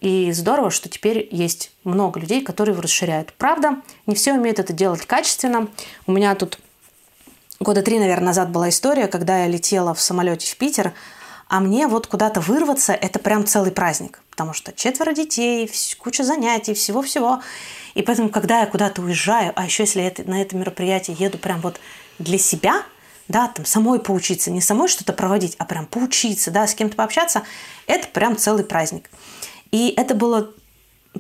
И 0.03 0.33
здорово, 0.33 0.73
что 0.73 0.89
теперь 0.89 1.29
есть 1.31 1.71
много 1.85 2.19
людей, 2.19 2.43
которые 2.43 2.73
его 2.73 2.83
расширяют. 2.83 3.33
Правда, 3.35 3.77
не 4.07 4.17
все 4.17 4.33
умеют 4.33 4.59
это 4.59 4.73
делать 4.73 5.07
качественно. 5.07 5.69
У 6.09 6.13
меня 6.13 6.35
тут 6.35 6.59
года 7.61 7.83
три, 7.83 8.01
наверное, 8.01 8.27
назад 8.27 8.51
была 8.51 8.69
история, 8.69 9.07
когда 9.07 9.45
я 9.45 9.47
летела 9.47 9.95
в 9.95 10.03
самолете 10.03 10.51
в 10.51 10.57
Питер, 10.57 10.93
а 11.49 11.61
мне 11.61 11.87
вот 11.87 12.09
куда-то 12.09 12.41
вырваться– 12.41 12.93
это 13.01 13.21
прям 13.21 13.47
целый 13.47 13.71
праздник, 13.71 14.21
потому 14.31 14.55
что 14.55 14.73
четверо 14.73 15.13
детей, 15.13 15.71
куча 15.99 16.25
занятий, 16.25 16.75
всего-всего. 16.75 17.41
И 17.95 18.03
поэтому, 18.03 18.29
когда 18.29 18.59
я 18.61 18.67
куда-то 18.67 19.03
уезжаю, 19.03 19.53
а 19.55 19.65
еще 19.65 19.85
если 19.85 20.01
я 20.01 20.13
на 20.25 20.43
это 20.43 20.57
мероприятие 20.57 21.17
еду 21.17 21.39
прям 21.39 21.61
вот 21.61 21.79
для 22.19 22.39
себя, 22.39 22.83
да, 23.29 23.47
там 23.47 23.67
самой 23.67 24.01
поучиться, 24.01 24.51
не 24.51 24.61
самой 24.61 24.89
что-то 24.89 25.13
проводить, 25.13 25.55
а 25.59 25.65
прям 25.65 25.87
поучиться, 25.87 26.51
да, 26.51 26.67
с 26.67 26.75
кем-то 26.75 26.97
пообщаться, 26.97 27.43
это 27.87 28.09
прям 28.09 28.37
целый 28.37 28.65
праздник. 28.65 29.09
И 29.73 29.93
это 29.97 30.15
было 30.15 30.53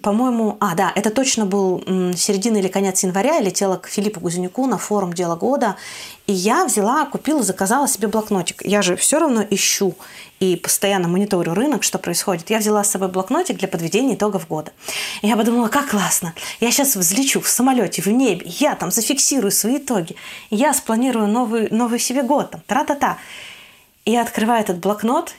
по-моему, 0.00 0.56
а, 0.58 0.74
да, 0.74 0.90
это 0.94 1.10
точно 1.10 1.44
был 1.44 1.82
середина 2.16 2.56
или 2.56 2.68
конец 2.68 3.02
января, 3.02 3.34
я 3.34 3.40
летела 3.40 3.76
к 3.76 3.88
Филиппу 3.88 4.20
Гузенюку 4.20 4.66
на 4.66 4.78
форум 4.78 5.12
«Дело 5.12 5.36
года», 5.36 5.76
и 6.26 6.32
я 6.32 6.64
взяла, 6.64 7.04
купила, 7.04 7.42
заказала 7.42 7.86
себе 7.86 8.08
блокнотик. 8.08 8.64
Я 8.64 8.80
же 8.80 8.96
все 8.96 9.18
равно 9.18 9.44
ищу 9.48 9.94
и 10.40 10.56
постоянно 10.56 11.08
мониторю 11.08 11.52
рынок, 11.52 11.82
что 11.82 11.98
происходит. 11.98 12.48
Я 12.48 12.58
взяла 12.58 12.84
с 12.84 12.90
собой 12.90 13.08
блокнотик 13.08 13.58
для 13.58 13.68
подведения 13.68 14.14
итогов 14.14 14.48
года. 14.48 14.72
И 15.20 15.28
я 15.28 15.36
подумала, 15.36 15.68
как 15.68 15.90
классно. 15.90 16.32
Я 16.60 16.70
сейчас 16.70 16.96
взлечу 16.96 17.40
в 17.40 17.48
самолете, 17.48 18.00
в 18.00 18.06
небе, 18.06 18.46
я 18.46 18.74
там 18.76 18.90
зафиксирую 18.90 19.52
свои 19.52 19.76
итоги, 19.76 20.16
я 20.50 20.72
спланирую 20.72 21.26
новый, 21.26 21.68
новый 21.70 21.98
себе 21.98 22.22
год, 22.22 22.52
там, 22.52 22.62
тра-та-та. 22.66 23.18
И 24.04 24.12
я 24.12 24.22
открываю 24.22 24.62
этот 24.62 24.78
блокнот, 24.78 25.34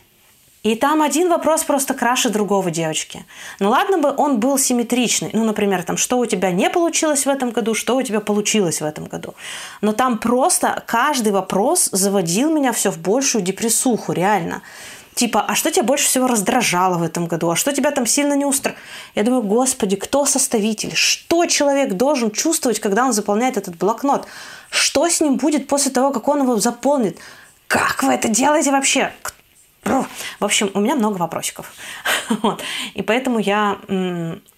и 0.64 0.76
там 0.76 1.02
один 1.02 1.30
вопрос 1.30 1.66
просто 1.66 1.94
краше 1.94 2.30
другого 2.30 2.72
девочки. 2.72 3.26
Ну 3.60 3.70
ладно 3.70 3.98
бы 3.98 4.14
он 4.16 4.40
был 4.40 4.58
симметричный. 4.58 5.30
Ну, 5.34 5.44
например, 5.44 5.84
там, 5.84 5.98
что 5.98 6.18
у 6.18 6.26
тебя 6.26 6.52
не 6.52 6.70
получилось 6.70 7.26
в 7.26 7.30
этом 7.30 7.52
году, 7.52 7.74
что 7.74 7.98
у 7.98 8.02
тебя 8.02 8.22
получилось 8.22 8.80
в 8.80 8.86
этом 8.86 9.04
году. 9.06 9.36
Но 9.82 9.92
там 9.92 10.18
просто 10.18 10.82
каждый 10.88 11.34
вопрос 11.34 11.90
заводил 11.92 12.50
меня 12.50 12.72
все 12.72 12.92
в 12.92 12.98
большую 12.98 13.44
депрессуху, 13.44 14.14
реально. 14.14 14.62
Типа, 15.16 15.42
а 15.42 15.54
что 15.54 15.70
тебя 15.70 15.84
больше 15.84 16.08
всего 16.08 16.28
раздражало 16.28 16.98
в 16.98 17.04
этом 17.04 17.28
году? 17.28 17.50
А 17.50 17.58
что 17.58 17.74
тебя 17.74 17.92
там 17.92 18.06
сильно 18.06 18.34
не 18.34 18.46
устроило? 18.46 18.80
Я 19.16 19.24
думаю, 19.24 19.44
господи, 19.44 19.98
кто 19.98 20.26
составитель? 20.26 20.96
Что 20.96 21.46
человек 21.46 21.94
должен 21.94 22.32
чувствовать, 22.32 22.80
когда 22.80 23.06
он 23.06 23.12
заполняет 23.12 23.58
этот 23.58 23.76
блокнот? 23.76 24.28
Что 24.70 25.10
с 25.10 25.20
ним 25.20 25.36
будет 25.36 25.68
после 25.68 25.92
того, 25.92 26.12
как 26.12 26.28
он 26.30 26.44
его 26.44 26.58
заполнит? 26.58 27.20
Как 27.68 28.02
вы 28.02 28.14
это 28.14 28.30
делаете 28.30 28.72
вообще? 28.72 29.12
В 29.86 30.46
общем, 30.46 30.72
у 30.74 30.80
меня 30.80 30.96
много 30.96 31.18
вопросиков. 31.18 31.74
вот. 32.42 32.64
И 32.94 33.02
поэтому 33.02 33.40
я, 33.40 33.80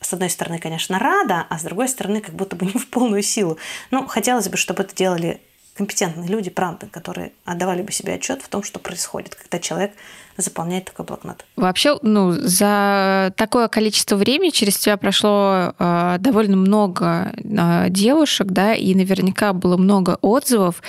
с 0.02 0.14
одной 0.14 0.30
стороны, 0.30 0.60
конечно, 0.60 1.00
рада, 1.00 1.46
а 1.50 1.60
с 1.60 1.64
другой 1.64 1.90
стороны, 1.90 2.22
как 2.22 2.36
будто 2.36 2.56
бы 2.56 2.66
не 2.74 2.80
в 2.80 2.90
полную 2.90 3.24
силу. 3.24 3.58
Ну, 3.92 4.08
хотелось 4.08 4.50
бы, 4.50 4.58
чтобы 4.58 4.84
это 4.84 4.96
делали 4.96 5.42
компетентные 5.76 6.30
люди, 6.30 6.50
правда, 6.50 6.88
которые 6.88 7.34
отдавали 7.44 7.82
бы 7.82 7.92
себе 7.92 8.14
отчет 8.14 8.42
в 8.42 8.48
том, 8.48 8.64
что 8.64 8.80
происходит, 8.80 9.36
когда 9.36 9.60
человек 9.60 9.94
заполняет 10.38 10.86
такой 10.86 11.06
блокнот. 11.06 11.46
Вообще, 11.56 11.98
ну, 12.02 12.32
за 12.32 13.34
такое 13.38 13.68
количество 13.68 14.16
времени 14.16 14.50
через 14.50 14.78
тебя 14.78 14.98
прошло 14.98 15.74
э, 15.78 16.18
довольно 16.20 16.58
много 16.58 17.32
э, 17.36 17.90
девушек, 17.90 18.48
да, 18.48 18.74
и 18.74 18.94
наверняка 18.96 19.54
было 19.54 19.78
много 19.78 20.18
отзывов, 20.22 20.82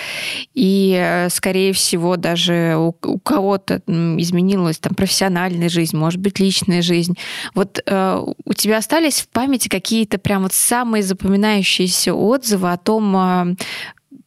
и, 0.55 1.27
скорее 1.31 1.73
всего, 1.73 2.17
даже 2.17 2.77
у, 2.77 2.95
у 3.03 3.19
кого-то 3.19 3.83
изменилась 3.87 4.79
там 4.79 4.95
профессиональная 4.95 5.69
жизнь, 5.69 5.97
может 5.97 6.21
быть, 6.21 6.41
личная 6.41 6.83
жизнь. 6.83 7.15
Вот 7.55 7.83
э, 7.85 8.25
у 8.45 8.53
тебя 8.53 8.79
остались 8.79 9.23
в 9.23 9.29
памяти 9.29 9.69
какие-то 9.69 10.19
прям 10.19 10.43
вот 10.43 10.53
самые 10.53 11.03
запоминающиеся 11.03 12.15
отзывы 12.15 12.73
о 12.73 12.77
том, 12.77 13.17
э, 13.17 13.57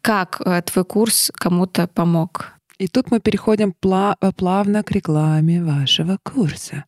как 0.02 0.42
э, 0.46 0.62
твой 0.62 0.86
курс 0.86 1.32
кому-то 1.34 1.88
помог? 1.88 2.59
И 2.80 2.88
тут 2.88 3.12
мы 3.12 3.20
переходим 3.20 3.74
плавно 4.36 4.84
к 4.84 4.92
рекламе 4.92 5.64
вашего 5.64 6.18
курса. 6.24 6.86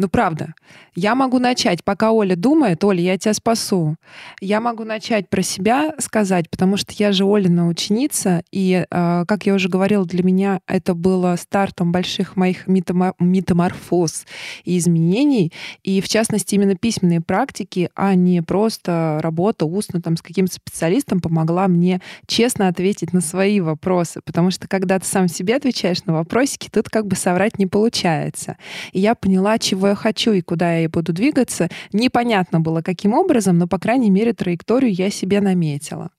Ну, 0.00 0.08
правда. 0.08 0.54
Я 0.94 1.14
могу 1.14 1.38
начать, 1.38 1.84
пока 1.84 2.10
Оля 2.10 2.34
думает, 2.34 2.82
Оля, 2.84 3.02
я 3.02 3.18
тебя 3.18 3.34
спасу. 3.34 3.96
Я 4.40 4.62
могу 4.62 4.84
начать 4.84 5.28
про 5.28 5.42
себя 5.42 5.94
сказать, 5.98 6.48
потому 6.48 6.78
что 6.78 6.94
я 6.96 7.12
же 7.12 7.24
Олина 7.26 7.68
ученица, 7.68 8.42
и, 8.50 8.86
э, 8.90 9.24
как 9.28 9.44
я 9.44 9.52
уже 9.52 9.68
говорила, 9.68 10.06
для 10.06 10.24
меня 10.24 10.60
это 10.66 10.94
было 10.94 11.36
стартом 11.36 11.92
больших 11.92 12.36
моих 12.36 12.66
метаморфоз 12.66 14.24
и 14.64 14.78
изменений, 14.78 15.52
и, 15.82 16.00
в 16.00 16.08
частности, 16.08 16.54
именно 16.54 16.76
письменные 16.76 17.20
практики, 17.20 17.90
а 17.94 18.14
не 18.14 18.42
просто 18.42 19.18
работа 19.22 19.66
устно 19.66 20.00
там 20.00 20.16
с 20.16 20.22
каким-то 20.22 20.54
специалистом 20.54 21.20
помогла 21.20 21.68
мне 21.68 22.00
честно 22.26 22.68
ответить 22.68 23.12
на 23.12 23.20
свои 23.20 23.60
вопросы, 23.60 24.22
потому 24.24 24.50
что 24.50 24.66
когда 24.66 24.98
ты 24.98 25.04
сам 25.04 25.28
себе 25.28 25.56
отвечаешь 25.56 26.04
на 26.04 26.14
вопросики, 26.14 26.70
тут 26.72 26.88
как 26.88 27.06
бы 27.06 27.16
соврать 27.16 27.58
не 27.58 27.66
получается. 27.66 28.56
И 28.92 29.00
я 29.00 29.14
поняла, 29.14 29.58
чего 29.58 29.89
я 29.90 29.94
хочу 29.94 30.32
и 30.32 30.40
куда 30.40 30.76
я 30.76 30.88
буду 30.88 31.12
двигаться. 31.12 31.68
Непонятно 31.92 32.60
было, 32.60 32.82
каким 32.82 33.14
образом, 33.14 33.58
но, 33.58 33.66
по 33.66 33.78
крайней 33.78 34.10
мере, 34.10 34.32
траекторию 34.32 34.92
я 34.92 35.10
себе 35.10 35.40
наметила. 35.40 36.10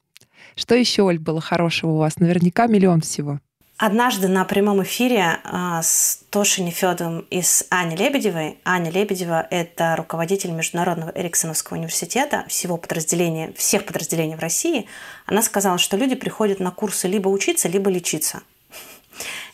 Что 0.56 0.76
еще, 0.76 1.04
Оль, 1.04 1.20
было 1.20 1.42
хорошего 1.42 1.92
у 1.92 1.98
вас? 1.98 2.18
Наверняка 2.20 2.68
миллион 2.68 3.02
всего. 3.02 3.40
Однажды 3.84 4.28
на 4.28 4.46
прямом 4.46 4.84
эфире 4.84 5.40
а, 5.44 5.82
с 5.82 6.24
Тошей 6.30 6.64
Нефедовым 6.64 7.22
и 7.32 7.42
с 7.42 7.66
Аней 7.72 7.98
Лебедевой. 7.98 8.60
Аня 8.64 8.92
Лебедева– 8.92 9.48
это 9.50 9.96
руководитель 9.96 10.52
Международного 10.52 11.12
Эриксоновского 11.16 11.78
университета, 11.78 12.46
всего 12.48 12.78
подразделения, 12.78 13.52
всех 13.58 13.86
подразделений 13.88 14.36
в 14.36 14.40
России. 14.40 14.86
Она 15.26 15.42
сказала, 15.42 15.80
что 15.80 15.98
люди 15.98 16.14
приходят 16.14 16.60
на 16.60 16.70
курсы 16.70 17.08
либо 17.08 17.30
учиться, 17.30 17.68
либо 17.70 17.90
лечиться. 17.90 18.44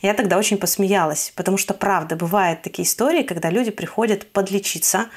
Я 0.01 0.13
тогда 0.13 0.37
очень 0.37 0.57
посмеялась, 0.57 1.31
потому 1.35 1.57
что, 1.57 1.73
правда, 1.73 2.15
бывают 2.15 2.61
такие 2.61 2.87
истории, 2.87 3.23
когда 3.23 3.49
люди 3.49 3.71
приходят 3.71 4.31
подлечиться, 4.31 5.09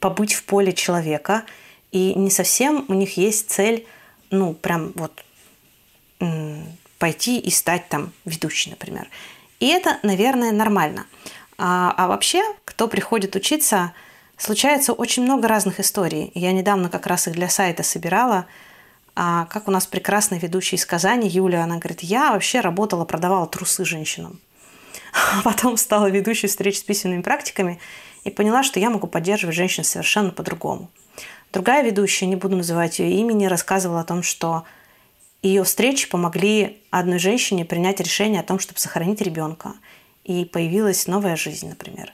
побыть 0.00 0.34
в 0.34 0.44
поле 0.44 0.72
человека, 0.72 1.44
и 1.90 2.14
не 2.14 2.30
совсем 2.30 2.84
у 2.88 2.94
них 2.94 3.16
есть 3.16 3.50
цель, 3.50 3.86
ну, 4.30 4.54
прям 4.54 4.92
вот 4.94 5.24
пойти 6.98 7.38
и 7.38 7.50
стать 7.50 7.88
там 7.88 8.12
ведущей, 8.24 8.70
например. 8.70 9.08
И 9.58 9.66
это, 9.66 9.98
наверное, 10.02 10.52
нормально. 10.52 11.06
А, 11.58 11.92
а 11.96 12.06
вообще, 12.06 12.42
кто 12.64 12.86
приходит 12.86 13.34
учиться, 13.34 13.92
случается 14.36 14.92
очень 14.92 15.24
много 15.24 15.48
разных 15.48 15.80
историй. 15.80 16.30
Я 16.34 16.52
недавно 16.52 16.88
как 16.88 17.06
раз 17.06 17.26
их 17.26 17.34
для 17.34 17.48
сайта 17.48 17.82
собирала– 17.82 18.46
а 19.14 19.44
как 19.46 19.68
у 19.68 19.70
нас 19.70 19.86
прекрасный 19.86 20.38
ведущий 20.38 20.76
из 20.76 20.86
Казани, 20.86 21.28
Юля, 21.28 21.64
она 21.64 21.76
говорит, 21.76 22.00
я 22.00 22.32
вообще 22.32 22.60
работала, 22.60 23.04
продавала 23.04 23.46
трусы 23.46 23.84
женщинам. 23.84 24.40
А 25.12 25.42
потом 25.44 25.76
стала 25.76 26.08
ведущей 26.08 26.46
встреч 26.46 26.78
с 26.78 26.82
письменными 26.82 27.22
практиками 27.22 27.78
и 28.24 28.30
поняла, 28.30 28.62
что 28.62 28.80
я 28.80 28.88
могу 28.88 29.06
поддерживать 29.06 29.56
женщин 29.56 29.84
совершенно 29.84 30.30
по-другому. 30.30 30.90
Другая 31.52 31.82
ведущая, 31.82 32.26
не 32.26 32.36
буду 32.36 32.56
называть 32.56 32.98
ее 32.98 33.12
имени, 33.18 33.44
рассказывала 33.44 34.00
о 34.00 34.04
том, 34.04 34.22
что 34.22 34.64
ее 35.42 35.64
встречи 35.64 36.08
помогли 36.08 36.80
одной 36.90 37.18
женщине 37.18 37.66
принять 37.66 38.00
решение 38.00 38.40
о 38.40 38.44
том, 38.44 38.58
чтобы 38.58 38.80
сохранить 38.80 39.20
ребенка. 39.20 39.74
И 40.24 40.46
появилась 40.46 41.06
новая 41.06 41.36
жизнь, 41.36 41.68
например. 41.68 42.12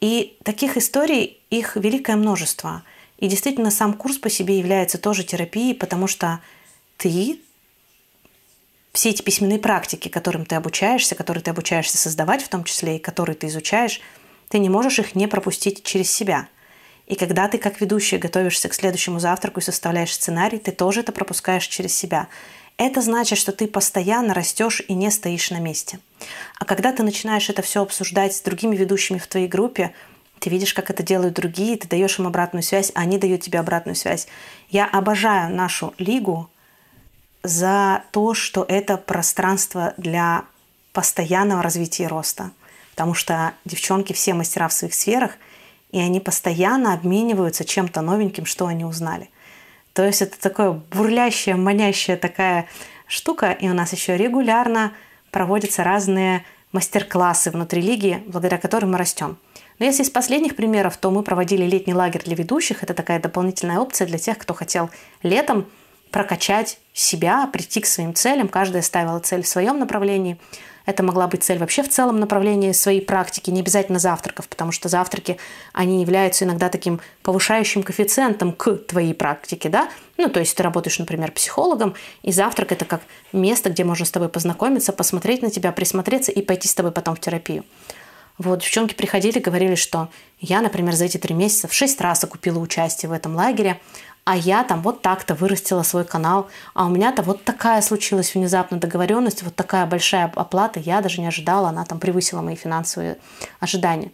И 0.00 0.36
таких 0.42 0.76
историй, 0.76 1.40
их 1.48 1.76
великое 1.76 2.16
множество– 2.16 2.82
и 3.24 3.26
действительно, 3.26 3.70
сам 3.70 3.94
курс 3.94 4.18
по 4.18 4.28
себе 4.28 4.58
является 4.58 4.98
тоже 4.98 5.24
терапией, 5.24 5.74
потому 5.74 6.06
что 6.06 6.40
ты 6.98 7.40
все 8.92 9.08
эти 9.08 9.22
письменные 9.22 9.58
практики, 9.58 10.08
которым 10.08 10.44
ты 10.44 10.56
обучаешься, 10.56 11.14
которые 11.14 11.42
ты 11.42 11.50
обучаешься 11.50 11.96
создавать 11.96 12.42
в 12.42 12.48
том 12.48 12.64
числе, 12.64 12.96
и 12.96 12.98
которые 12.98 13.34
ты 13.34 13.46
изучаешь, 13.46 14.02
ты 14.50 14.58
не 14.58 14.68
можешь 14.68 14.98
их 14.98 15.14
не 15.14 15.26
пропустить 15.26 15.84
через 15.84 16.10
себя. 16.10 16.48
И 17.06 17.14
когда 17.14 17.48
ты 17.48 17.56
как 17.56 17.80
ведущий 17.80 18.18
готовишься 18.18 18.68
к 18.68 18.74
следующему 18.74 19.20
завтраку 19.20 19.60
и 19.60 19.62
составляешь 19.62 20.12
сценарий, 20.12 20.58
ты 20.58 20.70
тоже 20.70 21.00
это 21.00 21.10
пропускаешь 21.12 21.66
через 21.66 21.94
себя. 21.94 22.28
Это 22.76 23.00
значит, 23.00 23.38
что 23.38 23.52
ты 23.52 23.66
постоянно 23.66 24.34
растешь 24.34 24.82
и 24.86 24.92
не 24.92 25.10
стоишь 25.10 25.50
на 25.50 25.60
месте. 25.60 25.98
А 26.58 26.66
когда 26.66 26.92
ты 26.92 27.02
начинаешь 27.02 27.48
это 27.48 27.62
все 27.62 27.80
обсуждать 27.80 28.36
с 28.36 28.42
другими 28.42 28.76
ведущими 28.76 29.16
в 29.16 29.26
твоей 29.26 29.48
группе, 29.48 29.94
ты 30.44 30.50
видишь, 30.50 30.74
как 30.74 30.90
это 30.90 31.02
делают 31.02 31.32
другие, 31.32 31.78
ты 31.78 31.88
даешь 31.88 32.18
им 32.18 32.26
обратную 32.26 32.62
связь, 32.62 32.92
а 32.94 33.00
они 33.00 33.16
дают 33.16 33.40
тебе 33.40 33.58
обратную 33.58 33.94
связь. 33.94 34.28
Я 34.68 34.84
обожаю 34.84 35.54
нашу 35.54 35.94
лигу 35.96 36.50
за 37.42 38.02
то, 38.10 38.34
что 38.34 38.62
это 38.68 38.98
пространство 38.98 39.94
для 39.96 40.44
постоянного 40.92 41.62
развития 41.62 42.04
и 42.04 42.08
роста. 42.08 42.50
Потому 42.90 43.14
что 43.14 43.54
девчонки 43.64 44.12
все 44.12 44.34
мастера 44.34 44.68
в 44.68 44.74
своих 44.74 44.92
сферах, 44.92 45.32
и 45.92 45.98
они 45.98 46.20
постоянно 46.20 46.92
обмениваются 46.92 47.64
чем-то 47.64 48.02
новеньким, 48.02 48.44
что 48.44 48.66
они 48.66 48.84
узнали. 48.84 49.30
То 49.94 50.04
есть 50.04 50.20
это 50.20 50.38
такое 50.38 50.72
бурлящая, 50.72 51.56
манящая 51.56 52.18
такая 52.18 52.66
штука, 53.06 53.50
и 53.52 53.66
у 53.70 53.72
нас 53.72 53.94
еще 53.94 54.18
регулярно 54.18 54.92
проводятся 55.30 55.84
разные 55.84 56.44
мастер-классы 56.72 57.50
внутри 57.50 57.80
лиги, 57.80 58.22
благодаря 58.26 58.58
которым 58.58 58.90
мы 58.92 58.98
растем. 58.98 59.38
Но 59.78 59.86
если 59.86 60.02
из 60.02 60.10
последних 60.10 60.56
примеров, 60.56 60.96
то 60.96 61.10
мы 61.10 61.22
проводили 61.22 61.64
летний 61.64 61.94
лагерь 61.94 62.22
для 62.24 62.36
ведущих. 62.36 62.82
Это 62.82 62.94
такая 62.94 63.20
дополнительная 63.20 63.78
опция 63.78 64.06
для 64.06 64.18
тех, 64.18 64.38
кто 64.38 64.54
хотел 64.54 64.90
летом 65.22 65.66
прокачать 66.10 66.78
себя, 66.92 67.48
прийти 67.52 67.80
к 67.80 67.86
своим 67.86 68.14
целям. 68.14 68.48
Каждая 68.48 68.82
ставила 68.82 69.18
цель 69.18 69.42
в 69.42 69.48
своем 69.48 69.78
направлении. 69.78 70.38
Это 70.86 71.02
могла 71.02 71.26
быть 71.26 71.42
цель 71.42 71.58
вообще 71.58 71.82
в 71.82 71.88
целом 71.88 72.20
направлении 72.20 72.72
своей 72.72 73.00
практики, 73.00 73.50
не 73.50 73.60
обязательно 73.60 73.98
завтраков, 73.98 74.48
потому 74.48 74.70
что 74.70 74.88
завтраки, 74.88 75.38
они 75.72 76.02
являются 76.02 76.44
иногда 76.44 76.68
таким 76.68 77.00
повышающим 77.22 77.82
коэффициентом 77.82 78.52
к 78.52 78.76
твоей 78.76 79.14
практике, 79.14 79.70
да? 79.70 79.88
Ну, 80.18 80.28
то 80.28 80.40
есть 80.40 80.54
ты 80.56 80.62
работаешь, 80.62 80.98
например, 80.98 81.32
психологом, 81.32 81.94
и 82.22 82.32
завтрак– 82.32 82.70
это 82.72 82.84
как 82.84 83.00
место, 83.32 83.70
где 83.70 83.82
можно 83.82 84.04
с 84.04 84.10
тобой 84.10 84.28
познакомиться, 84.28 84.92
посмотреть 84.92 85.42
на 85.42 85.50
тебя, 85.50 85.72
присмотреться 85.72 86.32
и 86.32 86.42
пойти 86.42 86.68
с 86.68 86.74
тобой 86.74 86.92
потом 86.92 87.16
в 87.16 87.20
терапию. 87.20 87.64
Вот, 88.36 88.60
девчонки 88.60 88.94
приходили, 88.94 89.38
говорили, 89.38 89.76
что 89.76 90.08
я, 90.40 90.60
например, 90.60 90.94
за 90.94 91.04
эти 91.04 91.18
три 91.18 91.34
месяца 91.34 91.68
в 91.68 91.72
шесть 91.72 92.00
раз 92.00 92.24
окупила 92.24 92.58
участие 92.58 93.08
в 93.08 93.12
этом 93.12 93.36
лагере, 93.36 93.80
а 94.24 94.36
я 94.36 94.64
там 94.64 94.82
вот 94.82 95.02
так-то 95.02 95.34
вырастила 95.34 95.82
свой 95.82 96.04
канал, 96.04 96.48
а 96.72 96.86
у 96.86 96.88
меня-то 96.88 97.22
вот 97.22 97.44
такая 97.44 97.80
случилась 97.82 98.34
внезапно 98.34 98.78
договоренность, 98.78 99.42
вот 99.42 99.54
такая 99.54 99.86
большая 99.86 100.32
оплата, 100.34 100.80
я 100.80 101.00
даже 101.00 101.20
не 101.20 101.28
ожидала, 101.28 101.68
она 101.68 101.84
там 101.84 102.00
превысила 102.00 102.40
мои 102.40 102.56
финансовые 102.56 103.18
ожидания. 103.60 104.10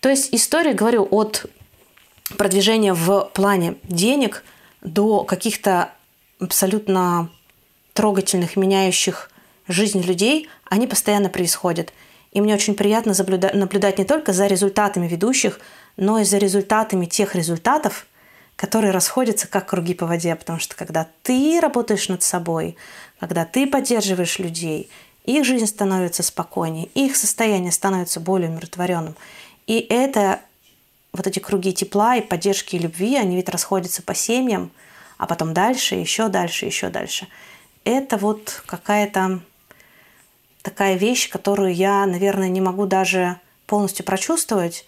То 0.00 0.08
есть 0.08 0.28
история, 0.32 0.74
говорю, 0.74 1.08
от 1.10 1.46
продвижения 2.36 2.94
в 2.94 3.30
плане 3.34 3.76
денег 3.82 4.44
до 4.82 5.24
каких-то 5.24 5.90
абсолютно 6.38 7.30
трогательных, 7.94 8.56
меняющих 8.56 9.30
жизнь 9.66 10.02
людей, 10.02 10.48
они 10.66 10.86
постоянно 10.86 11.28
происходят– 11.30 11.92
и 12.32 12.40
мне 12.40 12.54
очень 12.54 12.74
приятно 12.74 13.12
наблюдать 13.14 13.98
не 13.98 14.04
только 14.04 14.32
за 14.32 14.46
результатами 14.46 15.08
ведущих, 15.08 15.60
но 15.96 16.18
и 16.20 16.24
за 16.24 16.38
результатами 16.38 17.06
тех 17.06 17.34
результатов, 17.34 18.06
которые 18.56 18.92
расходятся 18.92 19.48
как 19.48 19.68
круги 19.68 19.94
по 19.94 20.06
воде. 20.06 20.34
Потому 20.36 20.60
что 20.60 20.76
когда 20.76 21.08
ты 21.22 21.58
работаешь 21.60 22.08
над 22.08 22.22
собой, 22.22 22.76
когда 23.18 23.44
ты 23.44 23.66
поддерживаешь 23.66 24.38
людей, 24.38 24.90
их 25.24 25.44
жизнь 25.44 25.66
становится 25.66 26.22
спокойнее, 26.22 26.86
их 26.94 27.16
состояние 27.16 27.72
становится 27.72 28.20
более 28.20 28.48
умиротворенным. 28.50 29.16
И 29.66 29.78
это 29.88 30.40
вот 31.12 31.26
эти 31.26 31.40
круги 31.40 31.72
тепла 31.72 32.16
и 32.16 32.20
поддержки 32.20 32.76
и 32.76 32.78
любви, 32.78 33.16
они 33.16 33.36
ведь 33.36 33.48
расходятся 33.48 34.02
по 34.02 34.14
семьям, 34.14 34.70
а 35.18 35.26
потом 35.26 35.52
дальше, 35.52 35.96
еще 35.96 36.28
дальше, 36.28 36.66
еще 36.66 36.88
дальше. 36.88 37.26
Это 37.84 38.16
вот 38.16 38.62
какая-то 38.66 39.40
такая 40.62 40.96
вещь, 40.96 41.30
которую 41.30 41.74
я, 41.74 42.06
наверное, 42.06 42.48
не 42.48 42.60
могу 42.60 42.86
даже 42.86 43.40
полностью 43.66 44.04
прочувствовать, 44.04 44.86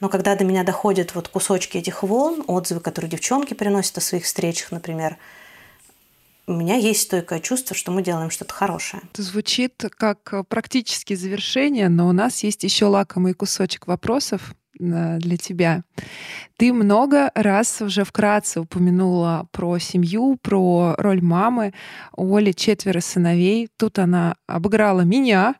но 0.00 0.08
когда 0.08 0.34
до 0.34 0.44
меня 0.44 0.64
доходят 0.64 1.14
вот 1.14 1.28
кусочки 1.28 1.78
этих 1.78 2.02
волн, 2.02 2.44
отзывы, 2.46 2.80
которые 2.80 3.10
девчонки 3.10 3.54
приносят 3.54 3.98
о 3.98 4.00
своих 4.00 4.24
встречах, 4.24 4.72
например, 4.72 5.16
у 6.46 6.52
меня 6.52 6.76
есть 6.76 7.02
стойкое 7.02 7.40
чувство, 7.40 7.74
что 7.74 7.90
мы 7.90 8.02
делаем 8.02 8.30
что-то 8.30 8.52
хорошее. 8.52 9.02
Это 9.12 9.22
звучит 9.22 9.82
как 9.96 10.46
практически 10.48 11.14
завершение, 11.14 11.88
но 11.88 12.06
у 12.08 12.12
нас 12.12 12.42
есть 12.42 12.64
еще 12.64 12.84
лакомый 12.86 13.32
кусочек 13.32 13.86
вопросов, 13.86 14.54
для 14.78 15.36
тебя. 15.36 15.82
Ты 16.56 16.72
много 16.72 17.30
раз 17.34 17.80
уже 17.82 18.04
вкратце 18.04 18.60
упомянула 18.60 19.46
про 19.52 19.78
семью, 19.78 20.38
про 20.40 20.94
роль 20.98 21.22
мамы. 21.22 21.72
У 22.16 22.34
Оли 22.36 22.52
четверо 22.52 23.00
сыновей. 23.00 23.68
Тут 23.76 23.98
она 23.98 24.36
обыграла 24.46 25.02
меня, 25.02 25.54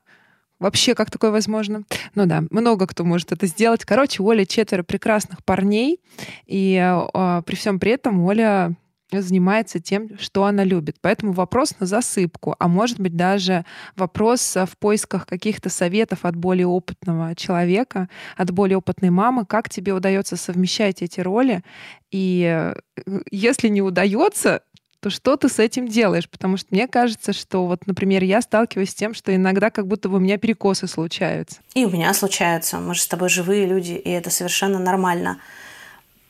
Вообще, 0.60 0.94
как 0.94 1.10
такое 1.10 1.30
возможно? 1.30 1.82
Ну 2.14 2.26
да, 2.26 2.44
много 2.50 2.86
кто 2.86 3.04
может 3.04 3.32
это 3.32 3.46
сделать. 3.46 3.84
Короче, 3.84 4.22
у 4.22 4.30
Оли 4.30 4.44
четверо 4.44 4.82
прекрасных 4.82 5.44
парней, 5.44 6.00
и 6.46 6.76
э, 6.76 7.42
при 7.44 7.54
всем 7.56 7.78
при 7.80 7.92
этом 7.92 8.20
Оля 8.20 8.74
занимается 9.22 9.80
тем, 9.80 10.18
что 10.18 10.44
она 10.44 10.64
любит. 10.64 10.96
Поэтому 11.00 11.32
вопрос 11.32 11.74
на 11.80 11.86
засыпку, 11.86 12.56
а 12.58 12.68
может 12.68 13.00
быть 13.00 13.16
даже 13.16 13.64
вопрос 13.96 14.56
в 14.56 14.78
поисках 14.78 15.26
каких-то 15.26 15.70
советов 15.70 16.20
от 16.22 16.36
более 16.36 16.66
опытного 16.66 17.34
человека, 17.34 18.08
от 18.36 18.50
более 18.50 18.78
опытной 18.78 19.10
мамы, 19.10 19.46
как 19.46 19.68
тебе 19.68 19.92
удается 19.92 20.36
совмещать 20.36 21.02
эти 21.02 21.20
роли. 21.20 21.62
И 22.10 22.74
э, 23.06 23.20
если 23.30 23.68
не 23.68 23.82
удается, 23.82 24.62
то 25.04 25.10
что 25.10 25.36
ты 25.36 25.50
с 25.50 25.58
этим 25.58 25.86
делаешь? 25.86 26.30
Потому 26.30 26.56
что 26.56 26.68
мне 26.70 26.88
кажется, 26.88 27.34
что 27.34 27.66
вот, 27.66 27.86
например, 27.86 28.24
я 28.24 28.40
сталкиваюсь 28.40 28.88
с 28.88 28.94
тем, 28.94 29.12
что 29.12 29.34
иногда 29.34 29.68
как 29.68 29.86
будто 29.86 30.08
бы 30.08 30.16
у 30.16 30.18
меня 30.18 30.38
перекосы 30.38 30.86
случаются. 30.86 31.60
И 31.74 31.84
у 31.84 31.90
меня 31.90 32.14
случаются. 32.14 32.78
Мы 32.78 32.94
же 32.94 33.02
с 33.02 33.06
тобой 33.06 33.28
живые 33.28 33.66
люди, 33.66 33.92
и 33.92 34.08
это 34.08 34.30
совершенно 34.30 34.78
нормально. 34.78 35.40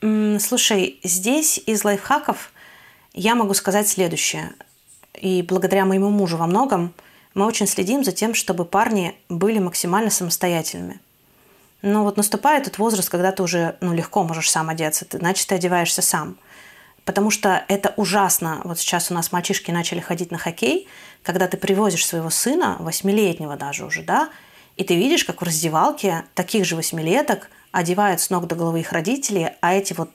Слушай, 0.01 0.99
здесь 1.03 1.57
из 1.65 1.85
лайфхаков 1.85 2.51
я 3.15 3.33
могу 3.33 3.53
сказать 3.53 3.87
следующее. 3.87 4.53
И 5.13 5.41
благодаря 5.41 5.85
моему 5.85 6.09
мужу 6.09 6.37
во 6.37 6.45
многом 6.45 6.93
мы 7.33 7.45
очень 7.45 7.67
следим 7.67 8.03
за 8.03 8.11
тем, 8.11 8.33
чтобы 8.35 8.65
парни 8.65 9.15
были 9.29 9.59
максимально 9.59 10.11
самостоятельными. 10.11 10.99
Но 11.81 12.03
вот 12.03 12.17
наступает 12.17 12.65
тот 12.65 12.77
возраст, 12.77 13.09
когда 13.09 13.31
ты 13.31 13.41
уже 13.41 13.77
ну, 13.81 13.93
легко 13.93 14.23
можешь 14.23 14.51
сам 14.51 14.69
одеться, 14.69 15.05
значит, 15.11 15.47
ты 15.47 15.55
одеваешься 15.55 16.01
сам– 16.01 16.37
Потому 17.05 17.29
что 17.29 17.63
это 17.67 17.93
ужасно. 17.97 18.61
Вот 18.63 18.79
сейчас 18.79 19.11
у 19.11 19.13
нас 19.13 19.31
мальчишки 19.31 19.69
начали 19.69 19.99
ходить 19.99 20.31
на 20.31 20.39
хоккей, 20.39 20.87
когда 21.21 21.47
ты 21.47 21.55
привозишь 21.55 22.05
своего 22.05 22.31
сына, 22.31 22.77
восьмилетнего 22.79 23.55
даже 23.55 23.85
уже, 23.85 24.01
да, 24.01 24.29
и 24.75 24.83
ты 24.83 24.95
видишь, 24.95 25.23
как 25.23 25.41
в 25.41 25.45
раздевалке 25.45 26.25
таких 26.33 26.65
же 26.65 26.75
восьмилеток 26.75 27.49
одевают 27.71 28.19
с 28.21 28.29
ног 28.29 28.47
до 28.47 28.55
головы 28.55 28.81
их 28.81 28.91
родители, 28.91 29.55
а 29.61 29.73
эти 29.73 29.93
вот 29.93 30.09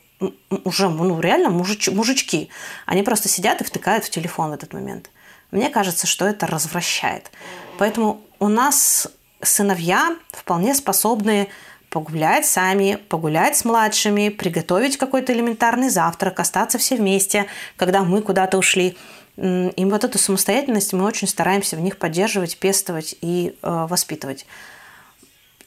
уже 0.65 0.89
ну, 0.89 1.21
реально 1.21 1.51
мужич, 1.51 1.89
мужички, 1.89 2.51
они 2.87 3.03
просто 3.03 3.29
сидят 3.29 3.61
и 3.61 3.65
втыкают 3.65 4.05
в 4.05 4.11
телефон 4.11 4.51
в 4.51 4.55
этот 4.55 4.73
момент. 4.73 5.11
Мне 5.51 5.69
кажется, 5.69 6.07
что 6.07 6.27
это 6.27 6.47
развращает. 6.47 7.31
Поэтому 7.79 8.21
у 8.39 8.49
нас 8.49 9.09
сыновья 9.43 10.17
вполне 10.31 10.75
способны 10.75 11.49
погулять 11.89 12.47
сами, 12.47 12.99
погулять 13.09 13.57
с 13.57 13.65
младшими, 13.65 14.29
приготовить 14.29 14.97
какой-то 14.97 15.33
элементарный 15.33 15.91
завтрак, 15.91 16.39
остаться 16.39 16.79
все 16.79 16.97
вместе, 16.97 17.47
когда 17.77 18.05
мы 18.05 18.23
куда-то 18.23 18.59
ушли. 18.59 18.97
И 19.37 19.85
вот 19.85 20.05
эту 20.05 20.19
самостоятельность 20.19 20.93
мы 20.93 21.05
очень 21.05 21.27
стараемся 21.27 21.77
в 21.77 21.81
них 21.81 21.97
поддерживать, 21.97 22.59
пестовать 22.59 23.17
и 23.21 23.57
э, 23.63 23.87
воспитывать. 23.89 24.47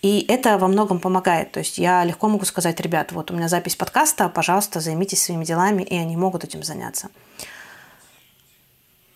И 0.04 0.26
это 0.28 0.58
во 0.58 0.68
многом 0.68 1.00
помогает. 1.00 1.54
То 1.54 1.60
есть 1.60 1.78
я 1.78 2.04
легко 2.04 2.28
могу 2.28 2.44
сказать, 2.44 2.80
ребят, 2.82 3.14
вот 3.14 3.32
у 3.32 3.34
меня 3.34 3.48
запись 3.48 3.78
подкаста, 3.78 4.28
пожалуйста, 4.28 4.82
займитесь 4.82 5.24
своими 5.24 5.46
делами, 5.46 5.82
и 5.82 5.96
они 5.96 6.18
могут 6.18 6.44
этим 6.44 6.62
заняться. 6.62 7.10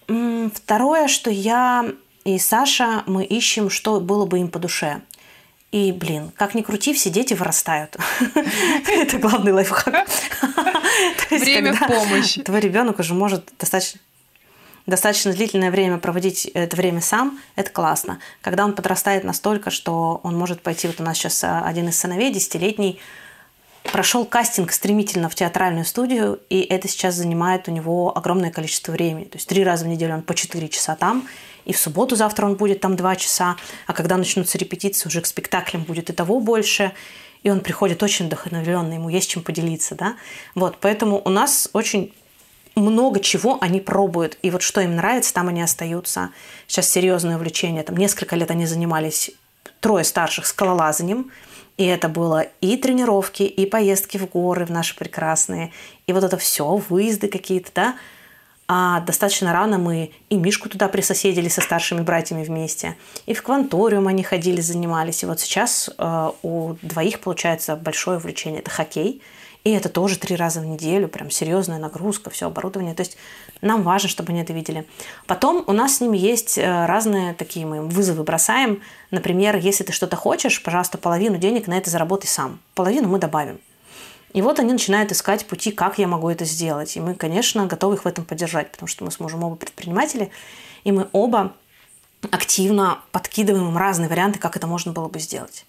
Второе, 0.07 1.09
что 1.09 1.29
я 1.29 1.91
и 2.23 2.39
Саша, 2.39 3.03
мы 3.05 3.25
ищем, 3.25 3.69
что 3.69 3.99
было 3.99 4.25
бы 4.25 4.39
им 4.39 4.47
по 4.47 4.59
душе. 4.59 5.01
И, 5.73 5.91
блин, 5.91 6.31
как 6.37 6.55
ни 6.55 6.61
крути, 6.61 6.93
все 6.93 7.09
дети 7.09 7.33
вырастают. 7.33 7.97
Это 8.87 9.17
главный 9.17 9.51
лайфхак. 9.51 10.07
Время 11.29 11.73
в 11.73 11.85
помощь. 11.85 12.35
Твой 12.45 12.61
ребенок 12.61 12.99
уже 12.99 13.13
может 13.13 13.51
достаточно 13.59 13.99
достаточно 14.87 15.33
длительное 15.33 15.69
время 15.69 15.97
проводить 15.97 16.45
это 16.45 16.75
время 16.75 17.01
сам, 17.01 17.39
это 17.55 17.69
классно. 17.69 18.19
Когда 18.41 18.65
он 18.65 18.73
подрастает 18.73 19.23
настолько, 19.23 19.69
что 19.69 20.19
он 20.23 20.35
может 20.37 20.61
пойти, 20.61 20.87
вот 20.87 20.99
у 20.99 21.03
нас 21.03 21.17
сейчас 21.17 21.43
а, 21.43 21.61
один 21.63 21.89
из 21.89 21.99
сыновей, 21.99 22.33
десятилетний, 22.33 22.99
прошел 23.91 24.25
кастинг 24.25 24.71
стремительно 24.71 25.29
в 25.29 25.35
театральную 25.35 25.85
студию, 25.85 26.39
и 26.49 26.61
это 26.61 26.87
сейчас 26.87 27.15
занимает 27.15 27.67
у 27.67 27.71
него 27.71 28.17
огромное 28.17 28.51
количество 28.51 28.91
времени. 28.91 29.25
То 29.25 29.37
есть 29.37 29.47
три 29.47 29.63
раза 29.63 29.85
в 29.85 29.87
неделю 29.87 30.15
он 30.15 30.21
по 30.21 30.33
четыре 30.33 30.69
часа 30.69 30.95
там, 30.95 31.27
и 31.65 31.73
в 31.73 31.77
субботу 31.77 32.15
завтра 32.15 32.45
он 32.45 32.55
будет 32.55 32.79
там 32.79 32.95
два 32.95 33.15
часа, 33.15 33.57
а 33.87 33.93
когда 33.93 34.15
начнутся 34.17 34.57
репетиции, 34.57 35.07
уже 35.07 35.21
к 35.21 35.25
спектаклям 35.25 35.83
будет 35.83 36.09
и 36.09 36.13
того 36.13 36.39
больше. 36.39 36.93
И 37.43 37.49
он 37.49 37.59
приходит 37.59 38.01
очень 38.03 38.25
вдохновленный, 38.25 38.95
ему 38.95 39.09
есть 39.09 39.29
чем 39.29 39.43
поделиться, 39.43 39.95
да. 39.95 40.15
Вот, 40.55 40.77
поэтому 40.81 41.21
у 41.23 41.29
нас 41.29 41.69
очень 41.73 42.13
много 42.79 43.19
чего 43.19 43.57
они 43.61 43.79
пробуют. 43.79 44.37
И 44.41 44.51
вот 44.51 44.61
что 44.61 44.81
им 44.81 44.95
нравится, 44.95 45.33
там 45.33 45.47
они 45.47 45.61
остаются. 45.61 46.29
Сейчас 46.67 46.89
серьезное 46.89 47.37
увлечение. 47.37 47.83
Там 47.83 47.97
несколько 47.97 48.35
лет 48.35 48.51
они 48.51 48.65
занимались 48.65 49.31
трое 49.79 50.03
старших 50.03 50.45
скалолазанием. 50.45 51.31
И 51.77 51.85
это 51.85 52.09
было 52.09 52.47
и 52.59 52.75
тренировки, 52.75 53.43
и 53.43 53.65
поездки 53.67 54.17
в 54.17 54.27
горы 54.27 54.65
в 54.65 54.71
наши 54.71 54.95
прекрасные, 54.95 55.71
и 56.07 56.13
вот 56.13 56.23
это 56.23 56.35
все, 56.35 56.81
выезды 56.89 57.27
какие-то, 57.27 57.69
да. 57.75 57.95
А 58.69 58.99
достаточно 59.01 59.53
рано 59.53 59.77
мы 59.77 60.11
и 60.29 60.35
Мишку 60.35 60.67
туда 60.67 60.89
присоседили 60.89 61.47
со 61.47 61.61
старшими 61.61 62.01
братьями 62.01 62.43
вместе. 62.43 62.97
И 63.25 63.33
в 63.33 63.41
кванториум 63.41 64.07
они 64.07 64.23
ходили, 64.23 64.59
занимались. 64.59 65.23
И 65.23 65.25
вот 65.25 65.39
сейчас 65.39 65.89
э, 65.97 66.31
у 66.41 66.73
двоих 66.81 67.21
получается 67.21 67.77
большое 67.77 68.17
увлечение. 68.17 68.59
Это 68.59 68.69
хоккей. 68.69 69.21
И 69.63 69.71
это 69.71 69.89
тоже 69.89 70.17
три 70.17 70.35
раза 70.35 70.61
в 70.61 70.65
неделю, 70.65 71.07
прям 71.07 71.29
серьезная 71.29 71.77
нагрузка, 71.77 72.29
все 72.29 72.47
оборудование. 72.47 72.95
То 72.95 73.01
есть 73.01 73.17
нам 73.61 73.83
важно, 73.83 74.07
чтобы 74.07 74.31
они 74.31 74.41
это 74.41 74.53
видели. 74.53 74.87
Потом 75.25 75.63
у 75.67 75.73
нас 75.73 75.97
с 75.97 76.01
ними 76.01 76.17
есть 76.17 76.57
э, 76.57 76.85
разные 76.85 77.33
такие 77.33 77.65
мы 77.65 77.81
вызовы 77.81 78.23
бросаем. 78.23 78.81
Например, 79.11 79.57
если 79.57 79.83
ты 79.83 79.91
что-то 79.91 80.15
хочешь, 80.15 80.63
пожалуйста, 80.63 80.97
половину 80.97 81.37
денег 81.37 81.67
на 81.67 81.77
это 81.77 81.89
заработай 81.89 82.29
сам. 82.29 82.59
Половину 82.75 83.09
мы 83.09 83.19
добавим. 83.19 83.59
И 84.33 84.41
вот 84.41 84.59
они 84.59 84.71
начинают 84.71 85.11
искать 85.11 85.45
пути, 85.45 85.71
как 85.71 85.97
я 85.97 86.07
могу 86.07 86.29
это 86.29 86.45
сделать. 86.45 86.95
И 86.95 86.99
мы, 86.99 87.15
конечно, 87.15 87.65
готовы 87.65 87.95
их 87.95 88.05
в 88.05 88.07
этом 88.07 88.23
поддержать, 88.23 88.71
потому 88.71 88.87
что 88.87 89.03
мы 89.03 89.11
с 89.11 89.19
мужем 89.19 89.43
оба 89.43 89.55
предприниматели, 89.55 90.31
и 90.83 90.91
мы 90.91 91.07
оба 91.11 91.53
активно 92.31 92.99
подкидываем 93.11 93.69
им 93.69 93.77
разные 93.77 94.09
варианты, 94.09 94.39
как 94.39 94.55
это 94.55 94.67
можно 94.67 94.91
было 94.91 95.07
бы 95.07 95.19
сделать. 95.19 95.65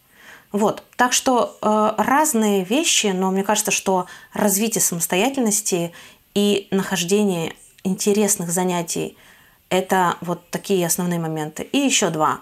Вот. 0.53 0.83
Так 0.97 1.13
что 1.13 1.57
э, 1.61 1.93
разные 1.99 2.65
вещи, 2.65 3.09
но 3.09 3.31
мне 3.31 3.43
кажется, 3.43 3.71
что 3.71 4.07
развитие 4.33 4.81
самостоятельности 4.81 5.93
и 6.35 6.69
нахождение 6.71 7.55
интересных 7.85 8.51
занятий– 8.51 9.17
это 9.69 10.17
вот 10.21 10.49
такие 10.51 10.87
основные 10.87 11.19
моменты. 11.19 11.65
И 11.65 11.79
еще 11.79 12.11
два. 12.11 12.41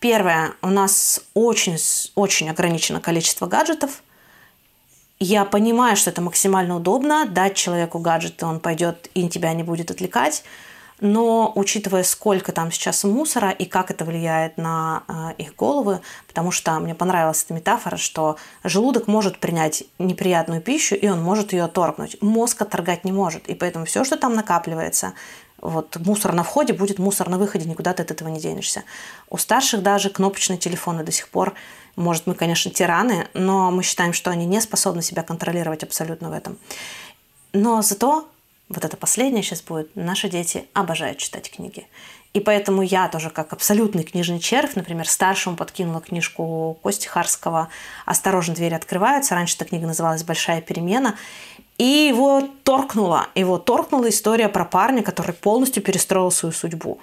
Первое, 0.00 0.52
у 0.60 0.68
нас 0.68 1.22
очень, 1.34 1.78
очень 2.14 2.50
ограничено 2.50 3.00
количество 3.00 3.46
гаджетов– 3.46 4.02
я 5.18 5.46
понимаю, 5.46 5.96
что 5.96 6.10
это 6.10 6.20
максимально 6.20 6.76
удобно, 6.76 7.26
дать 7.26 7.54
человеку 7.54 7.98
гаджет, 7.98 8.42
он 8.42 8.60
пойдет 8.60 9.08
и 9.14 9.28
тебя 9.28 9.54
не 9.54 9.62
будет 9.62 9.90
отвлекать. 9.90 10.44
Но 11.00 11.52
учитывая, 11.54 12.02
сколько 12.04 12.52
там 12.52 12.72
сейчас 12.72 13.04
мусора 13.04 13.50
и 13.50 13.66
как 13.66 13.90
это 13.90 14.04
влияет 14.04 14.56
на 14.56 15.02
э, 15.08 15.42
их 15.42 15.54
головы, 15.54 16.00
потому 16.26 16.50
что 16.50 16.78
мне 16.80 16.94
понравилась 16.94 17.44
эта 17.44 17.52
метафора, 17.52 17.96
что 17.96 18.36
желудок 18.64 19.06
может 19.06 19.38
принять 19.38 19.84
неприятную 19.98 20.62
пищу, 20.62 20.94
и 20.94 21.08
он 21.08 21.22
может 21.22 21.52
ее 21.52 21.64
отторгнуть. 21.64 22.16
Мозг 22.22 22.62
отторгать 22.62 23.04
не 23.04 23.12
может. 23.12 23.46
И 23.48 23.54
поэтому 23.54 23.84
все, 23.84 24.04
что 24.04 24.16
там 24.16 24.34
накапливается, 24.34 25.12
вот 25.60 25.96
мусор 25.96 26.32
на 26.32 26.42
входе 26.42 26.72
будет 26.72 26.98
мусор 26.98 27.28
на 27.28 27.38
выходе, 27.38 27.68
никуда 27.68 27.92
ты 27.92 28.02
от 28.02 28.10
этого 28.10 28.28
не 28.28 28.40
денешься. 28.40 28.84
У 29.28 29.36
старших 29.36 29.82
даже 29.82 30.10
кнопочные 30.10 30.58
телефоны 30.58 31.04
до 31.04 31.12
сих 31.12 31.28
пор 31.28 31.54
может, 31.96 32.26
мы, 32.26 32.34
конечно, 32.34 32.70
тираны, 32.70 33.26
но 33.32 33.70
мы 33.70 33.82
считаем, 33.82 34.12
что 34.12 34.30
они 34.30 34.44
не 34.44 34.60
способны 34.60 35.02
себя 35.02 35.22
контролировать 35.22 35.82
абсолютно 35.82 36.28
в 36.28 36.32
этом. 36.32 36.58
Но 37.54 37.80
зато, 37.80 38.28
вот 38.68 38.84
это 38.84 38.96
последнее 38.96 39.42
сейчас 39.42 39.62
будет, 39.62 39.94
наши 39.94 40.28
дети 40.28 40.66
обожают 40.72 41.18
читать 41.18 41.50
книги. 41.50 41.86
И 42.36 42.40
поэтому 42.40 42.82
я 42.82 43.08
тоже, 43.08 43.30
как 43.30 43.54
абсолютный 43.54 44.02
книжный 44.02 44.40
червь, 44.40 44.74
например, 44.74 45.08
старшему 45.08 45.56
подкинула 45.56 46.02
книжку 46.02 46.78
Кости 46.82 47.06
Харского 47.06 47.70
«Осторожно, 48.04 48.54
двери 48.54 48.74
открываются». 48.74 49.34
Раньше 49.34 49.56
эта 49.56 49.64
книга 49.64 49.86
называлась 49.86 50.22
«Большая 50.22 50.60
перемена». 50.60 51.16
И 51.78 51.84
его 51.84 52.42
торкнула. 52.62 53.28
Его 53.34 53.58
торкнула 53.58 54.10
история 54.10 54.50
про 54.50 54.66
парня, 54.66 55.02
который 55.02 55.32
полностью 55.32 55.82
перестроил 55.82 56.30
свою 56.30 56.52
судьбу. 56.52 56.98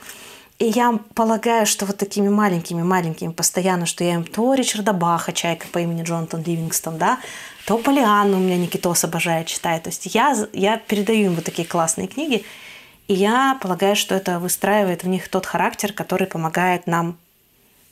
И 0.60 0.66
я 0.66 1.00
полагаю, 1.16 1.66
что 1.66 1.86
вот 1.86 1.98
такими 1.98 2.30
маленькими-маленькими 2.30 3.32
постоянно, 3.32 3.86
что 3.86 4.04
я 4.04 4.14
им 4.14 4.24
то 4.24 4.54
Ричарда 4.54 4.94
Баха, 4.94 5.34
чайка 5.34 5.68
по 5.68 5.80
имени 5.80 6.04
Джонатан 6.04 6.44
Ливингстон, 6.44 6.98
да, 6.98 7.20
то 7.66 7.78
Полианну 7.78 8.38
у 8.38 8.40
меня 8.40 8.58
Никитос 8.58 9.04
обожает 9.04 9.48
читать. 9.48 9.84
То 9.84 9.90
есть 9.90 10.14
я, 10.14 10.36
я 10.54 10.78
передаю 10.78 11.28
им 11.28 11.36
вот 11.36 11.46
такие 11.46 11.68
классные 11.68 12.08
книги, 12.08 12.44
и 13.08 13.14
я 13.14 13.58
полагаю, 13.62 13.96
что 13.96 14.16
это 14.16 14.40
выстраивает 14.40 15.04
в 15.04 15.08
них 15.08 15.30
тот 15.30 15.46
характер, 15.46 15.94
который 15.94 16.28
помогает 16.28 16.88
нам 16.88 17.18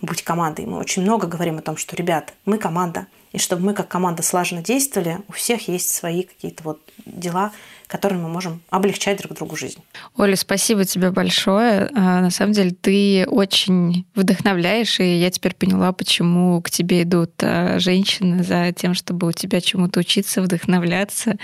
быть 0.02 0.24
командой. 0.24 0.66
Мы 0.66 0.78
очень 0.78 1.02
много 1.04 1.28
говорим 1.28 1.58
о 1.58 1.62
том, 1.62 1.78
что, 1.78 1.96
ребят, 1.96 2.34
мы 2.46 2.58
команда. 2.58 3.08
и 3.32 3.38
чтобы 3.38 3.64
мы 3.64 3.74
как 3.74 3.88
команда 3.88 4.24
слаженно 4.24 4.62
действовали, 4.62 5.20
у 5.30 5.32
всех 5.32 5.68
есть 5.70 5.90
свои 5.90 6.24
какие-то 6.24 6.64
вот 6.64 6.82
дела, 7.06 7.52
которыми 7.92 8.22
мы 8.22 8.30
можем 8.30 8.62
облегчать 8.70 9.18
друг 9.18 9.34
другу 9.34 9.58
жизнь. 9.58 9.80
Оля, 10.16 10.38
спасибо 10.38 10.86
тебе 10.86 11.12
большое. 11.12 11.90
А, 11.94 12.22
на 12.22 12.30
самом 12.30 12.54
деле 12.54 12.72
ты 12.72 13.26
очень 13.28 14.06
вдохновляешь, 14.16 15.02
и 15.02 15.20
я 15.20 15.30
теперь 15.30 15.54
поняла, 15.54 15.92
почему 15.92 16.62
к 16.62 16.70
тебе 16.70 17.04
идут 17.04 17.32
а, 17.42 17.80
женщины 17.80 18.44
за 18.44 18.72
тем, 18.72 18.94
чтобы 18.94 19.28
у 19.28 19.32
тебя 19.34 19.60
чему-то 19.60 20.00
учиться, 20.00 20.42
вдохновляться 20.42 21.36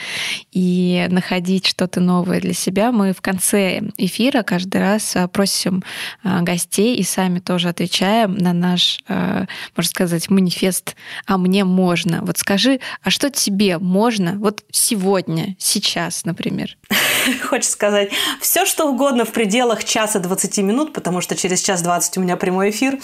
и 0.53 1.05
находить 1.09 1.67
что-то 1.67 1.99
новое 1.99 2.39
для 2.39 2.53
себя. 2.53 2.93
Мы 2.93 3.11
в 3.11 3.19
конце 3.19 3.81
эфира 3.97 4.41
каждый 4.43 4.79
раз 4.79 5.17
а, 5.17 5.27
просим 5.27 5.83
гостей 6.23 6.95
и 6.95 7.03
сами 7.03 7.39
тоже 7.39 7.67
отвечаем 7.67 8.35
на 8.53 8.69
наш, 8.69 8.99
можно 9.07 9.89
сказать, 9.89 10.29
манифест 10.29 10.95
«А 11.25 11.37
мне 11.37 11.63
можно». 11.63 12.21
Вот 12.21 12.37
скажи, 12.37 12.79
а 13.01 13.09
что 13.09 13.29
тебе 13.29 13.77
можно 13.77 14.33
вот 14.37 14.63
сегодня, 14.71 15.55
сейчас, 15.59 16.25
например? 16.25 16.77
Хочешь 17.43 17.69
сказать, 17.69 18.11
все 18.41 18.65
что 18.65 18.85
угодно 18.85 19.25
в 19.25 19.31
пределах 19.31 19.83
часа 19.83 20.19
20 20.19 20.57
минут, 20.59 20.93
потому 20.93 21.21
что 21.21 21.35
через 21.35 21.61
час 21.61 21.81
20 21.81 22.17
у 22.17 22.21
меня 22.21 22.37
прямой 22.37 22.69
эфир. 22.69 22.99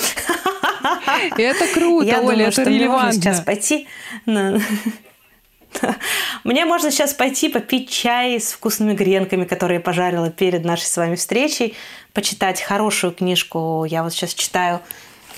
Это 1.37 1.67
круто, 1.73 2.05
Я 2.05 2.19
Оля, 2.19 2.21
думаю, 2.21 2.47
это 2.47 2.51
что 2.51 2.63
релевантно. 2.63 2.77
Мне 2.77 2.87
можно 2.89 3.13
сейчас 3.13 3.41
пойти 3.41 3.87
мне 6.43 6.65
можно 6.65 6.91
сейчас 6.91 7.13
пойти 7.13 7.49
попить 7.49 7.89
чай 7.89 8.39
с 8.39 8.53
вкусными 8.53 8.93
гренками, 8.93 9.45
которые 9.45 9.77
я 9.77 9.81
пожарила 9.81 10.29
перед 10.29 10.63
нашей 10.65 10.85
с 10.85 10.97
вами 10.97 11.15
встречей, 11.15 11.75
почитать 12.13 12.61
хорошую 12.61 13.13
книжку. 13.13 13.85
Я 13.87 14.03
вот 14.03 14.13
сейчас 14.13 14.33
читаю 14.33 14.81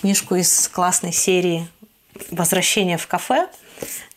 книжку 0.01 0.35
из 0.35 0.67
классной 0.67 1.11
серии 1.11 1.67
«Возвращение 2.31 2.97
в 2.97 3.07
кафе» 3.07 3.47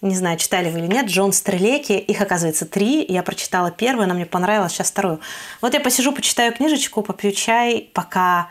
не 0.00 0.14
знаю, 0.14 0.38
читали 0.38 0.70
вы 0.70 0.78
или 0.78 0.86
нет, 0.86 1.06
Джон 1.06 1.32
Стрелеки. 1.32 1.92
Их, 1.92 2.20
оказывается, 2.20 2.66
три. 2.66 3.04
Я 3.08 3.22
прочитала 3.22 3.70
первую, 3.70 4.04
она 4.04 4.14
мне 4.14 4.26
понравилась, 4.26 4.72
сейчас 4.72 4.90
вторую. 4.90 5.20
Вот 5.60 5.74
я 5.74 5.80
посижу, 5.80 6.12
почитаю 6.12 6.52
книжечку, 6.52 7.02
попью 7.02 7.32
чай, 7.32 7.90
пока 7.94 8.48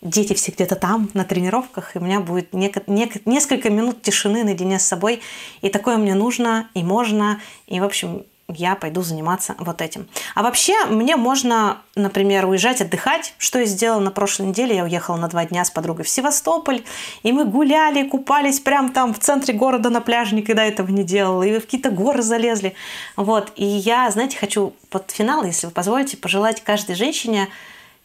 дети 0.00 0.34
все 0.34 0.52
где-то 0.52 0.76
там, 0.76 1.10
на 1.14 1.24
тренировках, 1.24 1.94
и 1.94 1.98
у 1.98 2.02
меня 2.02 2.20
будет 2.20 2.52
нек- 2.52 2.84
нек- 2.86 3.22
несколько 3.24 3.70
минут 3.70 4.02
тишины 4.02 4.44
наедине 4.44 4.78
с 4.78 4.84
собой. 4.84 5.20
И 5.60 5.68
такое 5.68 5.96
мне 5.96 6.14
нужно, 6.14 6.68
и 6.74 6.82
можно. 6.82 7.40
И, 7.66 7.80
в 7.80 7.84
общем, 7.84 8.24
я 8.50 8.76
пойду 8.76 9.02
заниматься 9.02 9.54
вот 9.58 9.82
этим. 9.82 10.08
А 10.34 10.42
вообще, 10.42 10.86
мне 10.86 11.16
можно, 11.16 11.82
например, 11.94 12.46
уезжать 12.46 12.80
отдыхать, 12.80 13.34
что 13.36 13.58
я 13.58 13.66
сделала 13.66 14.00
на 14.00 14.10
прошлой 14.10 14.46
неделе. 14.46 14.76
Я 14.76 14.84
уехала 14.84 15.16
на 15.16 15.28
два 15.28 15.44
дня 15.44 15.66
с 15.66 15.70
подругой 15.70 16.06
в 16.06 16.08
Севастополь, 16.08 16.82
и 17.22 17.32
мы 17.32 17.44
гуляли, 17.44 18.08
купались 18.08 18.58
прямо 18.58 18.90
там 18.90 19.12
в 19.12 19.18
центре 19.18 19.52
города 19.52 19.90
на 19.90 20.00
пляже, 20.00 20.34
никогда 20.34 20.64
этого 20.64 20.90
не 20.90 21.04
делала, 21.04 21.42
и 21.42 21.58
в 21.58 21.60
какие-то 21.60 21.90
горы 21.90 22.22
залезли. 22.22 22.74
Вот, 23.16 23.52
и 23.56 23.66
я, 23.66 24.10
знаете, 24.10 24.38
хочу 24.38 24.72
под 24.88 25.10
финал, 25.10 25.44
если 25.44 25.66
вы 25.66 25.72
позволите, 25.72 26.16
пожелать 26.16 26.62
каждой 26.62 26.94
женщине 26.94 27.48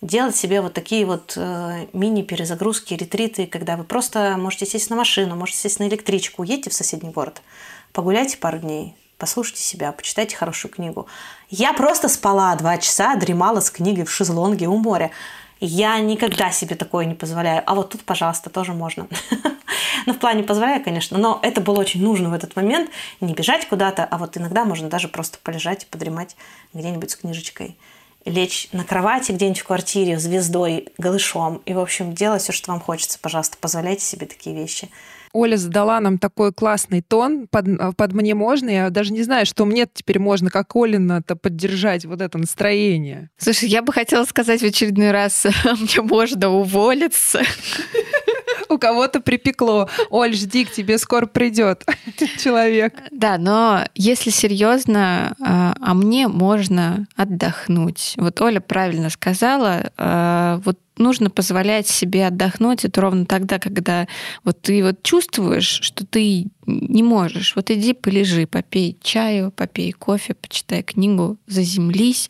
делать 0.02 0.36
себе 0.36 0.60
вот 0.60 0.74
такие 0.74 1.06
вот 1.06 1.36
э, 1.38 1.88
мини-перезагрузки, 1.94 2.94
ретриты, 2.96 3.48
когда 3.48 3.78
вы 3.78 3.86
просто 3.86 4.36
можете 4.38 4.66
сесть 4.66 4.90
на 4.90 4.98
машину, 4.98 5.38
можете 5.38 5.60
сесть 5.60 5.80
на 5.80 5.88
электричку, 5.88 6.42
уедьте 6.42 6.70
в 6.70 6.74
соседний 6.74 7.12
город, 7.12 7.42
погуляйте 7.94 8.36
пару 8.36 8.58
дней, 8.58 8.98
послушайте 9.24 9.62
себя, 9.62 9.94
почитайте 9.94 10.36
хорошую 10.36 10.70
книгу. 10.70 11.08
Я 11.50 11.72
просто 11.72 12.10
спала 12.10 12.54
два 12.58 12.78
часа, 12.78 13.16
дремала 13.16 13.62
с 13.62 13.72
книгой 13.72 14.04
в 14.04 14.12
шезлонге 14.12 14.68
у 14.68 14.76
моря. 14.76 15.12
Я 15.62 15.98
никогда 16.02 16.52
себе 16.52 16.76
такое 16.76 17.06
не 17.06 17.16
позволяю. 17.16 17.64
А 17.66 17.74
вот 17.74 17.92
тут, 17.92 18.02
пожалуйста, 18.04 18.50
тоже 18.50 18.74
можно. 18.74 19.08
ну, 20.06 20.14
в 20.14 20.18
плане 20.18 20.44
позволяю, 20.44 20.84
конечно, 20.84 21.18
но 21.18 21.40
это 21.42 21.62
было 21.62 21.80
очень 21.80 22.04
нужно 22.04 22.32
в 22.32 22.34
этот 22.34 22.58
момент. 22.58 22.90
Не 23.22 23.34
бежать 23.34 23.66
куда-то, 23.70 24.04
а 24.04 24.18
вот 24.18 24.36
иногда 24.36 24.66
можно 24.66 24.90
даже 24.90 25.08
просто 25.08 25.38
полежать 25.42 25.84
и 25.84 25.86
подремать 25.86 26.36
где-нибудь 26.74 27.12
с 27.12 27.16
книжечкой. 27.16 27.78
Лечь 28.26 28.68
на 28.74 28.84
кровати 28.84 29.32
где-нибудь 29.32 29.62
в 29.62 29.66
квартире, 29.66 30.20
звездой, 30.20 30.90
голышом. 30.98 31.62
И, 31.66 31.74
в 31.74 31.80
общем, 31.80 32.14
делать 32.14 32.42
все, 32.42 32.52
что 32.52 32.74
вам 32.74 32.82
хочется. 32.82 33.18
Пожалуйста, 33.22 33.56
позволяйте 33.58 34.04
себе 34.04 34.26
такие 34.26 34.54
вещи. 34.54 34.90
Оля 35.34 35.58
задала 35.58 36.00
нам 36.00 36.20
такой 36.20 36.54
классный 36.54 37.02
тон, 37.02 37.48
под, 37.48 37.68
э, 37.68 37.92
под 37.98 38.14
мне 38.14 38.36
можно, 38.36 38.70
я 38.70 38.90
даже 38.92 39.12
не 39.12 39.24
знаю, 39.24 39.48
что 39.48 39.66
мне 39.66 39.88
теперь 39.92 40.20
можно, 40.20 40.52
как 40.52 40.76
Олина-то 40.76 41.36
поддержать 41.36 42.06
вот 42.06 42.22
это 42.22 42.38
настроение. 42.38 43.32
Слушай, 43.38 43.70
я 43.70 43.82
бы 43.82 43.92
хотела 43.92 44.26
сказать 44.26 44.62
в 44.62 44.66
очередной 44.66 45.12
раз, 45.12 45.46
мне 45.66 46.02
можно 46.02 46.50
уволиться. 46.50 47.42
У 48.74 48.80
кого-то 48.80 49.20
припекло. 49.20 49.88
Оль, 50.10 50.34
жди, 50.34 50.66
к 50.66 50.72
тебе 50.72 50.98
скоро 50.98 51.28
придет 51.28 51.86
человек. 52.40 52.96
Да, 53.12 53.38
но 53.38 53.86
если 53.94 54.32
серьезно, 54.32 55.36
а, 55.40 55.76
а 55.80 55.94
мне 55.94 56.28
можно 56.28 57.06
отдохнуть. 57.16 58.16
Вот 58.18 58.42
Оля 58.42 58.60
правильно 58.60 59.12
сказала, 59.12 59.92
а, 59.98 60.60
вот 60.66 60.80
нужно 60.98 61.30
позволять 61.30 61.88
себе 61.88 62.28
отдохнуть. 62.28 62.86
Это 62.86 63.02
ровно 63.02 63.26
тогда, 63.26 63.60
когда 63.60 64.08
вот 64.44 64.62
ты 64.62 64.84
вот 64.84 65.04
чувствуешь, 65.04 65.80
что 65.82 66.06
ты 66.06 66.48
не 66.66 67.04
можешь. 67.04 67.56
Вот 67.56 67.70
иди 67.70 67.94
полежи, 67.94 68.48
попей 68.48 68.98
чаю, 69.02 69.52
попей 69.52 69.92
кофе, 69.92 70.34
почитай 70.34 70.82
книгу, 70.82 71.38
заземлись. 71.46 72.30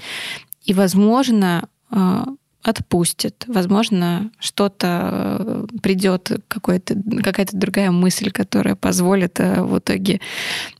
И, 0.65 0.73
возможно, 0.73 1.67
а, 1.89 2.25
отпустит. 2.63 3.43
Возможно, 3.47 4.31
что-то 4.39 5.37
э, 5.39 5.77
придет, 5.81 6.31
какая-то 6.47 6.95
другая 7.57 7.91
мысль, 7.91 8.31
которая 8.31 8.75
позволит 8.75 9.39
э, 9.39 9.61
в 9.61 9.79
итоге 9.79 10.21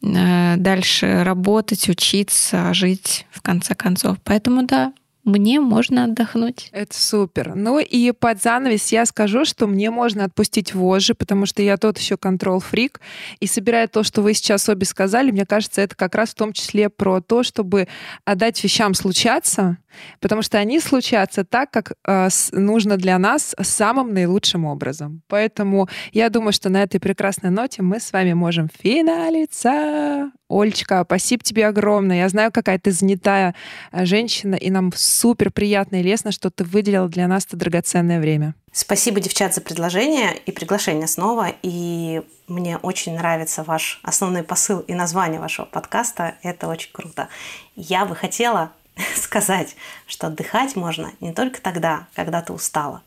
э, 0.01 0.55
дальше 0.57 1.23
работать, 1.23 1.89
учиться, 1.89 2.73
жить 2.73 3.25
в 3.31 3.41
конце 3.41 3.75
концов. 3.75 4.17
Поэтому 4.23 4.63
да, 4.63 4.93
мне 5.23 5.61
можно 5.61 6.03
отдохнуть. 6.03 6.69
Это 6.73 6.99
супер. 6.99 7.55
Ну 7.55 7.79
и 7.79 8.11
под 8.11 8.41
занавес 8.41 8.91
я 8.91 9.05
скажу, 9.05 9.45
что 9.45 9.67
мне 9.67 9.89
можно 9.89 10.25
отпустить 10.25 10.73
вожжи, 10.73 11.13
потому 11.13 11.45
что 11.45 11.61
я 11.61 11.77
тот 11.77 11.97
еще 11.97 12.17
контрол-фрик. 12.17 12.99
И 13.39 13.47
собирая 13.47 13.87
то, 13.87 14.03
что 14.03 14.21
вы 14.21 14.33
сейчас 14.33 14.67
обе 14.67 14.85
сказали, 14.85 15.31
мне 15.31 15.45
кажется, 15.45 15.81
это 15.81 15.95
как 15.95 16.15
раз 16.15 16.31
в 16.31 16.35
том 16.35 16.51
числе 16.51 16.89
про 16.89 17.21
то, 17.21 17.43
чтобы 17.43 17.87
отдать 18.25 18.61
вещам 18.63 18.93
случаться, 18.93 19.77
потому 20.19 20.41
что 20.41 20.57
они 20.57 20.79
случатся 20.79 21.43
так, 21.43 21.71
как 21.71 21.93
э, 22.07 22.29
нужно 22.51 22.97
для 22.97 23.17
нас 23.17 23.55
самым 23.61 24.13
наилучшим 24.13 24.65
образом. 24.65 25.21
Поэтому 25.27 25.87
я 26.11 26.29
думаю, 26.29 26.53
что 26.53 26.69
на 26.69 26.83
этой 26.83 26.99
прекрасной 26.99 27.49
ноте 27.49 27.81
мы 27.81 27.99
с 27.99 28.11
вами 28.11 28.33
можем 28.33 28.69
финалиться. 28.69 30.31
Олечка, 30.49 31.03
спасибо 31.05 31.43
тебе 31.43 31.67
огромное. 31.67 32.17
Я 32.17 32.29
знаю, 32.29 32.51
какая 32.51 32.77
ты 32.77 32.91
занятая 32.91 33.55
э, 33.91 34.05
женщина, 34.05 34.55
и 34.55 34.69
нам 34.69 34.91
супер 34.95 35.51
приятно 35.51 35.97
и 35.97 36.03
лестно, 36.03 36.31
что 36.31 36.49
ты 36.49 36.63
выделила 36.63 37.07
для 37.07 37.27
нас 37.27 37.45
это 37.45 37.57
драгоценное 37.57 38.19
время. 38.19 38.55
Спасибо, 38.71 39.19
девчат, 39.19 39.53
за 39.53 39.61
предложение 39.61 40.35
и 40.35 40.51
приглашение 40.51 41.07
снова. 41.07 41.47
И 41.61 42.21
мне 42.47 42.77
очень 42.77 43.15
нравится 43.15 43.63
ваш 43.63 43.99
основной 44.03 44.43
посыл 44.43 44.79
и 44.79 44.93
название 44.93 45.39
вашего 45.39 45.65
подкаста. 45.65 46.35
Это 46.41 46.67
очень 46.67 46.91
круто. 46.91 47.29
Я 47.75 48.05
бы 48.05 48.15
хотела 48.15 48.71
сказать, 49.15 49.75
что 50.07 50.27
отдыхать 50.27 50.75
можно 50.75 51.11
не 51.19 51.33
только 51.33 51.61
тогда, 51.61 52.07
когда 52.15 52.41
ты 52.41 52.53
устала, 52.53 53.01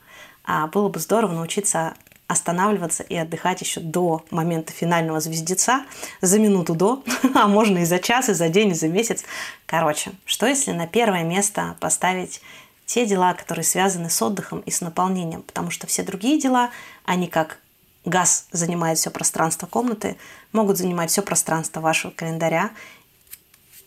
а 0.45 0.67
было 0.67 0.89
бы 0.89 1.01
здорово 1.01 1.33
научиться 1.33 1.95
останавливаться 2.29 3.05
и 3.05 3.15
отдыхать 3.15 3.61
еще 3.61 3.81
до 3.81 4.25
момента 4.31 4.73
финального 4.73 5.21
звездеца, 5.21 5.85
за 6.21 6.39
минуту 6.41 6.75
до, 6.75 7.05
а 7.35 7.47
можно 7.47 7.79
и 7.79 7.85
за 7.85 7.99
час, 7.99 8.29
и 8.29 8.35
за 8.35 8.49
день, 8.49 8.71
и 8.71 8.75
за 8.75 8.89
месяц. 8.89 9.23
Короче, 9.67 10.13
что 10.25 10.47
если 10.47 10.73
на 10.73 10.87
первое 10.87 11.23
место 11.23 11.77
поставить 11.79 12.41
те 12.85 13.07
дела, 13.07 13.35
которые 13.35 13.65
связаны 13.65 14.11
с 14.11 14.21
отдыхом 14.23 14.61
и 14.61 14.71
с 14.71 14.81
наполнением, 14.81 15.43
потому 15.43 15.71
что 15.71 15.87
все 15.87 16.03
другие 16.03 16.41
дела, 16.41 16.71
они 17.05 17.29
как 17.29 17.59
газ 18.05 18.47
занимает 18.53 18.99
все 18.99 19.11
пространство 19.11 19.67
комнаты, 19.67 20.17
могут 20.53 20.79
занимать 20.79 21.11
все 21.11 21.23
пространство 21.23 21.81
вашего 21.81 22.13
календаря, 22.13 22.71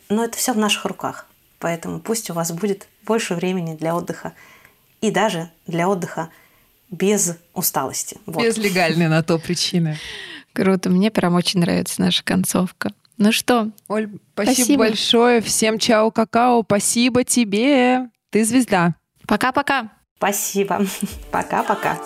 но 0.10 0.24
это 0.24 0.38
все 0.38 0.54
в 0.54 0.58
наших 0.58 0.86
руках. 0.86 1.29
Поэтому 1.60 2.00
пусть 2.00 2.30
у 2.30 2.34
вас 2.34 2.52
будет 2.52 2.88
больше 3.06 3.36
времени 3.36 3.76
для 3.76 3.96
отдыха 3.96 4.34
и 5.02 5.12
даже 5.12 5.52
для 5.68 5.88
отдыха 5.90 6.30
без 6.90 7.38
усталости. 7.54 8.18
Вот. 8.26 8.44
Без 8.44 8.58
легальной 8.58 9.08
на 9.08 9.22
то 9.24 9.38
причины. 9.38 9.98
Круто, 10.54 10.90
мне 10.90 11.12
прям 11.12 11.36
очень 11.36 11.60
нравится 11.60 12.02
наша 12.02 12.24
концовка. 12.24 12.92
Ну 13.18 13.34
что, 13.34 13.70
Оль, 13.90 14.10
спасибо, 14.34 14.56
спасибо. 14.56 14.80
большое. 14.80 15.42
Всем 15.42 15.78
чао, 15.78 16.10
какао. 16.10 16.64
Спасибо 16.64 17.26
тебе. 17.26 18.10
Ты 18.30 18.46
звезда. 18.46 18.96
Пока-пока. 19.28 19.92
Спасибо. 20.18 20.86
Пока-пока. 21.32 22.00